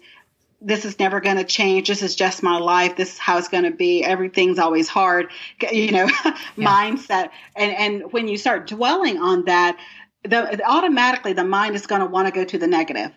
this 0.61 0.85
is 0.85 0.97
never 1.01 1.21
going 1.21 1.38
to 1.38 1.43
change. 1.43 1.88
This 1.88 2.05
is 2.05 2.15
just 2.15 2.41
my 2.41 2.59
life. 2.59 2.95
This 2.95 3.15
is 3.15 3.19
how 3.19 3.38
it's 3.38 3.49
going 3.49 3.65
to 3.65 3.73
be. 3.73 4.05
Everything's 4.05 4.61
always 4.61 4.88
hard, 4.88 5.33
you 5.73 5.91
know, 5.91 6.09
yeah. 6.25 6.37
mindset. 6.57 7.31
And 7.57 7.75
and 7.75 8.12
when 8.12 8.29
you 8.29 8.38
start 8.38 8.69
dwelling 8.69 9.19
on 9.19 9.47
that, 9.47 9.77
the 10.23 10.65
automatically 10.65 11.33
the 11.33 11.43
mind 11.43 11.75
is 11.75 11.88
going 11.88 12.03
to 12.03 12.07
want 12.07 12.29
to 12.29 12.33
go 12.33 12.45
to 12.45 12.57
the 12.57 12.69
negative. 12.69 13.11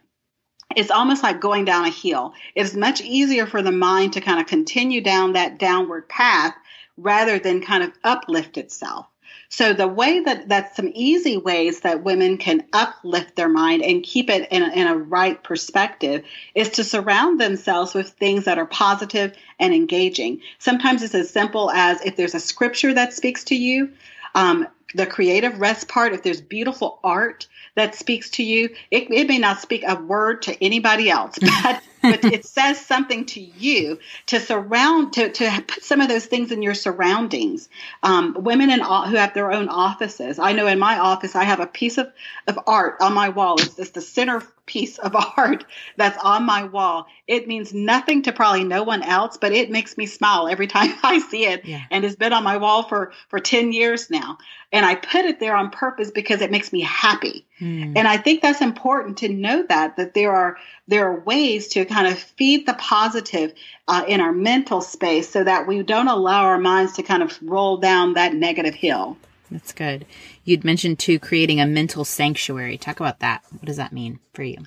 It's 0.76 0.92
almost 0.92 1.24
like 1.24 1.40
going 1.40 1.66
down 1.66 1.86
a 1.86 1.90
hill. 1.90 2.34
It's 2.54 2.74
much 2.74 3.02
easier 3.02 3.46
for 3.46 3.62
the 3.62 3.72
mind 3.72 4.14
to 4.14 4.22
kind 4.22 4.40
of 4.40 4.48
continue 4.48 5.02
down 5.02 5.34
that 5.34 5.60
downward 5.60 6.08
path 6.10 6.56
rather 6.98 7.40
than 7.40 7.62
kind 7.62 7.84
of 7.84 7.92
uplift 8.04 8.58
itself. 8.58 9.08
So 9.50 9.74
the 9.74 9.88
way 9.88 10.20
that 10.22 10.50
that's 10.50 10.76
some 10.76 10.92
easy 10.94 11.38
ways 11.38 11.82
that 11.82 12.04
women 12.04 12.38
can 12.38 12.66
uplift 12.74 13.36
their 13.36 13.48
mind 13.48 13.84
and 13.84 14.04
keep 14.04 14.30
it 14.30 14.50
in 14.52 14.64
a, 14.64 14.70
in 14.70 14.88
a 14.88 14.98
right 14.98 15.42
perspective 15.42 16.24
is 16.56 16.70
to 16.72 16.84
surround 16.84 17.40
themselves 17.40 17.94
with 17.94 18.10
things 18.10 18.46
that 18.46 18.58
are 18.58 18.66
positive 18.66 19.36
and 19.60 19.74
engaging. 19.74 20.42
Sometimes 20.58 21.04
it's 21.04 21.16
as 21.16 21.30
simple 21.30 21.70
as 21.72 22.02
if 22.02 22.16
there's 22.16 22.36
a 22.36 22.40
scripture 22.40 22.94
that 22.94 23.14
speaks 23.14 23.46
to 23.46 23.56
you, 23.56 23.92
um, 24.34 24.68
the 24.94 25.06
creative 25.06 25.60
rest 25.60 25.88
part, 25.88 26.14
if 26.14 26.24
there's 26.24 26.42
beautiful 26.42 27.00
art 27.04 27.48
that 27.76 27.96
speaks 27.96 28.30
to 28.32 28.44
you, 28.44 28.70
it, 28.92 29.12
it 29.12 29.28
may 29.28 29.40
not 29.40 29.62
speak 29.62 29.84
a 29.86 29.96
word 29.96 30.44
to 30.44 30.64
anybody 30.64 31.10
else, 31.10 31.38
but 31.64 31.82
but 32.10 32.26
it 32.26 32.46
says 32.46 32.80
something 32.80 33.26
to 33.26 33.42
you 33.42 34.00
to 34.28 34.40
surround 34.40 35.14
to, 35.14 35.30
to 35.30 35.64
put 35.68 35.84
some 35.84 36.02
of 36.02 36.08
those 36.08 36.26
things 36.26 36.52
in 36.52 36.62
your 36.62 36.74
surroundings. 36.74 37.70
Um, 38.04 38.36
women 38.40 38.70
in 38.70 38.80
who 38.80 39.16
have 39.16 39.34
their 39.34 39.52
own 39.52 39.70
offices. 39.70 40.40
I 40.40 40.54
know 40.54 40.68
in 40.68 40.80
my 40.80 41.00
office 41.00 41.36
I 41.36 41.44
have 41.44 41.60
a 41.60 41.68
piece 41.68 41.98
of, 41.98 42.12
of 42.48 42.60
art 42.68 42.98
on 43.02 43.14
my 43.14 43.30
wall. 43.30 43.56
It's 43.60 43.76
just 43.76 43.94
the 43.94 44.02
center 44.02 44.44
piece 44.66 44.98
of 44.98 45.16
art 45.38 45.66
that's 45.98 46.18
on 46.24 46.44
my 46.44 46.64
wall. 46.64 47.08
It 47.28 47.48
means 47.48 47.74
nothing 47.74 48.24
to 48.24 48.32
probably 48.32 48.64
no 48.64 48.84
one 48.84 49.04
else, 49.04 49.38
but 49.38 49.52
it 49.52 49.72
makes 49.72 49.98
me 49.98 50.06
smile 50.06 50.48
every 50.48 50.68
time 50.76 50.94
I 51.04 51.20
see 51.20 51.46
it. 51.46 51.66
Yeah. 51.66 51.82
And 51.92 52.06
it's 52.06 52.16
been 52.16 52.34
on 52.34 52.44
my 52.44 52.58
wall 52.58 52.84
for, 52.84 53.14
for 53.30 53.40
10 53.40 53.72
years 53.72 54.10
now. 54.10 54.38
And 54.76 54.86
I 54.86 54.96
put 54.96 55.24
it 55.24 55.40
there 55.40 55.56
on 55.56 55.70
purpose 55.70 56.12
because 56.12 56.42
it 56.42 56.52
makes 56.52 56.74
me 56.74 56.82
happy. 56.82 57.46
Mm. 57.62 57.94
And 57.96 58.10
I 58.10 58.18
think 58.18 58.42
that's 58.42 58.60
important 58.60 59.20
to 59.20 59.30
know 59.30 59.64
that, 59.70 59.96
that 59.96 60.14
there 60.14 60.34
are, 60.34 60.58
there 60.90 61.10
are 61.10 61.22
ways 61.22 61.70
to 61.70 61.86
kind 61.86 62.08
of 62.08 62.20
feed 62.20 62.66
the 62.66 62.74
positive 62.74 63.54
uh, 63.88 64.04
in 64.06 64.20
our 64.20 64.34
mental 64.34 64.82
space 64.82 65.30
so 65.30 65.46
that 65.46 65.66
we 65.66 65.82
don't 65.82 66.10
allow 66.10 66.44
our 66.44 66.60
minds 66.60 66.92
to 66.98 67.04
kind 67.04 67.24
of 67.24 67.40
roll 67.42 67.78
down 67.78 68.16
that 68.16 68.34
negative 68.34 68.76
hill. 68.76 69.16
That's 69.50 69.72
good. 69.72 70.06
You'd 70.44 70.66
mentioned 70.66 71.00
too 71.00 71.20
creating 71.20 71.62
a 71.62 71.66
mental 71.66 72.04
sanctuary. 72.04 72.78
Talk 72.78 73.00
about 73.00 73.22
that. 73.22 73.46
What 73.52 73.64
does 73.64 73.78
that 73.78 73.94
mean 73.94 74.20
for 74.34 74.44
you? 74.44 74.58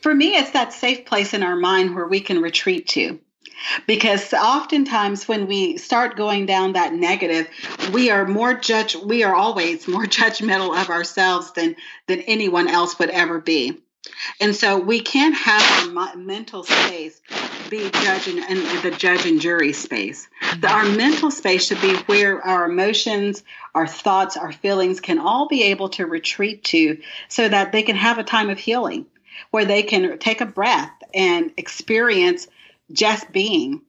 For 0.00 0.14
me, 0.14 0.36
it's 0.36 0.52
that 0.52 0.72
safe 0.72 1.04
place 1.04 1.34
in 1.34 1.42
our 1.42 1.56
mind 1.56 1.94
where 1.94 2.06
we 2.06 2.20
can 2.20 2.40
retreat 2.40 2.88
to. 2.88 3.20
Because 3.86 4.32
oftentimes 4.32 5.28
when 5.28 5.46
we 5.46 5.76
start 5.76 6.16
going 6.16 6.46
down 6.46 6.72
that 6.72 6.92
negative, 6.92 7.48
we 7.92 8.10
are 8.10 8.26
more 8.26 8.54
judge 8.54 8.96
we 8.96 9.22
are 9.24 9.34
always 9.34 9.86
more 9.94 10.04
judgmental 10.04 10.80
of 10.80 10.90
ourselves 10.90 11.52
than 11.52 11.76
than 12.06 12.20
anyone 12.22 12.68
else 12.68 12.98
would 12.98 13.10
ever 13.10 13.40
be. 13.40 13.80
And 14.40 14.54
so 14.54 14.78
we 14.78 15.00
can't 15.00 15.34
have 15.34 15.96
our 15.96 16.16
mental 16.16 16.62
space 16.62 17.20
be 17.70 17.90
judging 17.90 18.38
and, 18.44 18.58
the 18.82 18.90
judge 18.90 19.26
and 19.26 19.40
jury 19.40 19.72
space. 19.72 20.28
The, 20.60 20.70
our 20.70 20.84
mental 20.84 21.30
space 21.30 21.66
should 21.66 21.80
be 21.80 21.96
where 22.02 22.40
our 22.42 22.66
emotions, 22.66 23.42
our 23.74 23.86
thoughts, 23.86 24.36
our 24.36 24.52
feelings 24.52 25.00
can 25.00 25.18
all 25.18 25.48
be 25.48 25.64
able 25.64 25.88
to 25.90 26.06
retreat 26.06 26.64
to 26.64 27.00
so 27.28 27.48
that 27.48 27.72
they 27.72 27.82
can 27.82 27.96
have 27.96 28.18
a 28.18 28.24
time 28.24 28.50
of 28.50 28.58
healing 28.58 29.06
where 29.50 29.64
they 29.64 29.82
can 29.82 30.18
take 30.18 30.40
a 30.40 30.46
breath 30.46 30.92
and 31.12 31.52
experience 31.56 32.46
just 32.92 33.32
being. 33.32 33.82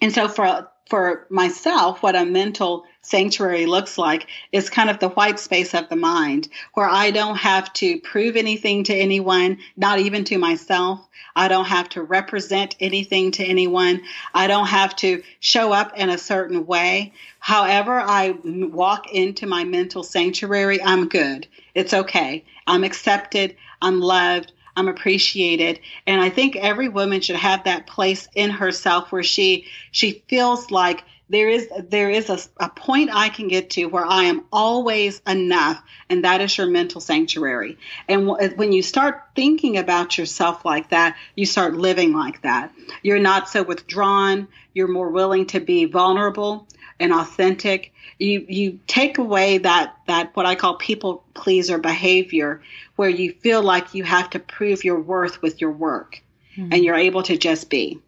And 0.00 0.12
so 0.12 0.28
for 0.28 0.68
for 0.90 1.26
myself, 1.30 2.02
what 2.02 2.16
a 2.16 2.24
mental 2.24 2.84
sanctuary 3.00 3.66
looks 3.66 3.96
like 3.96 4.26
is 4.50 4.68
kind 4.68 4.90
of 4.90 4.98
the 4.98 5.08
white 5.08 5.38
space 5.38 5.72
of 5.72 5.88
the 5.88 5.94
mind 5.94 6.48
where 6.74 6.88
I 6.88 7.12
don't 7.12 7.36
have 7.36 7.72
to 7.74 8.00
prove 8.00 8.34
anything 8.34 8.82
to 8.84 8.94
anyone, 8.94 9.58
not 9.76 10.00
even 10.00 10.24
to 10.24 10.38
myself. 10.38 11.00
I 11.36 11.46
don't 11.46 11.66
have 11.66 11.88
to 11.90 12.02
represent 12.02 12.74
anything 12.80 13.30
to 13.32 13.44
anyone. 13.44 14.02
I 14.34 14.48
don't 14.48 14.66
have 14.66 14.96
to 14.96 15.22
show 15.38 15.72
up 15.72 15.96
in 15.96 16.10
a 16.10 16.18
certain 16.18 16.66
way. 16.66 17.12
However, 17.38 18.00
I 18.00 18.34
walk 18.42 19.12
into 19.12 19.46
my 19.46 19.62
mental 19.62 20.02
sanctuary, 20.02 20.82
I'm 20.82 21.08
good. 21.08 21.46
It's 21.72 21.94
okay. 21.94 22.44
I'm 22.66 22.82
accepted. 22.82 23.56
I'm 23.80 24.00
loved. 24.00 24.52
I'm 24.76 24.88
appreciated. 24.88 25.80
And 26.06 26.20
I 26.20 26.30
think 26.30 26.56
every 26.56 26.88
woman 26.88 27.20
should 27.20 27.36
have 27.36 27.64
that 27.64 27.86
place 27.86 28.28
in 28.34 28.50
herself 28.50 29.12
where 29.12 29.22
she 29.22 29.66
she 29.90 30.22
feels 30.28 30.70
like 30.70 31.04
there 31.30 31.48
is 31.48 31.68
there 31.88 32.10
is 32.10 32.28
a, 32.28 32.38
a 32.58 32.68
point 32.68 33.10
I 33.12 33.28
can 33.28 33.46
get 33.48 33.70
to 33.70 33.86
where 33.86 34.04
I 34.04 34.24
am 34.24 34.44
always 34.52 35.22
enough, 35.26 35.80
and 36.08 36.24
that 36.24 36.40
is 36.40 36.58
your 36.58 36.66
mental 36.66 37.00
sanctuary. 37.00 37.78
And 38.08 38.26
w- 38.26 38.56
when 38.56 38.72
you 38.72 38.82
start 38.82 39.22
thinking 39.36 39.78
about 39.78 40.18
yourself 40.18 40.64
like 40.64 40.90
that, 40.90 41.16
you 41.36 41.46
start 41.46 41.76
living 41.76 42.12
like 42.12 42.42
that. 42.42 42.72
You're 43.02 43.20
not 43.20 43.48
so 43.48 43.62
withdrawn. 43.62 44.48
You're 44.74 44.88
more 44.88 45.08
willing 45.08 45.46
to 45.46 45.60
be 45.60 45.84
vulnerable 45.84 46.66
and 47.00 47.12
authentic. 47.12 47.92
You 48.18 48.44
you 48.48 48.78
take 48.86 49.18
away 49.18 49.58
that 49.58 49.96
that 50.06 50.36
what 50.36 50.46
I 50.46 50.54
call 50.54 50.76
people 50.76 51.24
pleaser 51.34 51.78
behavior, 51.78 52.62
where 52.96 53.08
you 53.08 53.32
feel 53.32 53.62
like 53.62 53.94
you 53.94 54.04
have 54.04 54.30
to 54.30 54.38
prove 54.38 54.84
your 54.84 55.00
worth 55.00 55.42
with 55.42 55.60
your 55.60 55.72
work, 55.72 56.22
mm-hmm. 56.56 56.72
and 56.72 56.84
you're 56.84 56.94
able 56.94 57.22
to 57.24 57.36
just 57.36 57.70
be. 57.70 57.98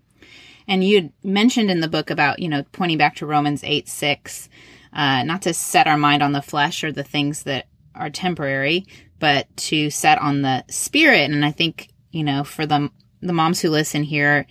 And 0.68 0.84
you 0.84 1.12
mentioned 1.24 1.70
in 1.70 1.80
the 1.80 1.88
book 1.88 2.10
about, 2.10 2.38
you 2.38 2.48
know, 2.48 2.64
pointing 2.72 2.98
back 2.98 3.16
to 3.16 3.26
Romans 3.26 3.62
8 3.64 3.88
6, 3.88 4.48
uh, 4.92 5.22
not 5.24 5.42
to 5.42 5.54
set 5.54 5.86
our 5.86 5.96
mind 5.96 6.22
on 6.22 6.32
the 6.32 6.42
flesh 6.42 6.84
or 6.84 6.92
the 6.92 7.02
things 7.02 7.44
that 7.44 7.66
are 7.94 8.10
temporary, 8.10 8.86
but 9.18 9.54
to 9.56 9.90
set 9.90 10.18
on 10.18 10.42
the 10.42 10.64
spirit. 10.68 11.30
And 11.30 11.44
I 11.44 11.50
think, 11.50 11.88
you 12.10 12.24
know, 12.24 12.44
for 12.44 12.66
the, 12.66 12.90
the 13.20 13.32
moms 13.32 13.60
who 13.60 13.70
listen 13.70 14.02
here, 14.02 14.46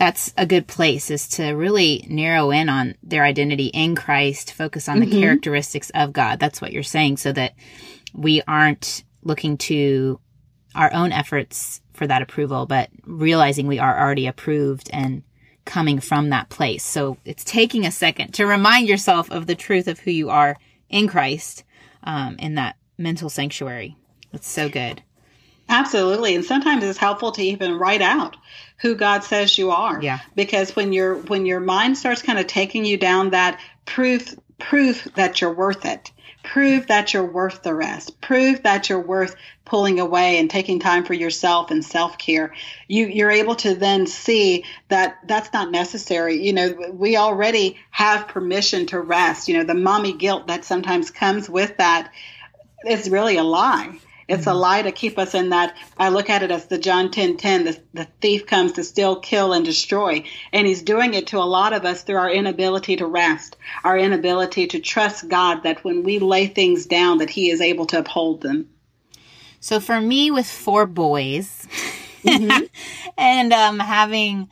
that's 0.00 0.32
a 0.38 0.46
good 0.46 0.66
place 0.66 1.10
is 1.10 1.28
to 1.28 1.50
really 1.50 2.06
narrow 2.08 2.50
in 2.50 2.70
on 2.70 2.94
their 3.02 3.22
identity 3.22 3.66
in 3.66 3.94
Christ, 3.94 4.54
focus 4.54 4.88
on 4.88 4.98
mm-hmm. 4.98 5.10
the 5.10 5.20
characteristics 5.20 5.90
of 5.94 6.14
God. 6.14 6.40
That's 6.40 6.62
what 6.62 6.72
you're 6.72 6.82
saying 6.82 7.18
so 7.18 7.32
that 7.32 7.52
we 8.14 8.40
aren't 8.48 9.04
looking 9.22 9.58
to 9.58 10.18
our 10.74 10.90
own 10.94 11.12
efforts 11.12 11.82
for 11.92 12.06
that 12.06 12.22
approval, 12.22 12.64
but 12.64 12.88
realizing 13.04 13.66
we 13.66 13.78
are 13.78 14.00
already 14.00 14.26
approved 14.26 14.88
and 14.90 15.22
coming 15.66 16.00
from 16.00 16.30
that 16.30 16.48
place. 16.48 16.82
So 16.82 17.18
it's 17.26 17.44
taking 17.44 17.84
a 17.84 17.90
second 17.90 18.32
to 18.34 18.46
remind 18.46 18.88
yourself 18.88 19.30
of 19.30 19.46
the 19.46 19.54
truth 19.54 19.86
of 19.86 19.98
who 19.98 20.12
you 20.12 20.30
are 20.30 20.56
in 20.88 21.08
Christ 21.08 21.62
um, 22.04 22.36
in 22.38 22.54
that 22.54 22.76
mental 22.96 23.28
sanctuary. 23.28 23.98
It's 24.32 24.48
so 24.48 24.70
good. 24.70 25.02
Absolutely. 25.70 26.34
And 26.34 26.44
sometimes 26.44 26.84
it's 26.84 26.98
helpful 26.98 27.32
to 27.32 27.42
even 27.42 27.78
write 27.78 28.02
out 28.02 28.36
who 28.78 28.94
God 28.94 29.22
says 29.24 29.56
you 29.56 29.70
are. 29.70 30.02
Yeah. 30.02 30.18
Because 30.34 30.74
when 30.74 30.92
your 30.92 31.16
when 31.16 31.46
your 31.46 31.60
mind 31.60 31.96
starts 31.96 32.22
kind 32.22 32.38
of 32.38 32.46
taking 32.46 32.84
you 32.84 32.96
down 32.96 33.30
that 33.30 33.60
proof 33.86 34.34
proof 34.58 35.04
that 35.14 35.40
you're 35.40 35.54
worth 35.54 35.84
it 35.84 36.12
prove 36.42 36.86
that 36.86 37.12
you're 37.12 37.24
worth 37.24 37.62
the 37.62 37.74
rest 37.74 38.20
prove 38.20 38.62
that 38.62 38.88
you're 38.88 39.00
worth 39.00 39.34
pulling 39.64 40.00
away 40.00 40.38
and 40.38 40.50
taking 40.50 40.78
time 40.78 41.04
for 41.04 41.14
yourself 41.14 41.70
and 41.70 41.84
self-care 41.84 42.54
you 42.88 43.06
you're 43.06 43.30
able 43.30 43.54
to 43.54 43.74
then 43.74 44.06
see 44.06 44.64
that 44.88 45.18
that's 45.26 45.52
not 45.52 45.70
necessary 45.70 46.42
you 46.42 46.52
know 46.52 46.74
we 46.92 47.16
already 47.16 47.78
have 47.90 48.28
permission 48.28 48.86
to 48.86 48.98
rest 48.98 49.48
you 49.48 49.56
know 49.56 49.64
the 49.64 49.74
mommy 49.74 50.12
guilt 50.12 50.46
that 50.46 50.64
sometimes 50.64 51.10
comes 51.10 51.48
with 51.48 51.76
that 51.76 52.10
is 52.86 53.10
really 53.10 53.36
a 53.36 53.44
lie 53.44 53.98
it's 54.30 54.46
a 54.46 54.50
mm-hmm. 54.50 54.58
lie 54.58 54.82
to 54.82 54.92
keep 54.92 55.18
us 55.18 55.34
in 55.34 55.48
that. 55.48 55.76
I 55.98 56.08
look 56.08 56.30
at 56.30 56.44
it 56.44 56.52
as 56.52 56.66
the 56.66 56.78
John 56.78 57.10
10 57.10 57.36
10, 57.36 57.64
the, 57.64 57.80
the 57.94 58.08
thief 58.20 58.46
comes 58.46 58.72
to 58.72 58.84
steal, 58.84 59.16
kill, 59.16 59.52
and 59.52 59.64
destroy. 59.64 60.24
And 60.52 60.66
he's 60.66 60.82
doing 60.82 61.14
it 61.14 61.26
to 61.28 61.38
a 61.38 61.44
lot 61.44 61.72
of 61.72 61.84
us 61.84 62.02
through 62.02 62.16
our 62.16 62.30
inability 62.30 62.96
to 62.96 63.06
rest, 63.06 63.56
our 63.82 63.98
inability 63.98 64.68
to 64.68 64.78
trust 64.78 65.28
God 65.28 65.64
that 65.64 65.82
when 65.84 66.04
we 66.04 66.20
lay 66.20 66.46
things 66.46 66.86
down, 66.86 67.18
that 67.18 67.30
he 67.30 67.50
is 67.50 67.60
able 67.60 67.86
to 67.86 67.98
uphold 67.98 68.40
them. 68.40 68.68
So 69.58 69.80
for 69.80 70.00
me, 70.00 70.30
with 70.30 70.46
four 70.46 70.86
boys, 70.86 71.66
mm-hmm. 72.22 72.66
and 73.18 73.52
um, 73.52 73.80
having 73.80 74.48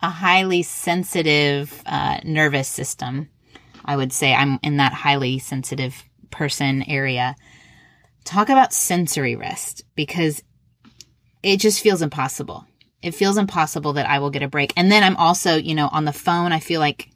a 0.00 0.08
highly 0.08 0.62
sensitive 0.62 1.82
uh, 1.84 2.20
nervous 2.24 2.68
system, 2.68 3.28
I 3.84 3.96
would 3.96 4.14
say 4.14 4.32
I'm 4.32 4.58
in 4.62 4.78
that 4.78 4.94
highly 4.94 5.38
sensitive 5.38 6.04
person 6.30 6.82
area. 6.88 7.36
Talk 8.30 8.48
about 8.48 8.72
sensory 8.72 9.34
rest 9.34 9.82
because 9.96 10.40
it 11.42 11.56
just 11.56 11.80
feels 11.80 12.00
impossible. 12.00 12.64
It 13.02 13.10
feels 13.10 13.36
impossible 13.36 13.94
that 13.94 14.08
I 14.08 14.20
will 14.20 14.30
get 14.30 14.44
a 14.44 14.48
break. 14.48 14.72
And 14.76 14.92
then 14.92 15.02
I'm 15.02 15.16
also, 15.16 15.56
you 15.56 15.74
know, 15.74 15.88
on 15.90 16.04
the 16.04 16.12
phone, 16.12 16.52
I 16.52 16.60
feel 16.60 16.78
like 16.78 17.10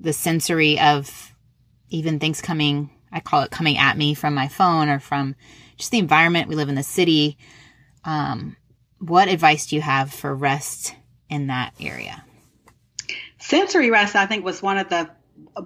the 0.00 0.12
sensory 0.12 0.78
of 0.78 1.34
even 1.88 2.18
things 2.18 2.42
coming, 2.42 2.90
I 3.10 3.20
call 3.20 3.40
it 3.40 3.50
coming 3.50 3.78
at 3.78 3.96
me 3.96 4.12
from 4.12 4.34
my 4.34 4.48
phone 4.48 4.90
or 4.90 5.00
from 5.00 5.34
just 5.78 5.92
the 5.92 5.98
environment. 5.98 6.46
We 6.46 6.56
live 6.56 6.68
in 6.68 6.74
the 6.74 6.82
city. 6.82 7.38
Um, 8.04 8.54
what 8.98 9.28
advice 9.28 9.68
do 9.68 9.76
you 9.76 9.82
have 9.82 10.12
for 10.12 10.34
rest 10.34 10.94
in 11.30 11.46
that 11.46 11.72
area? 11.80 12.22
Sensory 13.38 13.90
rest, 13.90 14.14
I 14.14 14.26
think, 14.26 14.44
was 14.44 14.60
one 14.60 14.76
of 14.76 14.90
the 14.90 15.08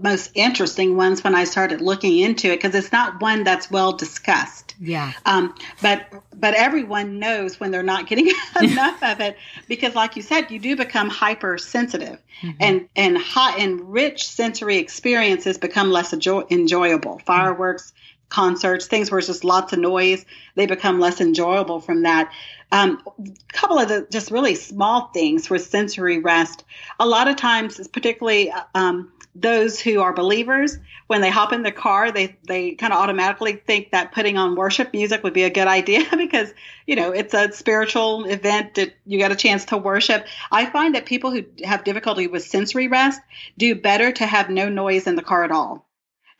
most 0.01 0.31
interesting 0.35 0.97
ones 0.97 1.23
when 1.23 1.35
I 1.35 1.45
started 1.45 1.81
looking 1.81 2.19
into 2.19 2.49
it 2.49 2.57
because 2.57 2.75
it's 2.75 2.93
not 2.93 3.21
one 3.21 3.45
that's 3.45 3.71
well 3.71 3.93
discussed. 3.93 4.75
Yeah. 4.81 5.13
Um, 5.27 5.55
but 5.83 6.07
but 6.35 6.55
everyone 6.55 7.19
knows 7.19 7.61
when 7.61 7.71
they're 7.71 7.83
not 7.83 8.07
getting 8.07 8.33
enough 8.61 9.03
of 9.03 9.21
it 9.21 9.37
because, 9.69 9.95
like 9.95 10.17
you 10.17 10.23
said, 10.23 10.51
you 10.51 10.59
do 10.59 10.77
become 10.77 11.09
hypersensitive, 11.09 12.19
mm-hmm. 12.43 12.57
and 12.61 12.89
and 12.97 13.19
hot 13.19 13.59
and 13.59 13.93
rich 13.93 14.29
sensory 14.29 14.79
experiences 14.79 15.59
become 15.59 15.91
less 15.91 16.13
enjoy- 16.13 16.45
enjoyable. 16.51 17.21
Fireworks. 17.21 17.91
Mm-hmm. 17.91 18.01
Concerts, 18.31 18.87
things 18.87 19.13
where 19.13 19.19
it's 19.19 19.29
just 19.29 19.45
lots 19.45 19.73
of 19.73 19.79
noise, 19.79 20.25
they 20.57 20.67
become 20.67 20.99
less 20.99 21.21
enjoyable 21.21 21.79
from 21.79 22.03
that. 22.03 22.33
Um, 22.73 23.01
a 23.17 23.53
couple 23.53 23.79
of 23.79 23.87
the 23.89 24.09
just 24.11 24.33
really 24.33 24.57
small 24.57 25.11
things 25.15 25.47
for 25.47 25.57
sensory 25.59 26.19
rest. 26.19 26.65
A 26.99 27.07
lot 27.07 27.29
of 27.29 27.37
times, 27.37 27.87
particularly 27.87 28.53
um, 28.75 29.13
those 29.35 29.81
who 29.81 30.01
are 30.01 30.13
believers, 30.13 30.79
when 31.09 31.21
they 31.21 31.31
hop 31.31 31.53
in 31.53 31.63
the 31.63 31.73
car, 31.73 32.13
they, 32.13 32.37
they 32.47 32.73
kind 32.73 32.93
of 32.93 33.01
automatically 33.01 33.55
think 33.55 33.91
that 33.91 34.13
putting 34.13 34.39
on 34.39 34.55
worship 34.55 34.93
music 34.93 35.23
would 35.25 35.33
be 35.33 35.43
a 35.43 35.51
good 35.51 35.67
idea 35.81 36.05
because, 36.17 36.53
you 36.87 36.97
know, 36.97 37.11
it's 37.11 37.35
a 37.35 37.53
spiritual 37.53 38.25
event 38.25 38.75
that 38.75 38.95
you 39.07 39.19
got 39.19 39.33
a 39.33 39.37
chance 39.37 39.65
to 39.67 39.77
worship. 39.77 40.27
I 40.51 40.67
find 40.67 40.95
that 40.95 41.07
people 41.07 41.31
who 41.31 41.45
have 41.65 41.85
difficulty 41.85 42.27
with 42.27 42.45
sensory 42.45 42.89
rest 42.89 43.21
do 43.59 43.75
better 43.75 44.13
to 44.13 44.27
have 44.27 44.51
no 44.51 44.69
noise 44.69 45.07
in 45.07 45.17
the 45.17 45.23
car 45.23 45.45
at 45.45 45.51
all. 45.51 45.87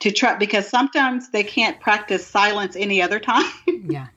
To 0.01 0.11
try 0.11 0.35
because 0.37 0.69
sometimes 0.69 1.31
they 1.31 1.45
can't 1.45 1.81
practice 1.81 2.27
silence 2.27 2.77
any 2.77 3.01
other 3.01 3.21
time. 3.21 3.51
yeah. 3.67 4.09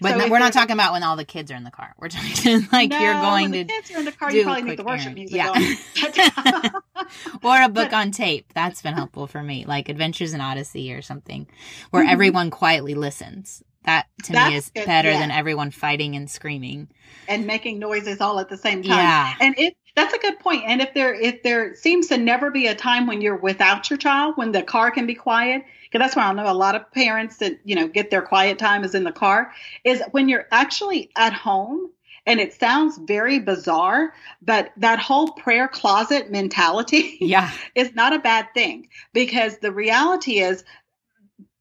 But 0.00 0.18
so 0.18 0.30
we're 0.30 0.38
not 0.38 0.52
talking 0.52 0.72
about 0.72 0.92
when 0.92 1.02
all 1.02 1.16
the 1.16 1.24
kids 1.24 1.50
are 1.50 1.56
in 1.56 1.64
the 1.64 1.70
car. 1.70 1.94
We're 1.98 2.08
talking 2.08 2.68
like 2.72 2.90
no, 2.90 2.98
you're 2.98 3.14
going 3.14 3.50
when 3.50 3.52
to. 3.52 3.64
The 3.64 3.72
kids 3.72 3.90
are 3.90 3.98
in 3.98 4.04
the 4.04 4.12
car. 4.12 4.32
You 4.32 4.44
probably 4.44 4.62
need 4.62 4.78
the 4.78 4.84
worship 4.84 5.14
music 5.14 5.36
yeah. 5.36 5.50
or 7.42 7.62
a 7.62 7.68
book 7.68 7.90
but, 7.90 7.94
on 7.94 8.10
tape. 8.10 8.52
That's 8.54 8.82
been 8.82 8.94
helpful 8.94 9.26
for 9.26 9.42
me, 9.42 9.64
like 9.64 9.88
Adventures 9.88 10.34
in 10.34 10.40
Odyssey 10.40 10.92
or 10.92 11.02
something, 11.02 11.46
where 11.90 12.02
mm-hmm. 12.02 12.12
everyone 12.12 12.50
quietly 12.50 12.94
listens. 12.94 13.62
That 13.84 14.06
to 14.24 14.32
That's 14.32 14.50
me 14.50 14.56
is 14.56 14.70
good, 14.70 14.86
better 14.86 15.10
yeah. 15.10 15.18
than 15.18 15.30
everyone 15.30 15.70
fighting 15.70 16.16
and 16.16 16.30
screaming 16.30 16.88
and 17.28 17.46
making 17.46 17.78
noises 17.78 18.20
all 18.20 18.40
at 18.40 18.48
the 18.48 18.56
same 18.56 18.82
time. 18.82 18.96
Yeah. 18.96 19.34
And 19.40 19.58
it 19.58 19.76
that's 19.94 20.14
a 20.14 20.18
good 20.18 20.40
point. 20.40 20.64
And 20.66 20.80
if 20.80 20.94
there 20.94 21.14
if 21.14 21.42
there 21.42 21.74
seems 21.74 22.08
to 22.08 22.16
never 22.16 22.50
be 22.50 22.66
a 22.66 22.74
time 22.74 23.06
when 23.06 23.20
you're 23.20 23.36
without 23.36 23.88
your 23.90 23.98
child, 23.98 24.36
when 24.36 24.52
the 24.52 24.62
car 24.62 24.90
can 24.90 25.06
be 25.06 25.14
quiet, 25.14 25.64
because 25.94 26.06
that's 26.06 26.16
why 26.16 26.24
I 26.24 26.32
know 26.32 26.50
a 26.50 26.52
lot 26.52 26.74
of 26.74 26.90
parents 26.90 27.36
that 27.36 27.60
you 27.64 27.76
know 27.76 27.86
get 27.86 28.10
their 28.10 28.22
quiet 28.22 28.58
time 28.58 28.82
is 28.82 28.96
in 28.96 29.04
the 29.04 29.12
car 29.12 29.52
is 29.84 30.02
when 30.10 30.28
you're 30.28 30.48
actually 30.50 31.10
at 31.16 31.32
home 31.32 31.88
and 32.26 32.40
it 32.40 32.52
sounds 32.52 32.98
very 32.98 33.38
bizarre 33.38 34.12
but 34.42 34.72
that 34.78 34.98
whole 34.98 35.28
prayer 35.32 35.68
closet 35.68 36.32
mentality 36.32 37.16
yeah. 37.20 37.52
is 37.76 37.94
not 37.94 38.12
a 38.12 38.18
bad 38.18 38.48
thing. 38.54 38.88
Because 39.12 39.58
the 39.58 39.70
reality 39.70 40.40
is 40.40 40.64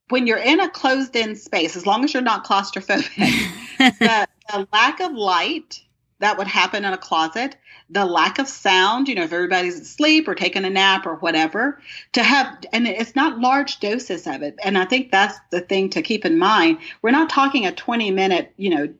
when 0.10 0.26
you're 0.26 0.38
in 0.38 0.60
a 0.60 0.70
closed 0.70 1.16
in 1.16 1.36
space 1.36 1.76
as 1.76 1.86
long 1.86 2.04
as 2.04 2.12
you're 2.12 2.24
not 2.24 2.44
claustrophobic 2.44 3.16
the, 3.78 4.28
the 4.52 4.68
lack 4.74 5.00
of 5.00 5.12
light 5.12 5.83
that 6.24 6.38
would 6.38 6.48
happen 6.48 6.86
in 6.86 6.94
a 6.94 6.98
closet 6.98 7.56
the 7.90 8.06
lack 8.06 8.40
of 8.40 8.48
sound, 8.48 9.08
you 9.08 9.16
know, 9.16 9.24
if 9.24 9.34
everybody's 9.34 9.80
asleep 9.80 10.28
or 10.28 10.36
taking 10.36 10.66
a 10.66 10.70
nap 10.70 11.06
or 11.06 11.16
whatever, 11.16 11.80
to 12.14 12.24
have, 12.24 12.64
and 12.72 12.88
it's 12.88 13.16
not 13.16 13.40
large 13.40 13.80
doses 13.80 14.26
of 14.26 14.42
it. 14.42 14.58
And 14.64 14.78
I 14.78 14.86
think 14.86 15.12
that's 15.12 15.38
the 15.52 15.62
thing 15.62 15.92
to 15.92 16.02
keep 16.02 16.26
in 16.26 16.38
mind. 16.38 16.80
We're 17.02 17.12
not 17.12 17.30
talking 17.30 17.66
a 17.66 17.72
20 17.72 18.12
minute, 18.12 18.54
you 18.58 18.72
know, 18.72 18.94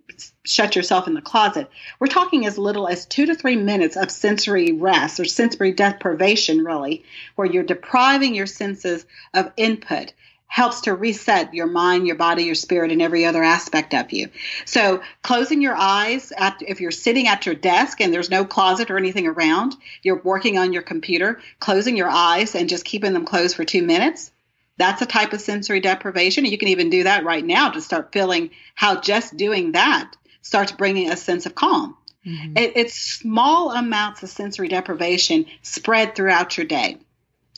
shut 0.44 0.76
yourself 0.76 1.08
in 1.08 1.16
the 1.16 1.22
closet. 1.22 1.70
We're 2.00 2.08
talking 2.08 2.46
as 2.46 2.58
little 2.58 2.88
as 2.88 3.06
two 3.06 3.26
to 3.26 3.36
three 3.36 3.56
minutes 3.56 3.96
of 3.96 4.12
sensory 4.12 4.74
rest 4.74 5.20
or 5.20 5.26
sensory 5.26 5.72
deprivation, 5.72 6.64
really, 6.64 7.04
where 7.36 7.48
you're 7.48 7.64
depriving 7.64 8.36
your 8.36 8.48
senses 8.48 9.06
of 9.34 9.52
input 9.58 10.14
helps 10.54 10.82
to 10.82 10.94
reset 10.94 11.52
your 11.56 11.66
mind, 11.66 12.06
your 12.06 12.16
body, 12.16 12.44
your 12.44 12.54
spirit, 12.54 12.92
and 12.92 13.02
every 13.02 13.26
other 13.26 13.42
aspect 13.42 13.92
of 13.96 14.12
you. 14.12 14.30
So, 14.66 15.02
closing 15.24 15.64
your 15.64 15.76
eyes, 15.76 16.32
at, 16.38 16.62
if 16.62 16.80
you're 16.80 16.92
sitting 16.92 17.28
at 17.28 17.48
your 17.48 17.56
desk 17.56 18.00
and 18.00 18.14
there's 18.14 18.30
no 18.30 18.46
closet 18.46 18.92
or 18.92 18.98
anything 18.98 19.26
around, 19.26 19.76
you're 20.04 20.22
working 20.22 20.60
on 20.60 20.72
your 20.72 20.84
computer, 20.84 21.42
closing 21.60 21.98
your 21.98 22.08
eyes 22.08 22.54
and 22.54 22.70
just 22.70 22.86
keeping 22.86 23.14
them 23.14 23.26
closed 23.26 23.56
for 23.56 23.66
two 23.66 23.82
minutes. 23.82 24.32
That's 24.78 25.02
a 25.02 25.08
type 25.08 25.34
of 25.34 25.42
sensory 25.42 25.80
deprivation. 25.80 26.46
You 26.46 26.60
can 26.60 26.68
even 26.68 26.92
do 26.92 27.06
that 27.06 27.26
right 27.26 27.44
now 27.44 27.72
to 27.72 27.82
start 27.82 28.14
feeling 28.14 28.52
how 28.76 29.02
just 29.02 29.36
doing 29.36 29.72
that 29.72 30.16
starts 30.44 30.72
bringing 30.72 31.10
a 31.10 31.18
sense 31.18 31.48
of 31.48 31.56
calm. 31.56 31.98
Mm-hmm. 32.28 32.58
It, 32.58 32.74
it's 32.76 32.94
small 32.94 33.72
amounts 33.72 34.22
of 34.22 34.30
sensory 34.30 34.68
deprivation 34.68 35.48
spread 35.64 36.14
throughout 36.14 36.60
your 36.60 36.68
day. 36.68 37.00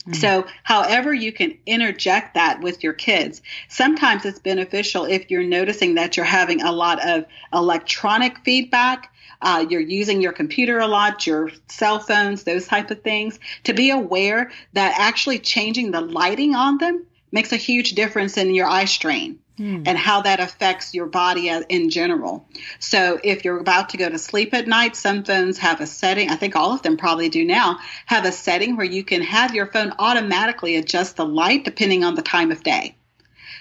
Mm-hmm. 0.06 0.20
So, 0.20 0.46
however, 0.62 1.12
you 1.12 1.32
can 1.32 1.58
interject 1.66 2.34
that 2.34 2.60
with 2.60 2.84
your 2.84 2.92
kids. 2.92 3.42
Sometimes 3.68 4.24
it's 4.24 4.38
beneficial 4.38 5.04
if 5.04 5.30
you're 5.30 5.42
noticing 5.42 5.96
that 5.96 6.16
you're 6.16 6.26
having 6.26 6.62
a 6.62 6.70
lot 6.70 7.04
of 7.06 7.24
electronic 7.52 8.38
feedback. 8.44 9.12
Uh, 9.42 9.66
you're 9.68 9.80
using 9.80 10.20
your 10.22 10.32
computer 10.32 10.78
a 10.78 10.86
lot, 10.86 11.26
your 11.26 11.50
cell 11.68 11.98
phones, 11.98 12.44
those 12.44 12.66
type 12.66 12.90
of 12.90 13.02
things, 13.02 13.38
to 13.64 13.74
be 13.74 13.90
aware 13.90 14.50
that 14.72 14.94
actually 14.98 15.38
changing 15.38 15.90
the 15.90 16.00
lighting 16.00 16.54
on 16.54 16.78
them 16.78 17.04
makes 17.32 17.52
a 17.52 17.56
huge 17.56 17.92
difference 17.92 18.36
in 18.38 18.54
your 18.54 18.66
eye 18.66 18.86
strain 18.86 19.38
mm. 19.58 19.82
and 19.86 19.98
how 19.98 20.22
that 20.22 20.40
affects 20.40 20.94
your 20.94 21.06
body 21.06 21.48
in 21.48 21.90
general. 21.90 22.46
So 22.78 23.18
if 23.22 23.44
you're 23.44 23.58
about 23.58 23.90
to 23.90 23.96
go 23.96 24.08
to 24.08 24.18
sleep 24.18 24.54
at 24.54 24.66
night, 24.66 24.96
some 24.96 25.24
phones 25.24 25.58
have 25.58 25.80
a 25.80 25.86
setting, 25.86 26.30
I 26.30 26.36
think 26.36 26.56
all 26.56 26.72
of 26.72 26.82
them 26.82 26.96
probably 26.96 27.28
do 27.28 27.44
now, 27.44 27.78
have 28.06 28.24
a 28.24 28.32
setting 28.32 28.76
where 28.76 28.86
you 28.86 29.04
can 29.04 29.22
have 29.22 29.54
your 29.54 29.66
phone 29.66 29.92
automatically 29.98 30.76
adjust 30.76 31.16
the 31.16 31.26
light 31.26 31.64
depending 31.64 32.04
on 32.04 32.14
the 32.14 32.22
time 32.22 32.50
of 32.52 32.62
day. 32.62 32.96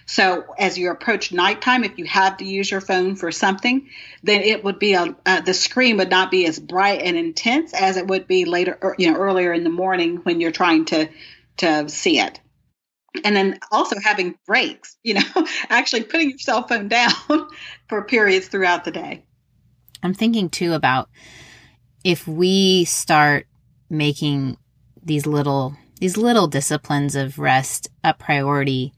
So 0.07 0.45
as 0.59 0.77
you 0.77 0.91
approach 0.91 1.31
nighttime, 1.31 1.83
if 1.83 1.97
you 1.97 2.05
have 2.05 2.37
to 2.37 2.45
use 2.45 2.69
your 2.69 2.81
phone 2.81 3.15
for 3.15 3.31
something, 3.31 3.89
then 4.21 4.41
it 4.41 4.63
would 4.63 4.77
be 4.77 4.93
a 4.93 5.15
uh, 5.25 5.41
the 5.41 5.53
screen 5.53 5.97
would 5.97 6.11
not 6.11 6.29
be 6.29 6.45
as 6.45 6.59
bright 6.59 7.01
and 7.01 7.17
intense 7.17 7.73
as 7.73 7.97
it 7.97 8.05
would 8.05 8.27
be 8.27 8.45
later, 8.45 8.95
you 8.99 9.11
know, 9.11 9.17
earlier 9.17 9.51
in 9.51 9.63
the 9.63 9.71
morning 9.71 10.17
when 10.17 10.41
you're 10.41 10.51
trying 10.51 10.85
to 10.85 11.09
to 11.57 11.89
see 11.89 12.19
it 12.19 12.39
and 13.23 13.35
then 13.35 13.59
also 13.71 13.99
having 13.99 14.35
breaks, 14.45 14.97
you 15.03 15.15
know, 15.15 15.45
actually 15.69 16.03
putting 16.03 16.29
your 16.29 16.39
cell 16.39 16.67
phone 16.67 16.87
down 16.87 17.11
for 17.89 18.03
periods 18.03 18.47
throughout 18.47 18.83
the 18.83 18.91
day. 18.91 19.23
I'm 20.03 20.13
thinking 20.13 20.49
too 20.49 20.73
about 20.73 21.09
if 22.03 22.27
we 22.27 22.85
start 22.85 23.47
making 23.89 24.57
these 25.03 25.25
little 25.25 25.75
these 25.99 26.17
little 26.17 26.47
disciplines 26.47 27.15
of 27.15 27.39
rest 27.39 27.87
a 28.03 28.13
priority, 28.13 28.93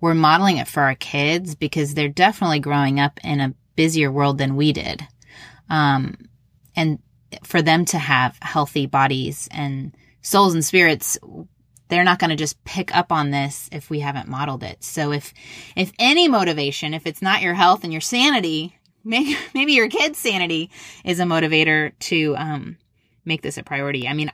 we're 0.00 0.14
modeling 0.14 0.56
it 0.56 0.66
for 0.66 0.82
our 0.82 0.94
kids 0.94 1.54
because 1.54 1.94
they're 1.94 2.08
definitely 2.08 2.58
growing 2.58 2.98
up 2.98 3.20
in 3.22 3.40
a 3.40 3.54
busier 3.76 4.10
world 4.10 4.38
than 4.38 4.56
we 4.56 4.72
did. 4.72 5.06
Um, 5.68 6.16
and 6.74 7.00
for 7.42 7.60
them 7.60 7.84
to 7.86 7.98
have 7.98 8.38
healthy 8.40 8.86
bodies 8.86 9.48
and 9.52 9.94
souls 10.22 10.54
and 10.54 10.64
spirits, 10.64 11.18
they're 11.88 12.04
not 12.04 12.18
going 12.18 12.30
to 12.30 12.36
just 12.36 12.62
pick 12.64 12.94
up 12.94 13.12
on 13.12 13.30
this 13.30 13.68
if 13.72 13.90
we 13.90 14.00
haven't 14.00 14.28
modeled 14.28 14.62
it. 14.62 14.82
So 14.84 15.12
if, 15.12 15.32
if 15.76 15.92
any 15.98 16.28
motivation, 16.28 16.94
if 16.94 17.06
it's 17.06 17.22
not 17.22 17.42
your 17.42 17.54
health 17.54 17.84
and 17.84 17.92
your 17.92 18.00
sanity, 18.00 18.76
maybe, 19.04 19.36
maybe 19.54 19.72
your 19.72 19.88
kid's 19.88 20.18
sanity 20.18 20.70
is 21.04 21.20
a 21.20 21.24
motivator 21.24 21.92
to, 22.00 22.36
um, 22.36 22.76
make 23.24 23.42
this 23.42 23.58
a 23.58 23.62
priority. 23.62 24.08
I 24.08 24.14
mean, 24.14 24.32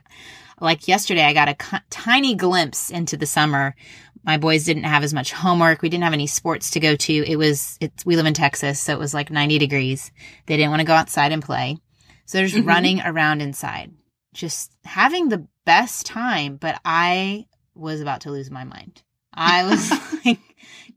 like 0.59 0.87
yesterday, 0.87 1.23
I 1.23 1.33
got 1.33 1.49
a 1.49 1.81
tiny 1.89 2.33
glimpse 2.33 2.89
into 2.89 3.17
the 3.17 3.25
summer. 3.25 3.75
My 4.23 4.37
boys 4.37 4.63
didn't 4.63 4.85
have 4.85 5.03
as 5.03 5.13
much 5.13 5.31
homework. 5.33 5.81
We 5.81 5.89
didn't 5.89 6.05
have 6.05 6.13
any 6.13 6.27
sports 6.27 6.71
to 6.71 6.79
go 6.79 6.95
to. 6.95 7.13
It 7.13 7.35
was, 7.35 7.77
it's, 7.79 8.05
we 8.05 8.15
live 8.15 8.25
in 8.25 8.33
Texas, 8.33 8.79
so 8.79 8.93
it 8.93 8.99
was 8.99 9.13
like 9.13 9.29
90 9.29 9.59
degrees. 9.59 10.11
They 10.47 10.57
didn't 10.57 10.71
want 10.71 10.79
to 10.79 10.87
go 10.87 10.93
outside 10.93 11.31
and 11.31 11.43
play. 11.43 11.77
So 12.25 12.37
they're 12.37 12.47
just 12.47 12.57
mm-hmm. 12.57 12.67
running 12.67 13.01
around 13.01 13.41
inside, 13.41 13.91
just 14.35 14.71
having 14.83 15.29
the 15.29 15.47
best 15.65 16.05
time, 16.05 16.57
but 16.57 16.79
I 16.85 17.47
was 17.73 18.01
about 18.01 18.21
to 18.21 18.31
lose 18.31 18.51
my 18.51 18.63
mind. 18.63 19.01
I 19.33 19.65
was 19.65 19.91
like, 20.25 20.39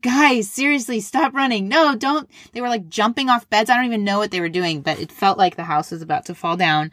guys, 0.01 0.49
seriously, 0.49 0.99
stop 0.99 1.33
running. 1.33 1.67
No, 1.67 1.95
don't. 1.95 2.29
They 2.51 2.61
were 2.61 2.69
like 2.69 2.87
jumping 2.89 3.29
off 3.29 3.49
beds. 3.49 3.69
I 3.69 3.75
don't 3.75 3.85
even 3.85 4.03
know 4.03 4.19
what 4.19 4.31
they 4.31 4.41
were 4.41 4.49
doing, 4.49 4.81
but 4.81 4.99
it 4.99 5.11
felt 5.11 5.37
like 5.37 5.55
the 5.55 5.63
house 5.63 5.91
was 5.91 6.01
about 6.01 6.25
to 6.25 6.35
fall 6.35 6.57
down. 6.57 6.91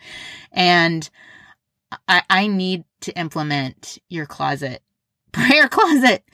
And 0.53 1.09
I, 2.09 2.23
I 2.31 2.47
need 2.47 2.85
to 3.03 3.19
implement 3.19 3.99
your 4.09 4.27
closet, 4.27 4.83
prayer 5.33 5.69
closet, 5.69 6.25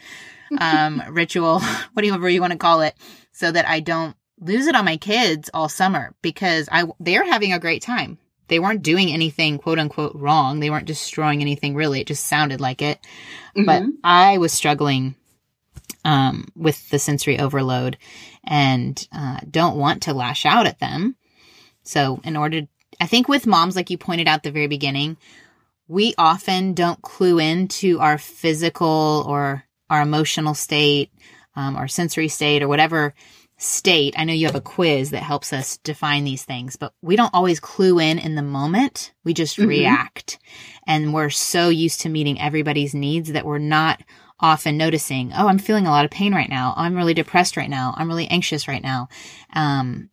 um, 0.59 1.03
ritual, 1.11 1.61
whatever 1.95 2.29
you 2.29 2.41
want 2.41 2.53
to 2.53 2.59
call 2.59 2.83
it, 2.83 2.95
so 3.33 3.51
that 3.51 3.67
I 3.67 3.81
don't 3.81 4.17
lose 4.41 4.67
it 4.67 4.77
on 4.77 4.85
my 4.85 4.97
kids 4.97 5.51
all 5.55 5.69
summer 5.69 6.15
because 6.21 6.69
I, 6.71 6.85
they're 7.01 7.25
having 7.25 7.53
a 7.53 7.61
great 7.61 7.83
time. 7.83 8.19
They 8.53 8.59
weren't 8.59 8.83
doing 8.83 9.11
anything 9.11 9.57
quote 9.57 9.79
unquote 9.79 10.15
wrong. 10.15 10.61
They 10.61 10.69
weren't 10.69 10.87
destroying 10.87 11.41
anything 11.41 11.75
really. 11.75 12.03
It 12.03 12.07
just 12.07 12.27
sounded 12.27 12.61
like 12.61 12.83
it. 12.83 12.99
Mm-hmm. 13.57 13.65
But 13.65 13.83
I 14.05 14.37
was 14.37 14.53
struggling 14.53 15.15
um, 16.05 16.47
with 16.55 16.91
the 16.91 16.99
sensory 16.99 17.39
overload 17.39 17.97
and 18.45 19.09
uh, 19.11 19.39
don't 19.51 19.79
want 19.79 20.03
to 20.03 20.13
lash 20.13 20.45
out 20.45 20.67
at 20.67 20.81
them. 20.81 21.17
So, 21.83 22.21
in 22.25 22.37
order, 22.37 22.69
I 23.01 23.07
think 23.07 23.27
with 23.27 23.47
moms, 23.47 23.75
like 23.75 23.89
you 23.89 23.97
pointed 23.97 24.29
out 24.29 24.43
the 24.43 24.51
very 24.51 24.67
beginning, 24.67 25.17
we 25.89 26.13
often 26.19 26.75
don't 26.75 27.01
clue 27.01 27.39
into 27.39 28.01
our 28.01 28.19
physical 28.19 29.25
or 29.27 29.65
our 29.89 30.03
emotional 30.03 30.53
state, 30.53 31.11
um, 31.57 31.75
our 31.75 31.89
sensory 31.89 32.29
state, 32.29 32.63
or 32.63 32.69
whatever 32.69 33.15
state. 33.63 34.15
I 34.17 34.25
know 34.25 34.33
you 34.33 34.47
have 34.47 34.55
a 34.57 34.61
quiz 34.61 35.11
that 35.11 35.23
helps 35.23 35.53
us 35.53 35.77
define 35.79 36.25
these 36.25 36.45
things, 36.45 36.77
but 36.77 36.95
we 37.01 37.17
don't 37.17 37.35
always 37.35 37.61
clue 37.61 37.99
in 38.01 38.19
in 38.19 38.35
the 38.35 38.43
moment. 38.43 39.13
We 39.25 39.35
just 39.35 39.57
mm-hmm. 39.57 39.69
react. 39.69 40.39
And 40.87 41.15
we're 41.15 41.31
so 41.31 41.69
used 41.69 42.01
to 42.01 42.09
meeting 42.09 42.41
everybody's 42.41 42.95
needs 42.95 43.33
that 43.33 43.47
we're 43.47 43.59
not 43.59 44.03
often 44.41 44.77
noticing, 44.77 45.33
oh, 45.33 45.47
I'm 45.47 45.59
feeling 45.59 45.87
a 45.87 45.91
lot 45.91 46.05
of 46.05 46.11
pain 46.11 46.35
right 46.35 46.49
now. 46.49 46.75
I'm 46.77 46.97
really 46.97 47.15
depressed 47.15 47.57
right 47.57 47.71
now. 47.71 47.95
I'm 47.97 48.09
really 48.09 48.27
anxious 48.27 48.67
right 48.67 48.83
now. 48.83 49.09
Um, 49.55 50.11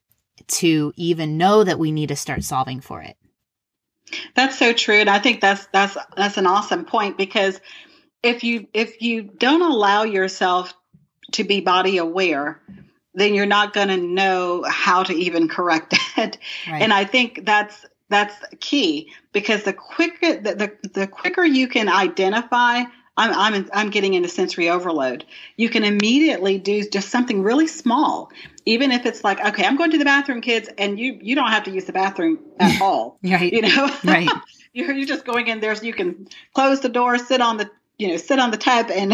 to 0.47 0.93
even 0.95 1.37
know 1.37 1.63
that 1.63 1.79
we 1.79 1.91
need 1.91 2.09
to 2.09 2.15
start 2.15 2.43
solving 2.43 2.81
for 2.81 3.01
it. 3.01 3.15
That's 4.35 4.57
so 4.57 4.73
true. 4.73 4.95
And 4.95 5.09
I 5.09 5.19
think 5.19 5.41
that's, 5.41 5.67
that's, 5.67 5.97
that's 6.15 6.37
an 6.37 6.47
awesome 6.47 6.85
point 6.85 7.17
because 7.17 7.59
if 8.23 8.43
you, 8.43 8.67
if 8.73 9.01
you 9.01 9.23
don't 9.23 9.61
allow 9.61 10.03
yourself 10.03 10.73
to 11.33 11.43
be 11.43 11.61
body 11.61 11.97
aware, 11.97 12.61
then 13.13 13.33
you're 13.33 13.45
not 13.45 13.73
going 13.73 13.87
to 13.89 13.97
know 13.97 14.63
how 14.67 15.03
to 15.03 15.13
even 15.13 15.47
correct 15.47 15.95
it. 16.17 16.37
Right. 16.69 16.81
And 16.81 16.93
I 16.93 17.05
think 17.05 17.45
that's 17.45 17.85
that's 18.09 18.35
key 18.59 19.11
because 19.33 19.63
the 19.63 19.73
quicker 19.73 20.41
the, 20.41 20.55
the, 20.55 20.89
the 20.89 21.07
quicker 21.07 21.43
you 21.43 21.67
can 21.67 21.89
identify 21.89 22.83
I'm, 23.19 23.33
I'm, 23.53 23.69
I'm 23.73 23.89
getting 23.89 24.13
into 24.13 24.29
sensory 24.29 24.69
overload. 24.69 25.25
You 25.57 25.67
can 25.67 25.83
immediately 25.83 26.57
do 26.57 26.87
just 26.89 27.09
something 27.09 27.43
really 27.43 27.67
small, 27.67 28.31
even 28.65 28.91
if 28.91 29.05
it's 29.05 29.25
like, 29.25 29.45
okay, 29.45 29.65
I'm 29.65 29.75
going 29.75 29.91
to 29.91 29.97
the 29.97 30.05
bathroom, 30.05 30.39
kids, 30.39 30.69
and 30.77 30.97
you 30.97 31.19
you 31.21 31.35
don't 31.35 31.49
have 31.49 31.65
to 31.65 31.71
use 31.71 31.83
the 31.83 31.91
bathroom 31.91 32.39
at 32.61 32.81
all. 32.81 33.19
right. 33.21 33.51
You 33.51 33.63
know, 33.63 33.93
right. 34.05 34.29
you're, 34.71 34.93
you're 34.93 35.05
just 35.05 35.25
going 35.25 35.47
in 35.47 35.59
there 35.59 35.75
so 35.75 35.83
you 35.83 35.93
can 35.93 36.29
close 36.53 36.79
the 36.79 36.87
door, 36.87 37.17
sit 37.17 37.41
on 37.41 37.57
the 37.57 37.69
you 37.97 38.07
know, 38.07 38.15
sit 38.15 38.39
on 38.39 38.51
the 38.51 38.57
tub 38.57 38.89
and 38.89 39.13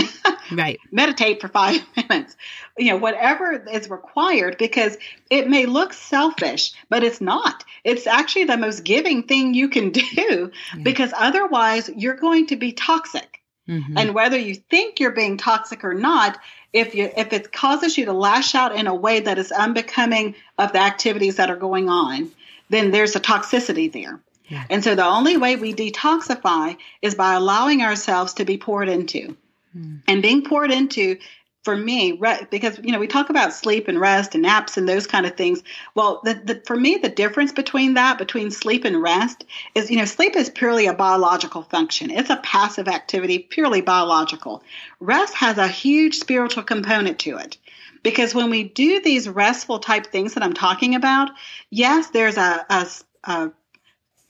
right. 0.52 0.80
meditate 0.92 1.42
for 1.42 1.48
five 1.48 1.82
minutes. 1.98 2.36
You 2.78 2.92
know, 2.92 2.98
whatever 2.98 3.54
is 3.54 3.90
required 3.90 4.58
because 4.58 4.98
it 5.30 5.50
may 5.50 5.66
look 5.66 5.94
selfish, 5.94 6.74
but 6.90 7.04
it's 7.04 7.22
not. 7.22 7.64
It's 7.84 8.08
actually 8.08 8.46
the 8.46 8.58
most 8.58 8.84
giving 8.84 9.24
thing 9.24 9.54
you 9.54 9.70
can 9.70 9.92
do 9.92 10.04
yeah. 10.16 10.84
because 10.84 11.14
otherwise 11.16 11.90
you're 11.96 12.16
going 12.16 12.48
to 12.48 12.56
be 12.56 12.72
toxic. 12.72 13.42
Mm-hmm. 13.68 13.98
And 13.98 14.14
whether 14.14 14.38
you 14.38 14.56
think 14.56 15.00
you're 15.00 15.12
being 15.12 15.38
toxic 15.38 15.84
or 15.84 15.94
not, 15.94 16.38
if 16.72 16.94
you 16.94 17.10
if 17.16 17.34
it 17.34 17.52
causes 17.52 17.98
you 17.98 18.06
to 18.06 18.14
lash 18.14 18.54
out 18.54 18.76
in 18.76 18.88
a 18.88 18.94
way 18.94 19.22
that 19.22 19.38
is 19.40 19.52
unbecoming 19.52 20.36
of 20.58 20.74
the 20.74 20.80
activities 20.80 21.38
that 21.38 21.50
are 21.50 21.56
going 21.56 21.90
on, 21.90 22.32
then 22.70 22.92
there's 22.92 23.16
a 23.16 23.20
toxicity 23.20 23.92
there. 23.92 24.20
Yeah. 24.48 24.64
And 24.70 24.84
so 24.84 24.94
the 24.94 25.06
only 25.06 25.38
way 25.38 25.56
we 25.56 25.74
detoxify 25.74 26.78
is 27.02 27.16
by 27.16 27.34
allowing 27.34 27.82
ourselves 27.82 28.36
to 28.36 28.46
be 28.46 28.58
poured 28.58 28.90
into. 28.90 29.36
Mm. 29.76 30.02
And 30.08 30.22
being 30.22 30.44
poured 30.44 30.72
into 30.72 31.18
for 31.66 31.76
me, 31.76 32.12
re- 32.14 32.48
because 32.52 32.80
you 32.84 32.92
know 32.92 33.00
we 33.00 33.08
talk 33.08 33.32
about 33.32 33.52
sleep 33.52 33.88
and 33.88 34.00
rest 34.00 34.36
and 34.36 34.44
naps 34.44 34.78
and 34.78 34.88
those 34.88 35.08
kind 35.08 35.26
of 35.26 35.36
things. 35.36 35.64
Well, 35.96 36.22
the, 36.24 36.36
the, 36.36 36.62
for 36.66 36.78
me, 36.78 36.98
the 36.98 37.10
difference 37.10 37.52
between 37.52 37.96
that, 37.96 38.20
between 38.20 38.52
sleep 38.52 38.86
and 38.86 39.02
rest, 39.02 39.44
is 39.74 39.90
you 39.90 39.98
know 39.98 40.06
sleep 40.06 40.36
is 40.36 40.50
purely 40.50 40.86
a 40.86 40.94
biological 40.94 41.64
function. 41.64 42.12
It's 42.12 42.30
a 42.30 42.38
passive 42.38 42.88
activity, 42.88 43.40
purely 43.40 43.82
biological. 43.82 44.64
Rest 45.00 45.34
has 45.34 45.58
a 45.58 45.68
huge 45.68 46.20
spiritual 46.20 46.64
component 46.64 47.20
to 47.20 47.38
it. 47.38 47.58
Because 48.04 48.36
when 48.36 48.52
we 48.52 48.64
do 48.64 49.02
these 49.02 49.28
restful 49.28 49.80
type 49.80 50.06
things 50.06 50.36
that 50.36 50.44
I'm 50.44 50.54
talking 50.54 50.94
about, 50.94 51.32
yes, 51.72 52.12
there's 52.12 52.38
a, 52.38 52.64
a, 52.70 52.88
a 53.24 53.52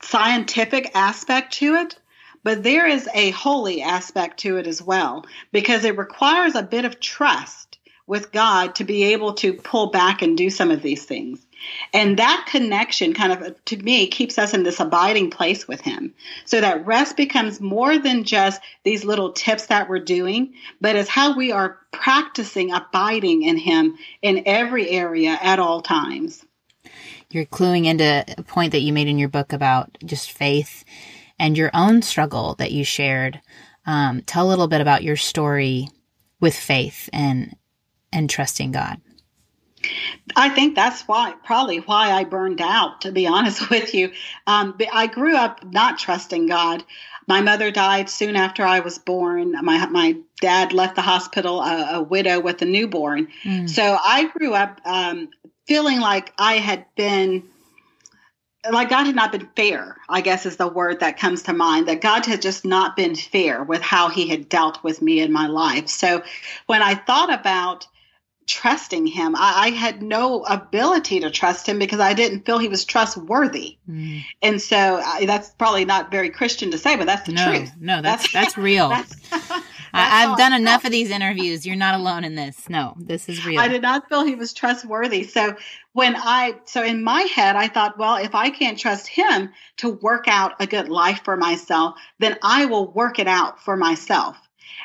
scientific 0.02 0.92
aspect 0.96 1.56
to 1.56 1.76
it, 1.76 2.00
but 2.46 2.62
there 2.62 2.86
is 2.86 3.10
a 3.16 3.32
holy 3.32 3.82
aspect 3.82 4.42
to 4.42 4.58
it 4.58 4.68
as 4.68 4.80
well 4.80 5.26
because 5.52 5.84
it 5.84 5.98
requires 5.98 6.54
a 6.54 6.62
bit 6.62 6.86
of 6.86 7.00
trust 7.00 7.80
with 8.06 8.32
God 8.32 8.76
to 8.76 8.84
be 8.84 9.14
able 9.14 9.34
to 9.34 9.54
pull 9.54 9.88
back 9.88 10.22
and 10.22 10.38
do 10.38 10.52
some 10.52 10.70
of 10.70 10.84
these 10.84 11.06
things. 11.06 11.44
And 11.92 12.20
that 12.20 12.46
connection 12.48 13.16
kind 13.16 13.34
of, 13.34 13.66
to 13.66 13.78
me, 13.78 14.06
keeps 14.06 14.38
us 14.38 14.54
in 14.54 14.62
this 14.62 14.80
abiding 14.80 15.32
place 15.32 15.68
with 15.68 15.82
Him. 15.82 16.14
So 16.46 16.62
that 16.62 16.86
rest 16.86 17.18
becomes 17.18 17.60
more 17.60 17.98
than 17.98 18.26
just 18.26 18.62
these 18.84 19.04
little 19.04 19.32
tips 19.32 19.66
that 19.66 19.90
we're 19.90 19.98
doing, 19.98 20.54
but 20.80 20.96
is 20.96 21.10
how 21.10 21.36
we 21.36 21.52
are 21.52 21.80
practicing 21.92 22.72
abiding 22.72 23.42
in 23.42 23.58
Him 23.58 23.98
in 24.22 24.44
every 24.46 24.88
area 24.92 25.36
at 25.42 25.58
all 25.58 25.82
times 25.82 26.46
you're 27.32 27.46
cluing 27.46 27.86
into 27.86 28.24
a 28.38 28.44
point 28.44 28.72
that 28.72 28.82
you 28.82 28.94
made 28.94 29.08
in 29.08 29.18
your 29.18 29.28
book 29.28 29.52
about 29.52 29.98
just 30.06 30.32
faith 30.32 30.86
and 31.40 31.58
your 31.58 31.72
own 31.74 32.02
struggle 32.02 32.56
that 32.56 32.72
you 32.72 32.84
shared. 32.84 33.42
Um, 33.86 34.22
tell 34.22 34.48
a 34.48 34.50
little 34.50 34.68
bit 34.68 34.82
about 34.82 35.04
your 35.04 35.16
story 35.16 35.90
with 36.40 36.56
faith 36.56 37.10
and 37.14 37.56
and 38.12 38.30
trusting 38.30 38.72
God. 38.72 39.02
I 40.36 40.50
think 40.50 40.76
that's 40.76 41.04
why, 41.04 41.34
probably 41.44 41.80
why 41.80 42.12
I 42.12 42.24
burned 42.24 42.62
out, 42.62 43.02
to 43.02 43.12
be 43.12 43.28
honest 43.36 43.70
with 43.70 43.94
you. 43.94 44.12
Um, 44.48 44.78
I 44.92 45.08
grew 45.08 45.36
up 45.36 45.64
not 45.64 46.00
trusting 46.00 46.48
God. 46.48 46.84
My 47.28 47.42
mother 47.42 47.72
died 47.72 48.10
soon 48.10 48.36
after 48.36 48.64
I 48.64 48.82
was 48.82 49.00
born. 49.00 49.54
My 49.64 49.86
my 49.88 50.18
dad 50.42 50.74
left 50.74 50.96
the 50.96 51.02
hospital 51.02 51.62
a, 51.62 51.96
a 51.96 52.02
widow 52.02 52.40
with 52.40 52.62
a 52.62 52.66
newborn. 52.66 53.30
Mm. 53.44 53.70
So 53.70 53.98
I 54.04 54.26
grew 54.28 54.54
up 54.54 54.80
um, 54.86 55.30
feeling 55.66 56.00
like 56.00 56.34
I 56.38 56.56
had 56.56 56.86
been 56.96 57.44
like 58.72 58.90
God 58.90 59.06
had 59.06 59.16
not 59.16 59.32
been 59.32 59.48
fair, 59.56 59.98
I 60.10 60.22
guess 60.22 60.46
is 60.46 60.58
the 60.58 60.68
word 60.68 61.00
that 61.00 61.18
comes 61.18 61.44
to 61.44 61.54
mind, 61.54 61.88
that 61.88 62.02
God 62.02 62.26
had 62.26 62.42
just 62.42 62.66
not 62.66 62.96
been 62.96 63.16
fair 63.16 63.64
with 63.64 63.82
how 63.82 64.10
he 64.10 64.28
had 64.28 64.50
dealt 64.50 64.84
with 64.84 65.02
me 65.02 65.20
in 65.20 65.32
my 65.32 65.48
life. 65.48 65.90
So 65.90 66.24
when 66.66 66.82
I 66.82 66.96
thought 66.96 67.34
about 67.34 67.88
trusting 68.48 69.08
him, 69.08 69.36
I, 69.36 69.66
I 69.66 69.70
had 69.72 70.02
no 70.02 70.44
ability 70.44 71.20
to 71.22 71.32
trust 71.32 71.68
him 71.68 71.80
because 71.80 72.00
I 72.00 72.14
didn't 72.14 72.46
feel 72.46 72.60
he 72.60 72.68
was 72.68 72.86
trustworthy. 72.86 73.78
Mm. 73.90 74.24
And 74.42 74.62
so 74.62 75.02
I, 75.04 75.26
that's 75.26 75.50
probably 75.52 75.86
not 75.86 76.12
very 76.12 76.30
Christian 76.30 76.72
to 76.72 76.78
say, 76.78 76.96
but 76.96 77.08
that's 77.08 77.26
the 77.26 77.34
no, 77.34 77.50
truth. 77.50 77.72
No, 77.80 78.02
that's, 78.02 78.32
that's, 78.32 78.56
that's 78.56 78.58
real. 78.58 78.90
That's, 78.96 79.16
I, 79.96 80.22
have 80.22 80.38
done 80.38 80.54
enough 80.54 80.86
of 80.86 80.92
these 80.92 81.10
interviews. 81.10 81.66
You're 81.66 81.76
not 81.76 81.96
alone 81.96 82.24
in 82.24 82.36
this. 82.36 82.70
No, 82.70 82.96
this 82.98 83.30
is 83.30 83.46
real. 83.46 83.60
I 83.60 83.68
did 83.68 83.82
not 83.82 84.08
feel 84.10 84.24
he 84.24 84.36
was 84.36 84.54
trustworthy. 84.54 85.24
So 85.24 85.56
when 85.94 86.16
I, 86.16 86.56
so 86.66 86.84
in 86.84 87.04
my 87.04 87.22
head, 87.22 87.56
I 87.56 87.68
thought, 87.68 87.98
well, 87.98 88.16
if 88.16 88.36
I 88.36 88.50
can't 88.50 88.78
trust 88.78 89.08
him 89.08 89.52
to 89.78 89.90
work 89.90 90.26
out 90.28 90.54
a 90.60 90.68
good 90.68 90.90
life 90.90 91.22
for 91.24 91.38
myself, 91.38 91.96
then 92.20 92.38
I 92.44 92.66
will 92.66 92.92
work 92.92 93.20
it 93.20 93.28
out 93.28 93.64
for 93.64 93.78
myself 93.78 94.38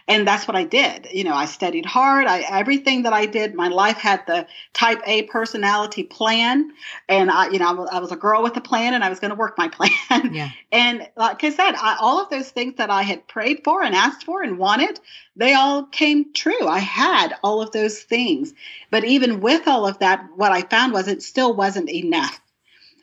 and 0.08 0.26
that's 0.26 0.48
what 0.48 0.56
I 0.56 0.64
did. 0.64 1.08
You 1.12 1.24
know, 1.24 1.34
I 1.34 1.46
studied 1.46 1.86
hard. 1.86 2.26
I 2.26 2.40
everything 2.40 3.02
that 3.02 3.12
I 3.12 3.26
did, 3.26 3.54
my 3.54 3.68
life 3.68 3.96
had 3.96 4.26
the 4.26 4.46
type 4.72 5.00
A 5.06 5.22
personality 5.24 6.02
plan, 6.02 6.72
and 7.08 7.30
I, 7.30 7.48
you 7.50 7.58
know, 7.58 7.86
I 7.90 8.00
was 8.00 8.12
a 8.12 8.16
girl 8.16 8.42
with 8.42 8.56
a 8.56 8.60
plan, 8.60 8.94
and 8.94 9.04
I 9.04 9.08
was 9.08 9.20
going 9.20 9.30
to 9.30 9.36
work 9.36 9.56
my 9.56 9.68
plan. 10.08 10.34
Yeah. 10.34 10.50
and 10.72 11.08
like 11.16 11.44
I 11.44 11.50
said, 11.50 11.74
I, 11.76 11.96
all 12.00 12.20
of 12.20 12.30
those 12.30 12.50
things 12.50 12.74
that 12.76 12.90
I 12.90 13.02
had 13.02 13.26
prayed 13.28 13.62
for 13.64 13.82
and 13.82 13.94
asked 13.94 14.24
for 14.24 14.42
and 14.42 14.58
wanted, 14.58 14.98
they 15.36 15.54
all 15.54 15.84
came 15.84 16.32
true. 16.32 16.66
I 16.66 16.78
had 16.78 17.34
all 17.42 17.62
of 17.62 17.72
those 17.72 18.00
things, 18.00 18.52
but 18.90 19.04
even 19.04 19.40
with 19.40 19.68
all 19.68 19.86
of 19.86 19.98
that, 20.00 20.26
what 20.36 20.52
I 20.52 20.62
found 20.62 20.92
was 20.92 21.08
it 21.08 21.22
still 21.22 21.54
wasn't 21.54 21.90
enough. 21.90 22.40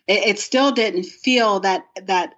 It, 0.08 0.28
it 0.28 0.40
still 0.40 0.72
didn't 0.72 1.04
feel 1.04 1.62
that 1.62 1.86
that 2.04 2.37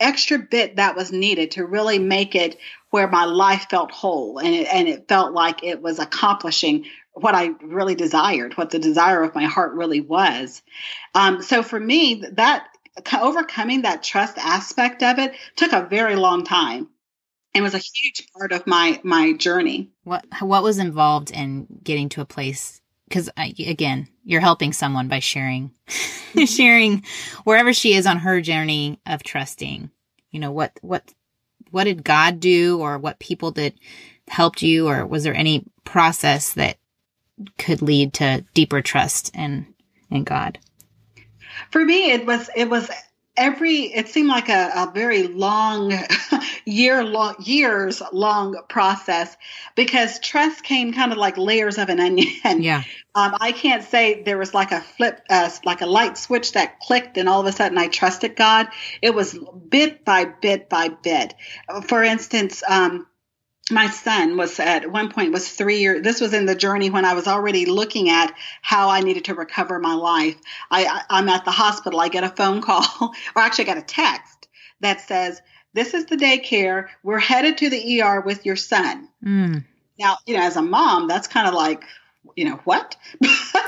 extra 0.00 0.38
bit 0.38 0.76
that 0.76 0.96
was 0.96 1.12
needed 1.12 1.52
to 1.52 1.64
really 1.66 1.98
make 1.98 2.34
it 2.34 2.58
where 2.90 3.08
my 3.08 3.24
life 3.24 3.66
felt 3.68 3.90
whole 3.90 4.38
and 4.38 4.54
it, 4.54 4.68
and 4.72 4.88
it 4.88 5.08
felt 5.08 5.32
like 5.32 5.62
it 5.62 5.82
was 5.82 5.98
accomplishing 5.98 6.86
what 7.12 7.34
I 7.34 7.50
really 7.62 7.94
desired, 7.94 8.56
what 8.56 8.70
the 8.70 8.78
desire 8.78 9.22
of 9.22 9.34
my 9.34 9.44
heart 9.44 9.74
really 9.74 10.00
was. 10.00 10.62
Um, 11.14 11.42
so 11.42 11.62
for 11.62 11.80
me, 11.80 12.24
that 12.32 12.68
overcoming 13.20 13.82
that 13.82 14.02
trust 14.02 14.38
aspect 14.38 15.02
of 15.02 15.18
it 15.18 15.34
took 15.56 15.72
a 15.72 15.86
very 15.86 16.16
long 16.16 16.44
time. 16.44 16.88
and 17.54 17.64
was 17.64 17.74
a 17.74 17.78
huge 17.78 18.28
part 18.36 18.52
of 18.52 18.66
my 18.66 19.00
my 19.02 19.32
journey. 19.32 19.90
What 20.04 20.26
what 20.40 20.62
was 20.62 20.78
involved 20.78 21.30
in 21.30 21.66
getting 21.82 22.10
to 22.10 22.20
a 22.20 22.26
place? 22.26 22.82
Because 23.08 23.30
again, 23.38 24.08
you're 24.24 24.40
helping 24.42 24.72
someone 24.72 25.08
by 25.08 25.20
sharing, 25.20 25.70
sharing 26.46 27.04
wherever 27.44 27.72
she 27.72 27.94
is 27.94 28.06
on 28.06 28.18
her 28.18 28.40
journey 28.40 29.00
of 29.06 29.22
trusting. 29.22 29.90
You 30.30 30.40
know 30.40 30.52
what 30.52 30.72
what 30.82 31.14
what 31.70 31.84
did 31.84 32.04
God 32.04 32.40
do, 32.40 32.80
or 32.80 32.98
what 32.98 33.18
people 33.18 33.52
that 33.52 33.74
helped 34.28 34.62
you, 34.62 34.88
or 34.88 35.06
was 35.06 35.24
there 35.24 35.34
any 35.34 35.64
process 35.84 36.52
that 36.54 36.78
could 37.58 37.82
lead 37.82 38.14
to 38.14 38.44
deeper 38.54 38.82
trust 38.82 39.34
in 39.34 39.74
in 40.10 40.24
God? 40.24 40.58
For 41.70 41.84
me, 41.84 42.12
it 42.12 42.26
was 42.26 42.50
it 42.54 42.68
was 42.68 42.90
every 43.36 43.82
it 43.82 44.08
seemed 44.08 44.28
like 44.28 44.48
a, 44.48 44.70
a 44.74 44.90
very 44.92 45.24
long 45.24 45.92
year 46.64 47.04
long 47.04 47.34
years 47.40 48.02
long 48.12 48.56
process 48.68 49.36
because 49.74 50.18
trust 50.20 50.62
came 50.62 50.92
kind 50.92 51.12
of 51.12 51.18
like 51.18 51.36
layers 51.36 51.78
of 51.78 51.88
an 51.88 52.00
onion. 52.00 52.26
Yeah. 52.66 52.82
um, 53.14 53.36
i 53.40 53.52
can't 53.52 53.84
say 53.84 54.22
there 54.22 54.38
was 54.38 54.54
like 54.54 54.72
a 54.72 54.80
flip 54.80 55.20
uh, 55.28 55.50
like 55.64 55.80
a 55.82 55.86
light 55.86 56.16
switch 56.16 56.52
that 56.52 56.80
clicked 56.80 57.18
and 57.18 57.28
all 57.28 57.40
of 57.40 57.46
a 57.46 57.52
sudden 57.52 57.76
i 57.76 57.88
trusted 57.88 58.36
god. 58.36 58.68
It 59.02 59.14
was 59.14 59.38
bit 59.68 60.04
by 60.04 60.24
bit 60.24 60.68
by 60.68 60.88
bit. 60.88 61.34
For 61.86 62.02
instance 62.02 62.62
um, 62.68 63.06
my 63.70 63.88
son 63.90 64.36
was 64.36 64.60
at 64.60 64.90
one 64.90 65.10
point 65.10 65.32
was 65.32 65.48
three 65.48 65.78
years 65.78 66.02
this 66.02 66.20
was 66.20 66.32
in 66.32 66.46
the 66.46 66.54
journey 66.54 66.88
when 66.88 67.04
i 67.04 67.14
was 67.14 67.26
already 67.26 67.66
looking 67.66 68.08
at 68.08 68.32
how 68.62 68.88
i 68.88 69.00
needed 69.00 69.24
to 69.24 69.34
recover 69.34 69.78
my 69.78 69.94
life. 69.94 70.36
I, 70.70 71.02
I 71.08 71.18
am 71.18 71.28
at 71.28 71.44
the 71.44 71.50
hospital. 71.50 72.00
I 72.00 72.08
get 72.08 72.24
a 72.24 72.28
phone 72.28 72.60
call 72.62 72.84
or 73.34 73.42
actually 73.42 73.64
I 73.64 73.74
got 73.74 73.78
a 73.78 73.82
text 73.82 74.48
that 74.80 75.00
says 75.00 75.40
this 75.74 75.94
is 75.94 76.06
the 76.06 76.16
daycare. 76.16 76.88
We're 77.02 77.18
headed 77.18 77.58
to 77.58 77.70
the 77.70 78.02
er 78.02 78.20
with 78.20 78.46
your 78.46 78.56
son. 78.56 79.08
Mm. 79.24 79.64
now 79.98 80.18
you 80.26 80.36
know 80.36 80.42
as 80.42 80.56
a 80.56 80.62
mom 80.62 81.08
that's 81.08 81.28
kind 81.28 81.48
of 81.48 81.54
like 81.54 81.84
you 82.36 82.44
know 82.44 82.60
what? 82.64 82.96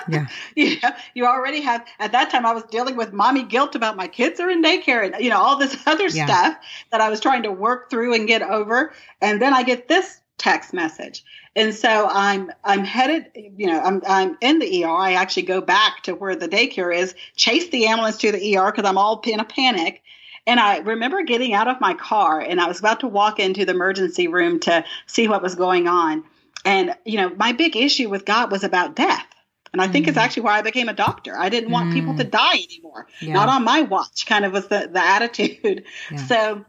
Yeah. 0.09 0.27
You 0.57 0.77
know 0.83 0.91
you 1.15 1.27
already 1.27 1.61
have 1.61 1.87
at 1.99 2.13
that 2.13 2.31
time 2.31 2.47
i 2.47 2.53
was 2.53 2.65
dealing 2.65 2.97
with 2.97 3.13
mommy 3.13 3.43
guilt 3.43 3.75
about 3.75 3.97
my 3.97 4.09
kids 4.09 4.41
are 4.41 4.51
in 4.51 4.63
daycare 4.63 5.05
and 5.05 5.23
you 5.23 5.31
know 5.31 5.39
all 5.39 5.59
this 5.59 5.77
other 5.87 6.09
yeah. 6.09 6.25
stuff 6.27 6.57
that 6.91 7.01
i 7.01 7.11
was 7.11 7.21
trying 7.21 7.43
to 7.43 7.53
work 7.53 7.91
through 7.91 8.15
and 8.15 8.27
get 8.27 8.43
over. 8.43 8.93
And 9.21 9.41
then 9.41 9.55
i 9.55 9.63
get 9.63 9.89
this 9.89 10.21
text 10.39 10.73
message. 10.73 11.25
And 11.55 11.75
so 11.75 12.09
i'm 12.11 12.51
i'm 12.65 12.85
headed 12.85 13.27
you 13.35 13.67
know 13.67 13.81
i'm 13.81 14.03
i'm 14.07 14.39
in 14.41 14.59
the 14.59 14.85
er 14.85 14.89
i 14.89 15.13
actually 15.13 15.43
go 15.43 15.61
back 15.61 16.03
to 16.05 16.15
where 16.15 16.37
the 16.37 16.49
daycare 16.49 16.95
is 16.95 17.15
chase 17.37 17.69
the 17.69 17.87
ambulance 17.87 18.17
to 18.19 18.33
the 18.33 18.57
er 18.57 18.73
because 18.73 18.89
i'm 18.89 18.99
all 18.99 19.21
in 19.27 19.41
a 19.41 19.45
panic. 19.45 20.03
And 20.47 20.59
I 20.59 20.79
remember 20.79 21.23
getting 21.23 21.53
out 21.53 21.69
of 21.69 21.79
my 21.79 21.93
car 21.93 22.41
and 22.41 22.59
I 22.59 22.69
was 22.69 22.79
about 22.79 23.01
to 23.01 23.07
walk 23.07 23.39
into 23.39 23.67
the 23.67 23.73
emergency 23.73 24.29
room 24.29 24.61
to 24.61 24.83
see 25.07 25.29
what 25.29 25.43
was 25.43 25.55
going 25.55 25.87
on. 25.89 26.25
And, 26.65 26.95
you 27.05 27.17
know, 27.17 27.31
my 27.35 27.53
big 27.53 27.77
issue 27.77 28.09
with 28.09 28.25
God 28.25 28.51
was 28.51 28.65
about 28.65 28.97
death. 28.97 29.27
And 29.73 29.83
I 29.83 29.89
think 29.89 30.07
mm. 30.07 30.09
it's 30.09 30.19
actually 30.19 30.45
why 30.45 30.59
I 30.59 30.63
became 30.63 30.89
a 30.89 30.95
doctor. 30.95 31.37
I 31.37 31.51
didn't 31.51 31.71
want 31.71 31.91
mm. 31.91 31.93
people 31.93 32.17
to 32.17 32.25
mm. 32.25 32.31
die 32.31 32.57
anymore. 32.57 33.07
Yeah. 33.21 33.35
Not 33.35 33.49
on 33.49 33.65
my 33.65 33.83
watch, 33.83 34.27
kind 34.27 34.45
of 34.45 34.53
was 34.53 34.67
the, 34.69 34.89
the 34.93 35.01
attitude. 35.01 35.85
Yeah. 36.11 36.17
So 36.27 36.65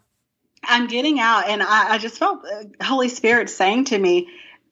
I'm 0.63 0.87
getting 0.87 1.19
out 1.19 1.47
and 1.47 1.63
I, 1.63 1.93
I 1.93 1.97
just 1.97 2.17
felt 2.17 2.45
Holy 2.81 3.09
Spirit 3.09 3.49
saying 3.49 3.85
to 3.85 3.97
me, 3.97 4.27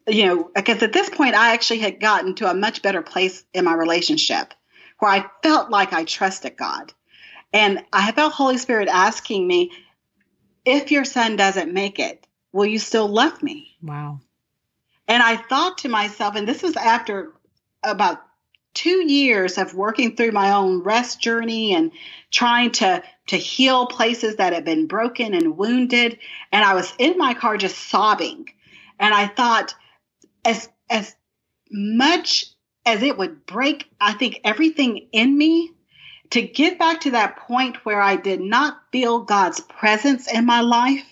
you 0.07 0.25
know, 0.25 0.51
because 0.53 0.83
at 0.83 0.93
this 0.93 1.09
point 1.09 1.35
I 1.35 1.53
actually 1.53 1.79
had 1.79 1.99
gotten 1.99 2.35
to 2.35 2.49
a 2.49 2.53
much 2.53 2.81
better 2.81 3.01
place 3.01 3.43
in 3.53 3.65
my 3.65 3.73
relationship 3.73 4.53
where 4.99 5.11
I 5.11 5.25
felt 5.43 5.69
like 5.69 5.93
I 5.93 6.03
trusted 6.03 6.57
God. 6.57 6.93
And 7.53 7.83
I 7.93 8.11
felt 8.11 8.33
Holy 8.33 8.57
Spirit 8.57 8.89
asking 8.89 9.47
me, 9.47 9.71
if 10.65 10.91
your 10.91 11.05
son 11.05 11.37
doesn't 11.37 11.73
make 11.73 11.97
it, 11.99 12.27
will 12.51 12.65
you 12.65 12.79
still 12.79 13.07
love 13.07 13.41
me? 13.41 13.77
Wow. 13.81 14.19
And 15.07 15.23
I 15.23 15.37
thought 15.37 15.79
to 15.79 15.89
myself, 15.89 16.35
and 16.35 16.47
this 16.47 16.61
was 16.61 16.75
after 16.75 17.33
about 17.83 18.21
two 18.73 19.09
years 19.11 19.57
of 19.57 19.73
working 19.73 20.15
through 20.15 20.31
my 20.31 20.51
own 20.51 20.83
rest 20.83 21.19
journey 21.19 21.73
and 21.73 21.91
trying 22.31 22.71
to 22.71 23.01
to 23.27 23.35
heal 23.35 23.87
places 23.87 24.35
that 24.35 24.53
had 24.53 24.63
been 24.63 24.85
broken 24.85 25.33
and 25.33 25.57
wounded. 25.57 26.19
And 26.51 26.63
i 26.63 26.75
was 26.75 26.93
in 26.99 27.17
my 27.17 27.33
car 27.33 27.57
just 27.57 27.77
sobbing. 27.77 28.47
And 28.99 29.13
i 29.13 29.25
thought 29.25 29.73
as 30.45 30.69
as 30.89 31.15
much 31.71 32.45
as 32.85 33.01
it 33.01 33.17
would 33.17 33.45
break 33.45 33.89
i 33.99 34.13
think 34.13 34.39
everything 34.43 35.07
in 35.11 35.35
me 35.35 35.71
to 36.29 36.41
get 36.41 36.77
back 36.77 37.01
to 37.01 37.11
that 37.11 37.37
point 37.37 37.83
where 37.83 38.01
i 38.01 38.15
did 38.15 38.41
not 38.41 38.79
feel 38.91 39.19
god's 39.19 39.59
presence 39.59 40.31
in 40.31 40.45
my 40.45 40.61
life 40.61 41.03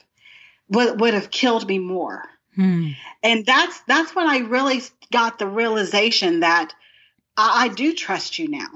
would, 0.70 1.00
would 1.00 1.14
have 1.14 1.32
killed 1.32 1.68
me 1.68 1.80
more 1.80 2.24
Hmm. 2.56 2.91
And 3.22 3.45
that's 3.45 3.82
that's 3.82 4.16
when 4.16 4.28
I 4.28 4.39
really 4.39 4.82
got 5.12 5.39
the 5.39 5.47
realization 5.47 6.39
that 6.39 6.74
I, 7.38 7.66
I 7.66 7.68
do 7.70 7.93
trust 7.93 8.39
you 8.39 8.47
now. 8.47 8.68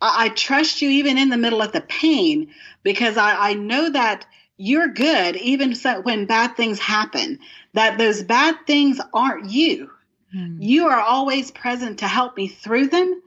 I, 0.00 0.26
I, 0.26 0.28
trust 0.30 0.82
you 0.82 0.90
even 0.90 1.18
in 1.18 1.28
the 1.28 1.36
middle 1.36 1.60
of 1.60 1.72
the 1.72 1.80
pain 1.80 2.54
because 2.82 3.16
I, 3.16 3.50
I 3.50 3.54
know 3.54 3.90
that 3.90 4.26
you're 4.56 4.88
good 4.88 5.36
even 5.36 5.74
so, 5.74 6.00
when 6.00 6.26
bad 6.26 6.56
things 6.56 6.78
happen. 6.78 7.38
That 7.74 7.98
those 7.98 8.22
bad 8.22 8.66
things 8.66 9.00
aren't 9.12 9.50
you. 9.50 9.90
Hmm. 10.32 10.60
You 10.60 10.88
are 10.88 11.00
always 11.00 11.50
present 11.50 12.00
to 12.00 12.08
help 12.08 12.36
me 12.36 12.48
through 12.48 12.88
them. 12.88 13.22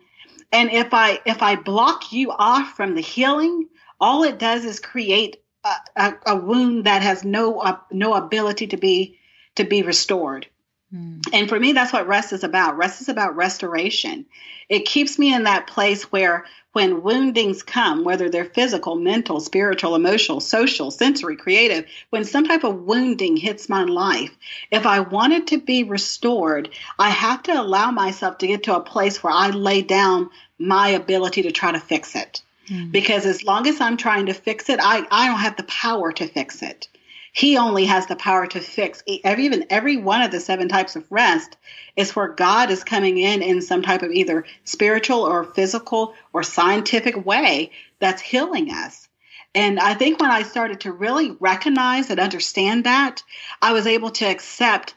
And 0.51 0.71
if 0.71 0.93
I 0.93 1.19
if 1.25 1.41
I 1.41 1.55
block 1.55 2.11
you 2.11 2.31
off 2.31 2.75
from 2.75 2.95
the 2.95 3.01
healing, 3.01 3.67
all 3.99 4.23
it 4.23 4.39
does 4.39 4.65
is 4.65 4.79
create 4.79 5.37
a, 5.63 5.73
a, 5.95 6.13
a 6.27 6.35
wound 6.35 6.85
that 6.85 7.01
has 7.01 7.23
no 7.23 7.59
uh, 7.59 7.77
no 7.91 8.15
ability 8.15 8.67
to 8.67 8.77
be 8.77 9.19
to 9.55 9.63
be 9.63 9.83
restored. 9.83 10.47
Mm. 10.93 11.21
And 11.33 11.49
for 11.49 11.59
me, 11.59 11.71
that's 11.73 11.93
what 11.93 12.07
rest 12.07 12.33
is 12.33 12.43
about. 12.43 12.77
Rest 12.77 13.01
is 13.01 13.09
about 13.09 13.35
restoration. 13.35 14.25
It 14.69 14.85
keeps 14.85 15.17
me 15.17 15.33
in 15.33 15.43
that 15.43 15.67
place 15.67 16.11
where 16.11 16.45
when 16.73 17.03
woundings 17.03 17.63
come, 17.63 18.05
whether 18.05 18.29
they're 18.29 18.45
physical, 18.45 18.95
mental, 18.95 19.41
spiritual, 19.41 19.95
emotional, 19.95 20.39
social, 20.39 20.89
sensory, 20.89 21.35
creative, 21.35 21.85
when 22.09 22.23
some 22.23 22.45
type 22.45 22.63
of 22.63 22.83
wounding 22.83 23.35
hits 23.35 23.67
my 23.67 23.83
life, 23.83 24.31
if 24.71 24.85
I 24.85 25.01
want 25.01 25.33
it 25.33 25.47
to 25.47 25.59
be 25.59 25.83
restored, 25.83 26.69
I 26.97 27.09
have 27.09 27.43
to 27.43 27.61
allow 27.61 27.91
myself 27.91 28.37
to 28.39 28.47
get 28.47 28.63
to 28.63 28.77
a 28.77 28.81
place 28.81 29.21
where 29.21 29.33
I 29.33 29.49
lay 29.49 29.81
down 29.81 30.29
my 30.57 30.89
ability 30.89 31.43
to 31.43 31.51
try 31.51 31.73
to 31.73 31.79
fix 31.79 32.15
it. 32.15 32.41
Mm. 32.69 32.91
Because 32.91 33.25
as 33.25 33.43
long 33.43 33.67
as 33.67 33.81
I'm 33.81 33.97
trying 33.97 34.27
to 34.27 34.33
fix 34.33 34.69
it, 34.69 34.79
I, 34.81 35.05
I 35.11 35.27
don't 35.27 35.39
have 35.39 35.57
the 35.57 35.63
power 35.63 36.13
to 36.13 36.27
fix 36.27 36.61
it. 36.61 36.87
He 37.33 37.57
only 37.57 37.85
has 37.85 38.07
the 38.07 38.17
power 38.17 38.45
to 38.47 38.59
fix 38.59 39.03
every, 39.23 39.45
even 39.45 39.65
every 39.69 39.95
one 39.95 40.21
of 40.21 40.31
the 40.31 40.39
seven 40.39 40.67
types 40.67 40.97
of 40.97 41.09
rest 41.09 41.55
is 41.95 42.15
where 42.15 42.27
God 42.27 42.69
is 42.69 42.83
coming 42.83 43.17
in 43.17 43.41
in 43.41 43.61
some 43.61 43.81
type 43.81 44.01
of 44.01 44.11
either 44.11 44.45
spiritual 44.65 45.21
or 45.21 45.45
physical 45.45 46.13
or 46.33 46.43
scientific 46.43 47.25
way 47.25 47.71
that's 47.99 48.21
healing 48.21 48.71
us. 48.71 49.07
And 49.55 49.79
I 49.79 49.93
think 49.93 50.19
when 50.19 50.31
I 50.31 50.43
started 50.43 50.81
to 50.81 50.91
really 50.91 51.31
recognize 51.39 52.09
and 52.09 52.19
understand 52.19 52.85
that, 52.85 53.23
I 53.61 53.73
was 53.73 53.87
able 53.87 54.11
to 54.11 54.25
accept 54.25 54.95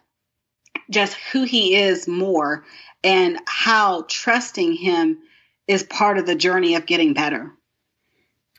just 0.91 1.15
who 1.33 1.45
he 1.45 1.77
is 1.77 2.09
more 2.09 2.65
and 3.03 3.39
how 3.47 4.07
trusting 4.09 4.75
him 4.75 5.19
is 5.67 5.83
part 5.83 6.19
of 6.19 6.27
the 6.27 6.35
journey 6.35 6.75
of 6.75 6.87
getting 6.87 7.15
better. 7.15 7.53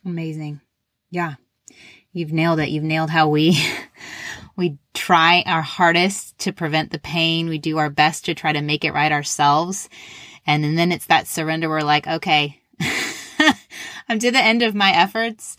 Amazing. 0.06 0.62
Yeah. 1.10 1.36
You've 2.16 2.32
nailed 2.32 2.62
it. 2.62 2.70
You've 2.70 2.86
nailed 2.86 3.10
how 3.10 3.28
we 3.28 3.62
we 4.56 4.78
try 4.94 5.44
our 5.46 5.62
hardest 5.62 6.38
to 6.40 6.54
prevent 6.54 6.92
the 6.92 6.98
pain. 6.98 7.50
We 7.50 7.58
do 7.58 7.78
our 7.78 7.90
best 7.90 8.24
to 8.26 8.34
try 8.34 8.54
to 8.54 8.62
make 8.62 8.86
it 8.86 8.94
right 8.94 9.12
ourselves. 9.12 9.90
And, 10.48 10.64
and 10.64 10.78
then 10.78 10.94
it's 10.94 11.08
that 11.08 11.28
surrender. 11.28 11.68
We're 11.68 11.82
like, 11.82 12.08
okay, 12.08 12.62
I'm 14.08 14.20
to 14.20 14.32
the 14.32 14.42
end 14.42 14.62
of 14.64 14.74
my 14.74 14.92
efforts. 14.92 15.58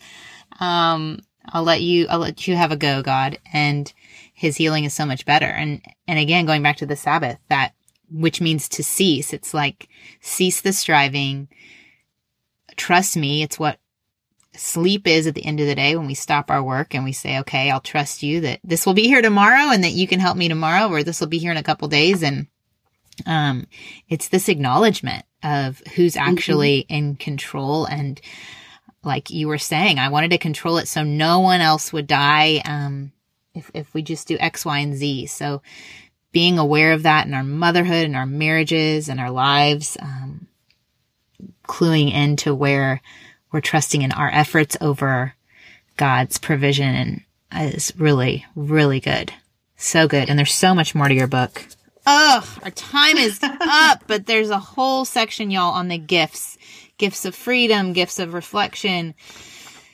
Um, 0.59 1.19
I'll 1.45 1.61
let 1.61 1.83
you, 1.83 2.07
I'll 2.09 2.17
let 2.17 2.47
you 2.47 2.55
have 2.55 2.71
a 2.71 2.75
go, 2.75 3.03
God. 3.03 3.37
And 3.53 3.93
his 4.33 4.57
healing 4.57 4.83
is 4.83 4.95
so 4.95 5.05
much 5.05 5.27
better. 5.27 5.45
And, 5.45 5.83
and 6.07 6.17
again, 6.17 6.47
going 6.47 6.63
back 6.63 6.77
to 6.77 6.87
the 6.87 6.95
Sabbath, 6.95 7.37
that, 7.49 7.75
which 8.09 8.41
means 8.41 8.67
to 8.69 8.83
cease. 8.83 9.31
It's 9.31 9.53
like, 9.53 9.89
cease 10.21 10.61
the 10.61 10.73
striving. 10.73 11.49
Trust 12.77 13.15
me. 13.15 13.43
It's 13.43 13.59
what 13.59 13.77
sleep 14.57 15.07
is 15.07 15.27
at 15.27 15.35
the 15.35 15.45
end 15.45 15.59
of 15.59 15.67
the 15.67 15.75
day 15.75 15.95
when 15.95 16.07
we 16.07 16.13
stop 16.13 16.49
our 16.49 16.63
work 16.63 16.93
and 16.93 17.03
we 17.03 17.11
say, 17.11 17.39
okay, 17.39 17.69
I'll 17.69 17.79
trust 17.79 18.23
you 18.23 18.41
that 18.41 18.59
this 18.63 18.85
will 18.85 18.93
be 18.93 19.07
here 19.07 19.21
tomorrow 19.21 19.71
and 19.71 19.83
that 19.83 19.91
you 19.91 20.07
can 20.07 20.19
help 20.19 20.37
me 20.37 20.47
tomorrow 20.47 20.89
or 20.89 21.03
this 21.03 21.19
will 21.19 21.27
be 21.27 21.37
here 21.37 21.51
in 21.51 21.57
a 21.57 21.63
couple 21.63 21.87
days. 21.87 22.23
And, 22.23 22.47
um, 23.25 23.67
it's 24.09 24.29
this 24.29 24.49
acknowledgement 24.49 25.25
of 25.43 25.81
who's 25.95 26.15
mm-hmm. 26.15 26.29
actually 26.29 26.83
mm-hmm. 26.83 26.93
in 26.93 27.15
control. 27.15 27.85
And 27.85 28.19
like 29.03 29.29
you 29.29 29.47
were 29.47 29.57
saying, 29.57 29.99
I 29.99 30.09
wanted 30.09 30.31
to 30.31 30.37
control 30.37 30.77
it 30.77 30.87
so 30.87 31.03
no 31.03 31.39
one 31.39 31.61
else 31.61 31.93
would 31.93 32.07
die. 32.07 32.61
Um, 32.65 33.11
if, 33.53 33.71
if 33.73 33.93
we 33.93 34.01
just 34.01 34.27
do 34.27 34.37
X, 34.39 34.65
Y, 34.65 34.79
and 34.79 34.95
Z. 34.95 35.27
So 35.27 35.61
being 36.31 36.59
aware 36.59 36.93
of 36.93 37.03
that 37.03 37.25
in 37.25 37.33
our 37.33 37.43
motherhood 37.43 38.05
and 38.05 38.15
our 38.15 38.25
marriages 38.25 39.09
and 39.09 39.19
our 39.19 39.31
lives, 39.31 39.97
um, 39.99 40.47
cluing 41.67 42.13
into 42.13 42.53
where 42.53 43.01
we're 43.51 43.61
trusting 43.61 44.01
in 44.01 44.11
our 44.11 44.29
efforts 44.31 44.77
over 44.81 45.35
God's 45.95 46.37
provision 46.37 47.23
and 47.51 47.73
is 47.73 47.93
really, 47.97 48.45
really 48.55 48.99
good. 48.99 49.33
So 49.77 50.07
good. 50.07 50.29
And 50.29 50.37
there's 50.37 50.53
so 50.53 50.73
much 50.73 50.95
more 50.95 51.07
to 51.07 51.13
your 51.13 51.27
book. 51.27 51.65
Oh, 52.05 52.57
our 52.63 52.71
time 52.71 53.17
is 53.17 53.39
up, 53.43 54.03
but 54.07 54.25
there's 54.25 54.49
a 54.49 54.59
whole 54.59 55.05
section, 55.05 55.51
y'all, 55.51 55.73
on 55.73 55.87
the 55.87 55.97
gifts 55.97 56.57
gifts 56.97 57.25
of 57.25 57.35
freedom, 57.35 57.93
gifts 57.93 58.19
of 58.19 58.33
reflection, 58.33 59.13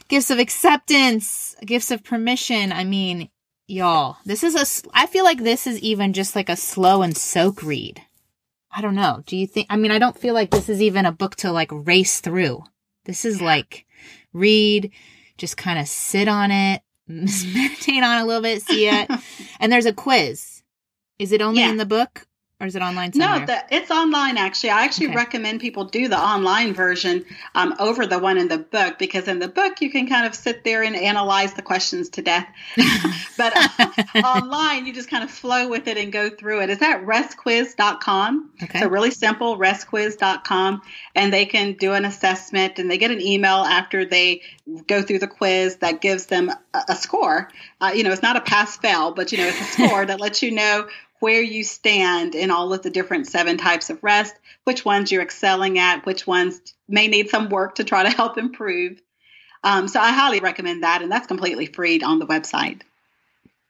gifts 0.08 0.30
of 0.30 0.40
acceptance, 0.40 1.56
gifts 1.66 1.92
of 1.92 2.04
permission. 2.04 2.72
I 2.72 2.84
mean, 2.84 3.30
y'all, 3.68 4.18
this 4.26 4.44
is 4.44 4.56
a, 4.56 4.90
I 4.94 5.08
feel 5.08 5.26
like 5.26 5.44
this 5.44 5.68
is 5.68 5.80
even 5.80 6.14
just 6.14 6.36
like 6.36 6.50
a 6.50 6.56
slow 6.56 7.02
and 7.02 7.16
soak 7.16 7.62
read. 7.62 8.02
I 8.72 8.82
don't 8.82 8.96
know. 8.96 9.22
Do 9.26 9.38
you 9.38 9.46
think, 9.46 9.68
I 9.70 9.76
mean, 9.76 9.92
I 9.92 10.00
don't 10.00 10.18
feel 10.18 10.34
like 10.34 10.50
this 10.50 10.70
is 10.70 10.82
even 10.82 11.06
a 11.06 11.12
book 11.12 11.36
to 11.38 11.52
like 11.52 11.70
race 11.72 12.22
through. 12.22 12.64
This 13.06 13.26
is 13.26 13.42
like 13.42 13.86
read, 14.34 14.92
just 15.38 15.58
kind 15.58 15.80
of 15.80 15.88
sit 15.88 16.28
on 16.28 16.52
it, 16.52 16.82
meditate 17.08 18.04
on 18.04 18.18
it 18.18 18.22
a 18.22 18.26
little 18.26 18.42
bit, 18.42 18.62
see 18.62 18.88
it. 18.88 19.10
and 19.60 19.72
there's 19.72 19.86
a 19.86 19.94
quiz. 19.94 20.64
Is 21.20 21.32
it 21.32 21.42
only 21.42 21.62
yeah. 21.62 21.70
in 21.70 21.78
the 21.78 21.86
book 21.86 22.28
or 22.64 22.68
is 22.68 22.76
it 22.78 22.82
online 22.82 23.12
somewhere? 23.12 23.42
No, 23.42 23.46
the, 23.46 23.76
it's 23.76 23.92
online 23.92 24.38
actually. 24.38 24.70
I 24.70 24.86
actually 24.86 25.08
okay. 25.08 25.18
recommend 25.18 25.60
people 25.60 25.84
do 25.84 26.08
the 26.08 26.18
online 26.18 26.74
version 26.74 27.26
um, 27.56 27.76
over 27.78 28.06
the 28.06 28.18
one 28.20 28.38
in 28.38 28.48
the 28.48 28.58
book 28.58 28.98
because 28.98 29.28
in 29.28 29.40
the 29.40 29.50
book 29.50 29.82
you 29.82 29.92
can 29.92 30.08
kind 30.08 30.26
of 30.26 30.34
sit 30.34 30.64
there 30.64 30.82
and 30.82 30.96
analyze 30.96 31.54
the 31.54 31.62
questions 31.62 32.10
to 32.10 32.22
death. 32.22 32.48
but 33.38 33.54
uh, 33.56 33.92
online 34.24 34.86
you 34.86 34.94
just 34.94 35.10
kind 35.10 35.26
of 35.26 35.30
flow 35.30 35.68
with 35.68 35.88
it 35.88 35.98
and 35.98 36.14
go 36.14 36.30
through 36.30 36.62
it. 36.62 36.70
Is 36.70 36.80
that 36.80 37.06
restquiz.com? 37.06 38.52
Okay. 38.64 38.80
So 38.80 38.88
really 38.88 39.12
simple, 39.12 39.58
restquiz.com. 39.58 40.82
And 41.16 41.34
they 41.34 41.46
can 41.46 41.74
do 41.74 41.92
an 41.92 42.06
assessment 42.06 42.80
and 42.80 42.90
they 42.90 42.98
get 42.98 43.12
an 43.12 43.22
email 43.22 43.58
after 43.58 44.06
they 44.06 44.42
go 44.88 45.02
through 45.02 45.20
the 45.20 45.28
quiz 45.28 45.78
that 45.78 46.00
gives 46.00 46.28
them 46.28 46.50
a, 46.74 46.82
a 46.90 46.96
score. 46.96 47.50
Uh, 47.82 47.92
you 47.94 48.04
know, 48.04 48.12
it's 48.12 48.22
not 48.22 48.38
a 48.38 48.42
pass 48.42 48.78
fail, 48.78 49.12
but 49.12 49.32
you 49.34 49.38
know, 49.38 49.48
it's 49.48 49.60
a 49.60 49.64
score 49.88 50.06
that 50.06 50.22
lets 50.22 50.42
you 50.42 50.52
know 50.52 50.88
where 51.24 51.42
you 51.42 51.64
stand 51.64 52.36
in 52.36 52.52
all 52.52 52.74
of 52.74 52.82
the 52.82 52.90
different 52.90 53.26
seven 53.28 53.56
types 53.56 53.90
of 53.90 54.04
rest, 54.04 54.36
which 54.66 54.84
ones 54.84 55.10
you're 55.10 55.22
excelling 55.22 55.80
at, 55.80 56.06
which 56.06 56.28
ones 56.28 56.60
may 56.90 57.08
need 57.08 57.30
some 57.30 57.48
work 57.48 57.76
to 57.76 57.86
try 57.86 58.04
to 58.04 58.10
help 58.10 58.38
improve. 58.38 59.02
Um, 59.64 59.88
so 59.88 60.02
I 60.02 60.12
highly 60.12 60.42
recommend 60.42 60.84
that, 60.84 61.02
and 61.02 61.10
that's 61.10 61.28
completely 61.28 61.66
free 61.66 62.02
on 62.02 62.20
the 62.20 62.28
website. 62.28 62.82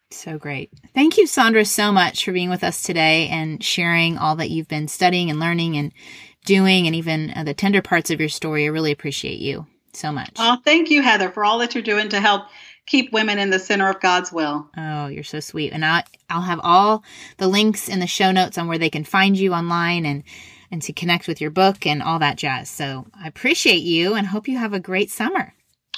So 0.10 0.39
great. 0.39 0.72
Thank 0.95 1.18
you, 1.18 1.28
Saundra, 1.28 1.68
so 1.68 1.91
much 1.91 2.26
for 2.26 2.32
being 2.32 2.49
with 2.49 2.64
us 2.64 2.82
today 2.82 3.28
and 3.28 3.64
sharing 3.64 4.18
all 4.18 4.36
that 4.38 4.49
you've 4.49 4.68
been 4.68 4.88
studying 4.88 5.30
and 5.30 5.39
learning 5.39 5.78
and 5.78 5.91
doing, 6.45 6.88
and 6.88 6.95
even 6.95 7.32
uh, 7.36 7.43
the 7.43 7.54
tender 7.54 7.84
parts 7.84 8.10
of 8.10 8.20
your 8.20 8.30
story. 8.30 8.64
I 8.64 8.70
really 8.70 8.91
appreciate 8.91 9.38
you 9.38 9.68
so 9.93 10.12
much. 10.12 10.38
Oh, 10.39 10.58
thank 10.66 10.89
you, 10.89 11.04
Heather, 11.04 11.30
for 11.30 11.45
all 11.45 11.60
that 11.60 11.76
you're 11.76 11.84
doing 11.84 12.10
to 12.10 12.20
help 12.20 12.47
keep 12.86 13.11
women 13.13 13.39
in 13.39 13.49
the 13.49 13.59
center 13.59 13.89
of 13.89 13.99
God's 13.99 14.31
will. 14.31 14.69
Oh, 14.77 15.07
you're 15.07 15.23
so 15.23 15.39
sweet. 15.39 15.73
And 15.73 15.86
I, 15.86 16.03
I'll 16.29 16.41
have 16.41 16.59
all 16.63 17.03
the 17.38 17.47
links 17.47 17.89
in 17.89 17.99
the 17.99 18.07
show 18.07 18.31
notes 18.31 18.57
on 18.57 18.67
where 18.67 18.77
they 18.77 18.89
can 18.89 19.03
find 19.03 19.38
you 19.38 19.53
online 19.53 20.05
and 20.05 20.23
and 20.71 20.81
to 20.81 20.91
connect 20.91 21.27
with 21.27 21.39
your 21.39 21.51
book 21.51 21.86
and 21.86 22.01
all 22.01 22.17
that 22.17 22.36
jazz. 22.36 22.67
So 22.67 23.05
I 23.13 23.27
appreciate 23.27 23.84
you 23.84 24.15
and 24.15 24.25
hope 24.25 24.47
you 24.47 24.57
have 24.57 24.73
a 24.73 24.79
great 24.79 25.11
summer. 25.11 25.53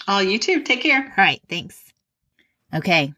Oh, 0.05 0.19
you 0.19 0.37
too. 0.37 0.63
Take 0.63 0.81
care. 0.81 1.13
All 1.17 1.23
right. 1.23 1.41
Thanks. 1.47 1.81
Okay. 2.73 3.13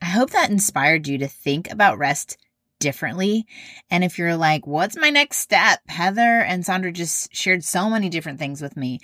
I 0.00 0.04
hope 0.04 0.30
that 0.30 0.50
inspired 0.50 1.08
you 1.08 1.18
to 1.18 1.26
think 1.26 1.68
about 1.68 1.98
rest 1.98 2.38
differently. 2.78 3.44
And 3.90 4.04
if 4.04 4.18
you're 4.18 4.36
like, 4.36 4.68
what's 4.68 4.96
my 4.96 5.10
next 5.10 5.38
step? 5.38 5.80
Heather 5.88 6.42
and 6.42 6.62
Saundra 6.62 6.92
just 6.92 7.34
shared 7.34 7.64
so 7.64 7.90
many 7.90 8.08
different 8.08 8.38
things 8.38 8.62
with 8.62 8.76
me. 8.76 9.00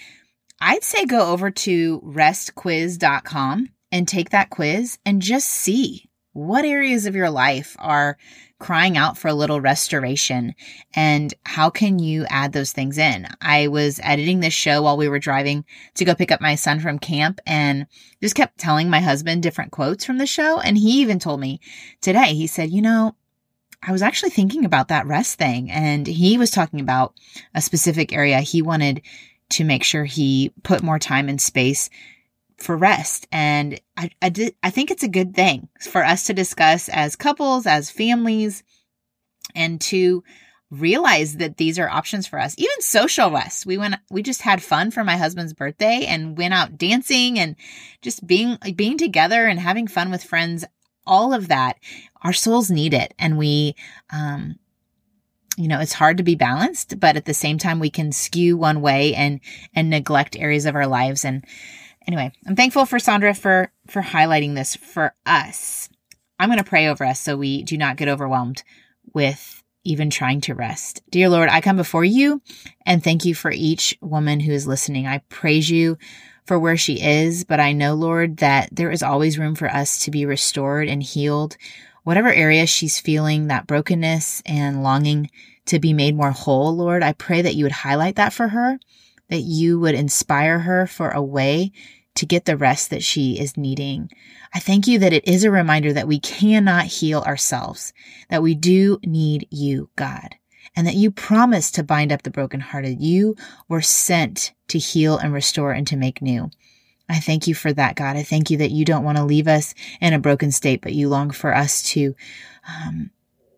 I'd 0.61 0.85
say 0.85 1.07
go 1.07 1.33
over 1.33 1.51
to 1.51 2.01
restquiz.com 2.03 3.71
and 3.93 4.07
take 4.07 4.31
that 4.31 4.51
quiz 4.51 4.99
and 5.05 5.23
just 5.23 5.49
see 5.49 6.09
what 6.33 6.65
areas 6.65 7.07
of 7.07 7.15
your 7.17 7.31
life 7.31 7.77
are 7.79 8.19
crying 8.59 8.97
out 8.97 9.17
for 9.17 9.29
a 9.29 9.35
little 9.35 9.61
restoration 9.61 10.55
and 10.95 11.33
how 11.45 11.71
can 11.71 11.99
you 11.99 12.27
add 12.29 12.53
those 12.53 12.73
things 12.73 12.99
in. 12.99 13.27
I 13.41 13.69
was 13.69 14.01
editing 14.03 14.41
this 14.41 14.53
show 14.53 14.83
while 14.83 14.97
we 14.97 15.09
were 15.09 15.19
driving 15.19 15.65
to 15.95 16.05
go 16.05 16.15
pick 16.15 16.31
up 16.31 16.41
my 16.41 16.55
son 16.55 16.81
from 16.81 16.99
camp 16.99 17.41
and 17.47 17.87
just 18.23 18.35
kept 18.35 18.59
telling 18.59 18.91
my 18.91 19.01
husband 19.01 19.43
different 19.43 19.73
quotes 19.73 20.05
from 20.05 20.19
the 20.19 20.27
show. 20.27 20.61
And 20.61 20.77
he 20.77 21.01
even 21.01 21.19
told 21.19 21.41
me 21.41 21.61
today 22.01 22.35
he 22.35 22.47
said 22.47 22.71
you 22.71 22.83
know 22.83 23.15
I 23.87 23.93
was 23.93 24.03
actually 24.03 24.31
thinking 24.31 24.65
about 24.65 24.89
that 24.89 25.07
rest 25.07 25.39
thing. 25.39 25.71
And 25.71 26.07
he 26.07 26.39
was 26.39 26.51
talking 26.51 26.81
about 26.81 27.15
a 27.55 27.63
specific 27.63 28.13
area 28.13 28.41
he 28.41 28.63
wanted 28.63 29.03
to 29.51 29.65
make 29.65 29.85
sure 29.85 30.05
he 30.05 30.53
put 30.65 30.83
more 30.83 30.99
time 30.99 31.29
and 31.29 31.41
space 31.41 31.89
for 32.59 32.77
rest. 32.77 33.27
And 33.31 33.81
I, 33.97 34.11
I 34.23 34.29
did, 34.31 34.55
I 34.63 34.71
think 34.71 34.91
it's 34.91 35.03
a 35.03 35.09
good 35.09 35.35
thing 35.35 35.69
for 35.81 36.05
us 36.05 36.25
to 36.25 36.35
discuss 36.35 36.89
as 36.89 37.17
couples, 37.17 37.67
as 37.67 37.91
families, 37.91 38.63
and 39.55 39.81
to 39.83 40.25
realize 40.71 41.37
that 41.37 41.59
these 41.59 41.79
are 41.79 41.89
options 41.89 42.27
for 42.27 42.39
us. 42.39 42.55
Even 42.59 42.81
social 42.81 43.31
rest. 43.31 43.67
We 43.67 43.79
went, 43.79 43.97
we 44.11 44.23
just 44.23 44.43
had 44.43 44.63
fun 44.63 44.91
for 44.91 45.05
my 45.05 45.17
husband's 45.17 45.53
birthday 45.53 46.07
and 46.07 46.37
went 46.37 46.55
out 46.55 46.77
dancing 46.77 47.39
and 47.39 47.57
just 48.03 48.27
being, 48.27 48.59
being 48.75 48.99
together 48.99 49.47
and 49.47 49.61
having 49.61 49.87
fun 49.87 50.11
with 50.11 50.25
friends. 50.25 50.65
All 51.07 51.33
of 51.33 51.49
that, 51.49 51.79
our 52.23 52.33
souls 52.33 52.71
need 52.71 52.95
it. 52.95 53.15
And 53.19 53.39
we, 53.39 53.77
um, 54.11 54.57
you 55.57 55.69
know, 55.69 55.81
it's 55.81 55.93
hard 55.93 56.17
to 56.17 56.25
be 56.25 56.35
balanced, 56.35 56.99
but 56.99 57.17
at 57.17 57.27
the 57.27 57.33
same 57.33 57.59
time, 57.59 57.79
we 57.79 57.91
can 57.91 58.13
skew 58.13 58.57
one 58.57 58.81
way 58.81 59.15
and, 59.15 59.41
and 59.75 59.89
neglect 59.89 60.37
areas 60.37 60.67
of 60.67 60.75
our 60.75 60.87
lives. 60.87 61.25
And, 61.25 61.45
anyway, 62.07 62.33
I'm 62.47 62.57
thankful 62.57 62.87
for 62.87 62.99
Saundra 62.99 63.37
for 63.37 63.73
for 63.89 64.03
highlighting 64.03 64.55
this 64.55 64.77
for 64.77 65.15
us. 65.25 65.89
I'm 66.39 66.49
going 66.49 66.59
to 66.59 66.65
pray 66.65 66.87
over 66.89 67.05
us 67.05 67.21
so 67.21 67.37
we 67.37 67.63
do 67.63 67.79
not 67.79 67.97
get 67.97 68.09
overwhelmed 68.09 68.63
with 69.15 69.63
even 69.85 70.11
trying 70.11 70.41
to 70.43 70.55
rest. 70.55 71.03
Dear 71.11 71.29
Lord, 71.29 71.49
I 71.49 71.61
come 71.61 71.77
before 71.77 72.05
you 72.05 72.43
and 72.85 73.03
thank 73.03 73.25
you 73.25 73.35
for 73.35 73.51
each 73.51 73.97
woman 74.01 74.41
who 74.41 74.53
is 74.53 74.67
listening. 74.67 75.07
I 75.07 75.19
praise 75.29 75.71
you 75.71 75.97
for 76.45 76.59
where 76.59 76.77
she 76.77 77.01
is, 77.01 77.45
but 77.45 77.61
I 77.61 77.73
know, 77.73 77.95
Lord, 77.95 78.39
that 78.39 78.69
there 78.73 78.91
is 78.91 79.03
always 79.03 79.39
room 79.39 79.55
for 79.55 79.69
us 79.69 79.99
to 80.01 80.11
be 80.11 80.27
restored 80.27 80.89
and 80.89 81.03
healed. 81.03 81.57
Whatever 82.03 82.33
area 82.33 82.67
she's 82.67 83.01
feeling 83.01 83.47
that 83.47 83.67
brokenness 83.67 84.43
and 84.45 84.83
longing 84.83 85.31
to 85.67 85.79
be 85.81 85.93
made 85.93 86.17
more 86.17 86.31
whole, 86.31 86.77
Lord, 86.77 87.03
I 87.03 87.13
pray 87.13 87.43
that 87.43 87.55
you 87.55 87.65
would 87.65 87.73
highlight 87.73 88.17
that 88.17 88.33
for 88.33 88.49
her, 88.49 88.79
that 89.29 89.41
you 89.41 89.81
would 89.81 89.95
inspire 89.95 90.61
her 90.61 90.87
for 90.87 91.11
a 91.11 91.23
way 91.23 91.73
to 92.17 92.27
get 92.27 92.45
the 92.45 92.57
rest 92.57 92.91
that 92.91 93.03
she 93.03 93.39
is 93.39 93.57
needing. 93.57 94.11
I 94.55 94.59
thank 94.59 94.87
you 94.87 94.99
that 94.99 95.13
it 95.13 95.27
is 95.27 95.45
a 95.45 95.51
reminder 95.51 95.93
that 95.93 96.09
we 96.09 96.19
cannot 96.19 96.87
heal 96.87 97.21
ourselves, 97.21 97.93
that 98.31 98.43
we 98.43 98.55
do 98.55 98.99
need 99.05 99.47
you, 99.51 99.91
God, 99.97 100.35
and 100.75 100.87
that 100.87 100.95
you 100.95 101.11
promised 101.11 101.75
to 101.75 101.83
bind 101.83 102.13
up 102.13 102.23
the 102.23 102.31
brokenhearted. 102.31 103.01
You 103.01 103.37
were 103.69 103.83
sent 103.83 104.53
to 104.69 104.79
heal 104.79 105.19
and 105.19 105.33
restore 105.33 105.73
and 105.73 105.87
to 105.87 105.97
make 105.97 106.23
new. 106.23 106.51
I 107.09 107.21
thank 107.21 107.47
you 107.47 107.55
for 107.55 107.73
that, 107.73 107.95
God. 107.95 108.17
I 108.17 108.23
thank 108.23 108.51
you 108.51 108.59
that 108.59 108.73
you 108.73 108.85
don't 108.85 109.05
want 109.05 109.19
to 109.19 109.25
leave 109.25 109.47
us 109.47 109.75
in 110.01 110.13
a 110.13 110.19
broken 110.19 110.51
state, 110.51 110.81
but 110.83 110.93
you 110.93 111.09
long 111.09 111.31
for 111.31 111.55
us 111.55 111.83
to 111.91 112.17
um, 112.69 113.11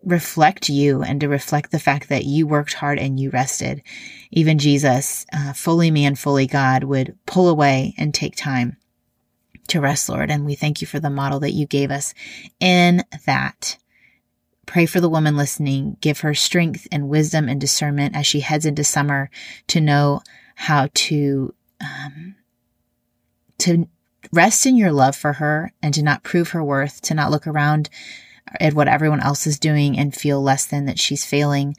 reflect 0.03 0.69
you 0.69 1.01
and 1.01 1.21
to 1.21 1.27
reflect 1.27 1.71
the 1.71 1.79
fact 1.79 2.09
that 2.09 2.25
you 2.25 2.47
worked 2.47 2.73
hard 2.73 2.99
and 2.99 3.19
you 3.19 3.29
rested. 3.29 3.81
Even 4.31 4.57
Jesus, 4.57 5.25
uh, 5.33 5.53
fully 5.53 5.91
man, 5.91 6.15
fully 6.15 6.47
God, 6.47 6.83
would 6.83 7.17
pull 7.25 7.49
away 7.49 7.93
and 7.97 8.13
take 8.13 8.35
time 8.35 8.77
to 9.67 9.81
rest, 9.81 10.09
Lord. 10.09 10.31
And 10.31 10.45
we 10.45 10.55
thank 10.55 10.81
you 10.81 10.87
for 10.87 10.99
the 10.99 11.09
model 11.09 11.39
that 11.41 11.53
you 11.53 11.65
gave 11.65 11.91
us 11.91 12.13
in 12.59 13.03
that. 13.25 13.77
Pray 14.65 14.85
for 14.85 15.01
the 15.01 15.09
woman 15.09 15.35
listening. 15.35 15.97
Give 15.99 16.19
her 16.19 16.33
strength 16.33 16.87
and 16.91 17.09
wisdom 17.09 17.49
and 17.49 17.59
discernment 17.59 18.15
as 18.15 18.27
she 18.27 18.41
heads 18.41 18.65
into 18.65 18.83
summer 18.83 19.29
to 19.67 19.81
know 19.81 20.21
how 20.55 20.89
to, 20.93 21.53
um, 21.81 22.35
to 23.59 23.87
rest 24.31 24.65
in 24.65 24.75
your 24.75 24.91
love 24.91 25.15
for 25.15 25.33
her 25.33 25.73
and 25.81 25.93
to 25.93 26.03
not 26.03 26.23
prove 26.23 26.49
her 26.49 26.63
worth, 26.63 27.01
to 27.01 27.13
not 27.13 27.31
look 27.31 27.47
around 27.47 27.89
at 28.59 28.73
what 28.73 28.87
everyone 28.87 29.21
else 29.21 29.47
is 29.47 29.59
doing 29.59 29.97
and 29.97 30.15
feel 30.15 30.41
less 30.41 30.65
than 30.65 30.85
that 30.85 30.99
she's 30.99 31.25
failing, 31.25 31.75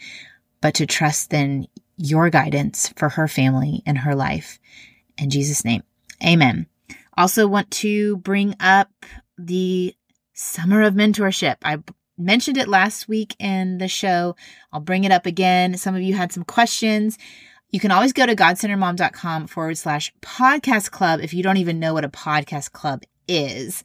but 0.61 0.75
to 0.75 0.87
trust 0.87 1.33
in 1.33 1.66
your 1.97 2.31
guidance 2.31 2.93
for 2.97 3.11
her 3.11 3.29
family 3.29 3.83
and 3.87 3.99
her 3.99 4.14
life. 4.14 4.59
In 5.18 5.31
Jesus' 5.31 5.64
name, 5.64 5.83
amen. 6.25 6.66
Also, 7.16 7.47
want 7.47 7.71
to 7.71 8.16
bring 8.18 8.55
up 8.61 8.91
the 9.37 9.95
summer 10.33 10.83
of 10.83 10.95
mentorship. 10.95 11.57
I 11.62 11.79
mentioned 12.16 12.57
it 12.57 12.68
last 12.68 13.09
week 13.09 13.35
in 13.39 13.79
the 13.79 13.89
show. 13.89 14.37
I'll 14.73 14.81
bring 14.81 15.05
it 15.05 15.12
up 15.12 15.27
again. 15.27 15.77
Some 15.77 15.95
of 15.95 16.03
you 16.03 16.14
had 16.14 16.33
some 16.33 16.45
questions. 16.45 17.18
You 17.71 17.81
can 17.81 17.91
always 17.91 18.12
go 18.12 18.27
to 18.27 18.35
godcenteredmom.com 18.35 19.47
forward 19.47 19.79
slash 19.79 20.12
podcast 20.23 20.91
club 20.91 21.21
if 21.21 21.33
you 21.35 21.43
don't 21.43 21.59
even 21.59 21.79
know 21.79 21.95
what 21.95 22.05
a 22.05 22.09
podcast 22.09 22.73
club 22.73 23.03
is. 23.29 23.85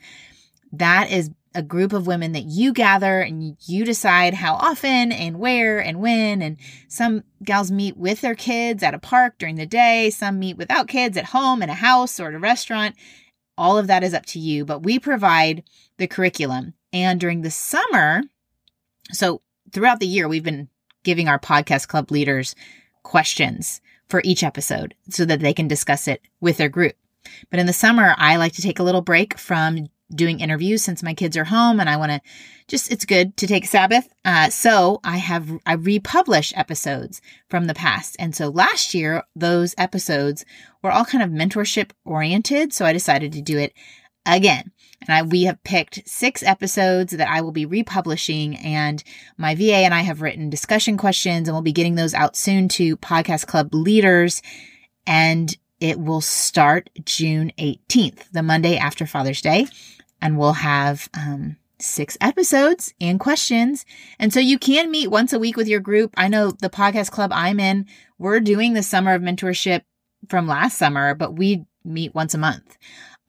That 0.72 1.12
is 1.12 1.30
a 1.56 1.64
group 1.64 1.94
of 1.94 2.06
women 2.06 2.34
that 2.34 2.44
you 2.44 2.74
gather 2.74 3.22
and 3.22 3.56
you 3.66 3.86
decide 3.86 4.34
how 4.34 4.56
often 4.56 5.12
and 5.12 5.40
where 5.40 5.80
and 5.80 6.02
when. 6.02 6.42
And 6.42 6.58
some 6.88 7.24
gals 7.44 7.72
meet 7.72 7.96
with 7.98 8.22
their 8.22 8.36
kids 8.36 8.84
at 8.84 8.94
a 8.94 9.00
park 9.00 9.38
during 9.40 9.56
the 9.56 9.66
day. 9.66 10.10
Some 10.10 10.38
meet 10.38 10.58
without 10.58 10.90
kids 10.90 11.18
at 11.18 11.26
home 11.26 11.64
in 11.64 11.70
a 11.70 11.76
house 11.76 12.20
or 12.20 12.28
at 12.28 12.36
a 12.36 12.40
restaurant. 12.40 12.96
All 13.58 13.78
of 13.78 13.88
that 13.88 14.04
is 14.04 14.14
up 14.14 14.26
to 14.28 14.40
you, 14.40 14.66
but 14.66 14.84
we 14.84 15.00
provide 15.00 15.64
the 15.98 16.08
curriculum 16.08 16.74
And 16.92 17.20
during 17.20 17.42
the 17.42 17.52
summer, 17.52 18.24
so 19.12 19.42
throughout 19.72 20.00
the 20.00 20.08
year, 20.08 20.28
we've 20.28 20.44
been 20.44 20.70
giving 21.04 21.28
our 21.28 21.40
podcast 21.40 21.88
club 21.88 22.12
leaders 22.12 22.56
questions 23.04 23.82
for 24.10 24.22
each 24.24 24.44
episode 24.44 24.94
so 25.10 25.26
that 25.26 25.40
they 25.40 25.54
can 25.54 25.68
discuss 25.68 26.08
it 26.08 26.22
with 26.42 26.58
their 26.58 26.70
group. 26.70 26.96
But 27.50 27.60
in 27.60 27.66
the 27.66 27.74
summer, 27.74 28.14
I 28.18 28.38
like 28.38 28.54
to 28.54 28.62
take 28.62 28.80
a 28.80 28.84
little 28.84 29.02
break 29.02 29.38
from 29.38 29.88
doing 30.14 30.40
interviews 30.40 30.84
since 30.84 31.02
my 31.02 31.14
kids 31.14 31.36
are 31.36 31.46
home 31.46 31.80
and 31.80 31.90
I 31.90 31.98
want 31.98 32.12
to 32.12 32.22
just, 32.68 32.92
it's 32.92 33.06
good 33.06 33.36
to 33.38 33.48
take 33.48 33.66
Sabbath. 33.66 34.08
Uh, 34.24 34.50
so 34.50 35.00
I 35.04 35.18
have, 35.18 35.50
I 35.66 35.74
republish 35.74 36.54
episodes 36.56 37.22
from 37.50 37.66
the 37.66 37.74
past. 37.74 38.16
And 38.20 38.36
so 38.36 38.50
last 38.50 38.94
year, 38.94 39.24
those 39.36 39.76
episodes 39.78 40.46
were 40.82 40.92
all 40.92 41.06
kind 41.06 41.24
of 41.24 41.30
mentorship 41.30 41.92
oriented. 42.04 42.74
So 42.74 42.86
I 42.86 42.94
decided 42.94 43.32
to 43.34 43.42
do 43.42 43.58
it 43.58 43.74
again. 44.26 44.72
And 45.02 45.16
I, 45.16 45.22
we 45.22 45.44
have 45.44 45.64
picked 45.64 46.08
six 46.08 46.42
episodes 46.42 47.14
that 47.14 47.28
I 47.28 47.42
will 47.42 47.52
be 47.52 47.66
republishing 47.66 48.56
and 48.58 49.04
my 49.38 49.54
VA 49.54 49.76
and 49.76 49.94
I 49.94 50.02
have 50.02 50.22
written 50.22 50.50
discussion 50.50 50.98
questions 50.98 51.48
and 51.48 51.56
we'll 51.56 51.62
be 51.62 51.72
getting 51.72 51.96
those 51.96 52.14
out 52.14 52.36
soon 52.36 52.68
to 52.70 52.98
podcast 52.98 53.46
club 53.46 53.74
leaders. 53.74 54.42
And 55.06 55.56
it 55.80 56.00
will 56.00 56.22
start 56.22 56.90
June 57.04 57.52
18th, 57.58 58.32
the 58.32 58.44
Monday 58.44 58.78
after 58.78 59.06
Father's 59.06 59.42
Day 59.42 59.68
and 60.22 60.40
we'll 60.40 60.54
have 60.54 61.08
um, 61.14 61.58
six 61.80 62.18
episodes 62.20 62.94
and 63.00 63.20
questions. 63.20 63.86
And 64.20 64.34
so 64.34 64.40
you 64.40 64.58
can 64.58 64.90
meet 64.90 65.12
once 65.12 65.34
a 65.34 65.40
week 65.40 65.56
with 65.56 65.68
your 65.68 65.80
group. 65.80 66.16
I 66.18 66.28
know 66.28 66.50
the 66.50 66.70
podcast 66.70 67.12
club 67.12 67.32
I'm 67.34 67.60
in, 67.60 67.86
we're 68.18 68.40
doing 68.40 68.74
the 68.74 68.82
summer 68.82 69.14
of 69.14 69.22
mentorship 69.22 69.82
from 70.28 70.48
last 70.48 70.80
summer, 70.80 71.14
but 71.14 71.36
we 71.36 71.66
meet 71.84 72.16
once 72.16 72.34
a 72.34 72.40
month. 72.40 72.78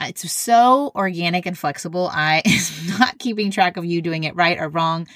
It's 0.01 0.31
so 0.33 0.91
organic 0.95 1.45
and 1.45 1.59
flexible. 1.59 2.09
I 2.11 2.43
am 2.47 2.99
not 2.99 3.19
keeping 3.19 3.51
track 3.51 3.77
of 3.77 3.85
you 3.85 4.01
doing 4.01 4.25
it 4.25 4.37
right 4.37 4.59
or 4.59 4.69
wrong. 4.69 5.07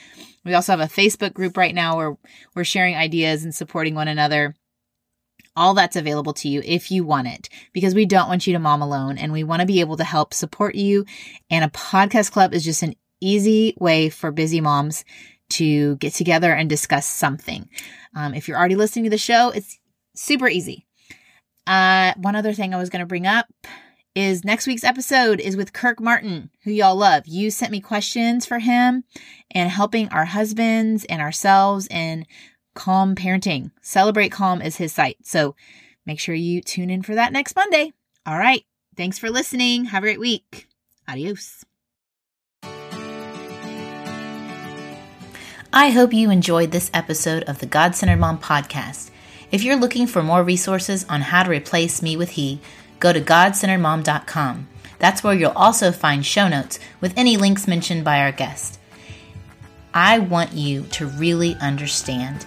We 0.45 0.55
also 0.55 0.73
have 0.73 0.81
a 0.81 0.93
Facebook 0.93 1.33
group 1.33 1.57
right 1.57 1.75
now 1.75 1.97
where 1.97 2.17
we're 2.55 2.65
sharing 2.65 2.95
ideas 2.95 3.45
and 3.45 3.55
supporting 3.55 3.95
one 3.95 4.09
another. 4.09 4.55
All 5.57 5.75
that's 5.75 5.97
available 5.97 6.33
to 6.35 6.49
you 6.49 6.63
if 6.65 6.91
you 6.91 7.05
want 7.05 7.27
it 7.29 7.49
because 7.73 7.95
we 7.95 8.07
don't 8.07 8.29
want 8.29 8.47
you 8.47 8.53
to 8.53 8.59
mom 8.59 8.83
alone 8.83 9.19
and 9.19 9.33
we 9.33 9.45
want 9.45 9.61
to 9.61 9.67
be 9.67 9.81
able 9.81 9.97
to 9.97 10.05
help 10.05 10.33
support 10.33 10.75
you. 10.75 11.05
And 11.51 11.65
a 11.65 11.69
podcast 11.69 12.33
club 12.33 12.55
is 12.55 12.65
just 12.65 12.83
an 12.83 12.95
easy 13.21 13.75
way 13.79 14.09
for 14.11 14.31
busy 14.31 14.61
moms 14.61 15.05
to 15.51 15.97
get 15.97 16.15
together 16.15 16.53
and 16.53 16.69
discuss 16.69 17.07
something. 17.07 17.69
Um, 18.15 18.35
if 18.35 18.49
you're 18.49 18.59
already 18.59 18.77
listening 18.77 19.05
to 19.05 19.11
the 19.11 19.19
show, 19.19 19.51
it's 19.51 19.79
super 20.15 20.49
easy. 20.49 20.87
Uh, 21.67 22.15
one 22.17 22.37
other 22.37 22.53
thing 22.53 22.73
I 22.73 22.79
was 22.79 22.91
going 22.91 23.01
to 23.01 23.07
bring 23.07 23.27
up 23.27 23.47
is 24.15 24.45
next 24.45 24.67
week's 24.67 24.85
episode 24.85 25.41
is 25.41 25.57
with 25.57 25.73
Kirk 25.73 26.01
Martin, 26.01 26.51
who 26.65 26.73
y'all 26.73 26.97
love. 26.97 27.27
You 27.27 27.51
sent 27.51 27.71
me 27.71 27.81
questions 27.81 28.45
for 28.45 28.59
him 28.59 29.05
and 29.53 29.71
helping 29.71 30.09
our 30.09 30.25
husbands 30.25 31.05
and 31.05 31.23
ourselves 31.23 31.87
in 31.89 32.27
Calm 32.81 33.15
Parenting. 33.15 33.73
Celebrate 33.83 34.33
Calm 34.33 34.63
is 34.63 34.77
his 34.77 34.95
site. 34.95 35.19
So 35.23 35.55
make 36.07 36.19
sure 36.19 36.35
you 36.35 36.63
tune 36.63 36.89
in 36.89 37.03
for 37.03 37.15
that 37.15 37.31
next 37.31 37.55
Monday. 37.55 37.93
All 38.25 38.39
right. 38.39 38.65
Thanks 38.97 39.19
for 39.19 39.29
listening. 39.29 39.85
Have 39.85 40.03
a 40.03 40.07
great 40.07 40.19
week. 40.19 40.67
Adios. 41.07 41.67
I 45.73 45.91
hope 45.91 46.15
you 46.15 46.31
enjoyed 46.31 46.71
this 46.71 46.91
episode 46.95 47.43
of 47.43 47.59
the 47.59 47.67
God 47.67 47.95
Centered 47.95 48.19
Mom 48.19 48.39
podcast. 48.39 49.11
If 49.53 49.63
you're 49.63 49.77
looking 49.77 50.07
for 50.07 50.23
more 50.23 50.43
resources 50.43 51.05
on 51.07 51.21
how 51.21 51.43
to 51.43 51.51
replace 51.51 52.01
me 52.01 52.17
with 52.17 52.31
he, 52.31 52.61
go 52.99 53.13
to 53.13 53.21
godcenteredmom.com. 53.21 54.69
That's 54.99 55.23
where 55.23 55.35
you'll 55.35 55.51
also 55.51 55.93
find 55.93 56.25
show 56.25 56.49
notes 56.49 56.79
with 57.03 57.13
any 57.19 57.37
links 57.37 57.69
mentioned 57.69 58.05
by 58.05 58.21
our 58.21 58.33
guest. 58.33 58.81
I 59.93 60.19
want 60.19 60.55
you 60.55 60.85
to 60.93 61.07
really 61.07 61.57
understand 61.57 62.47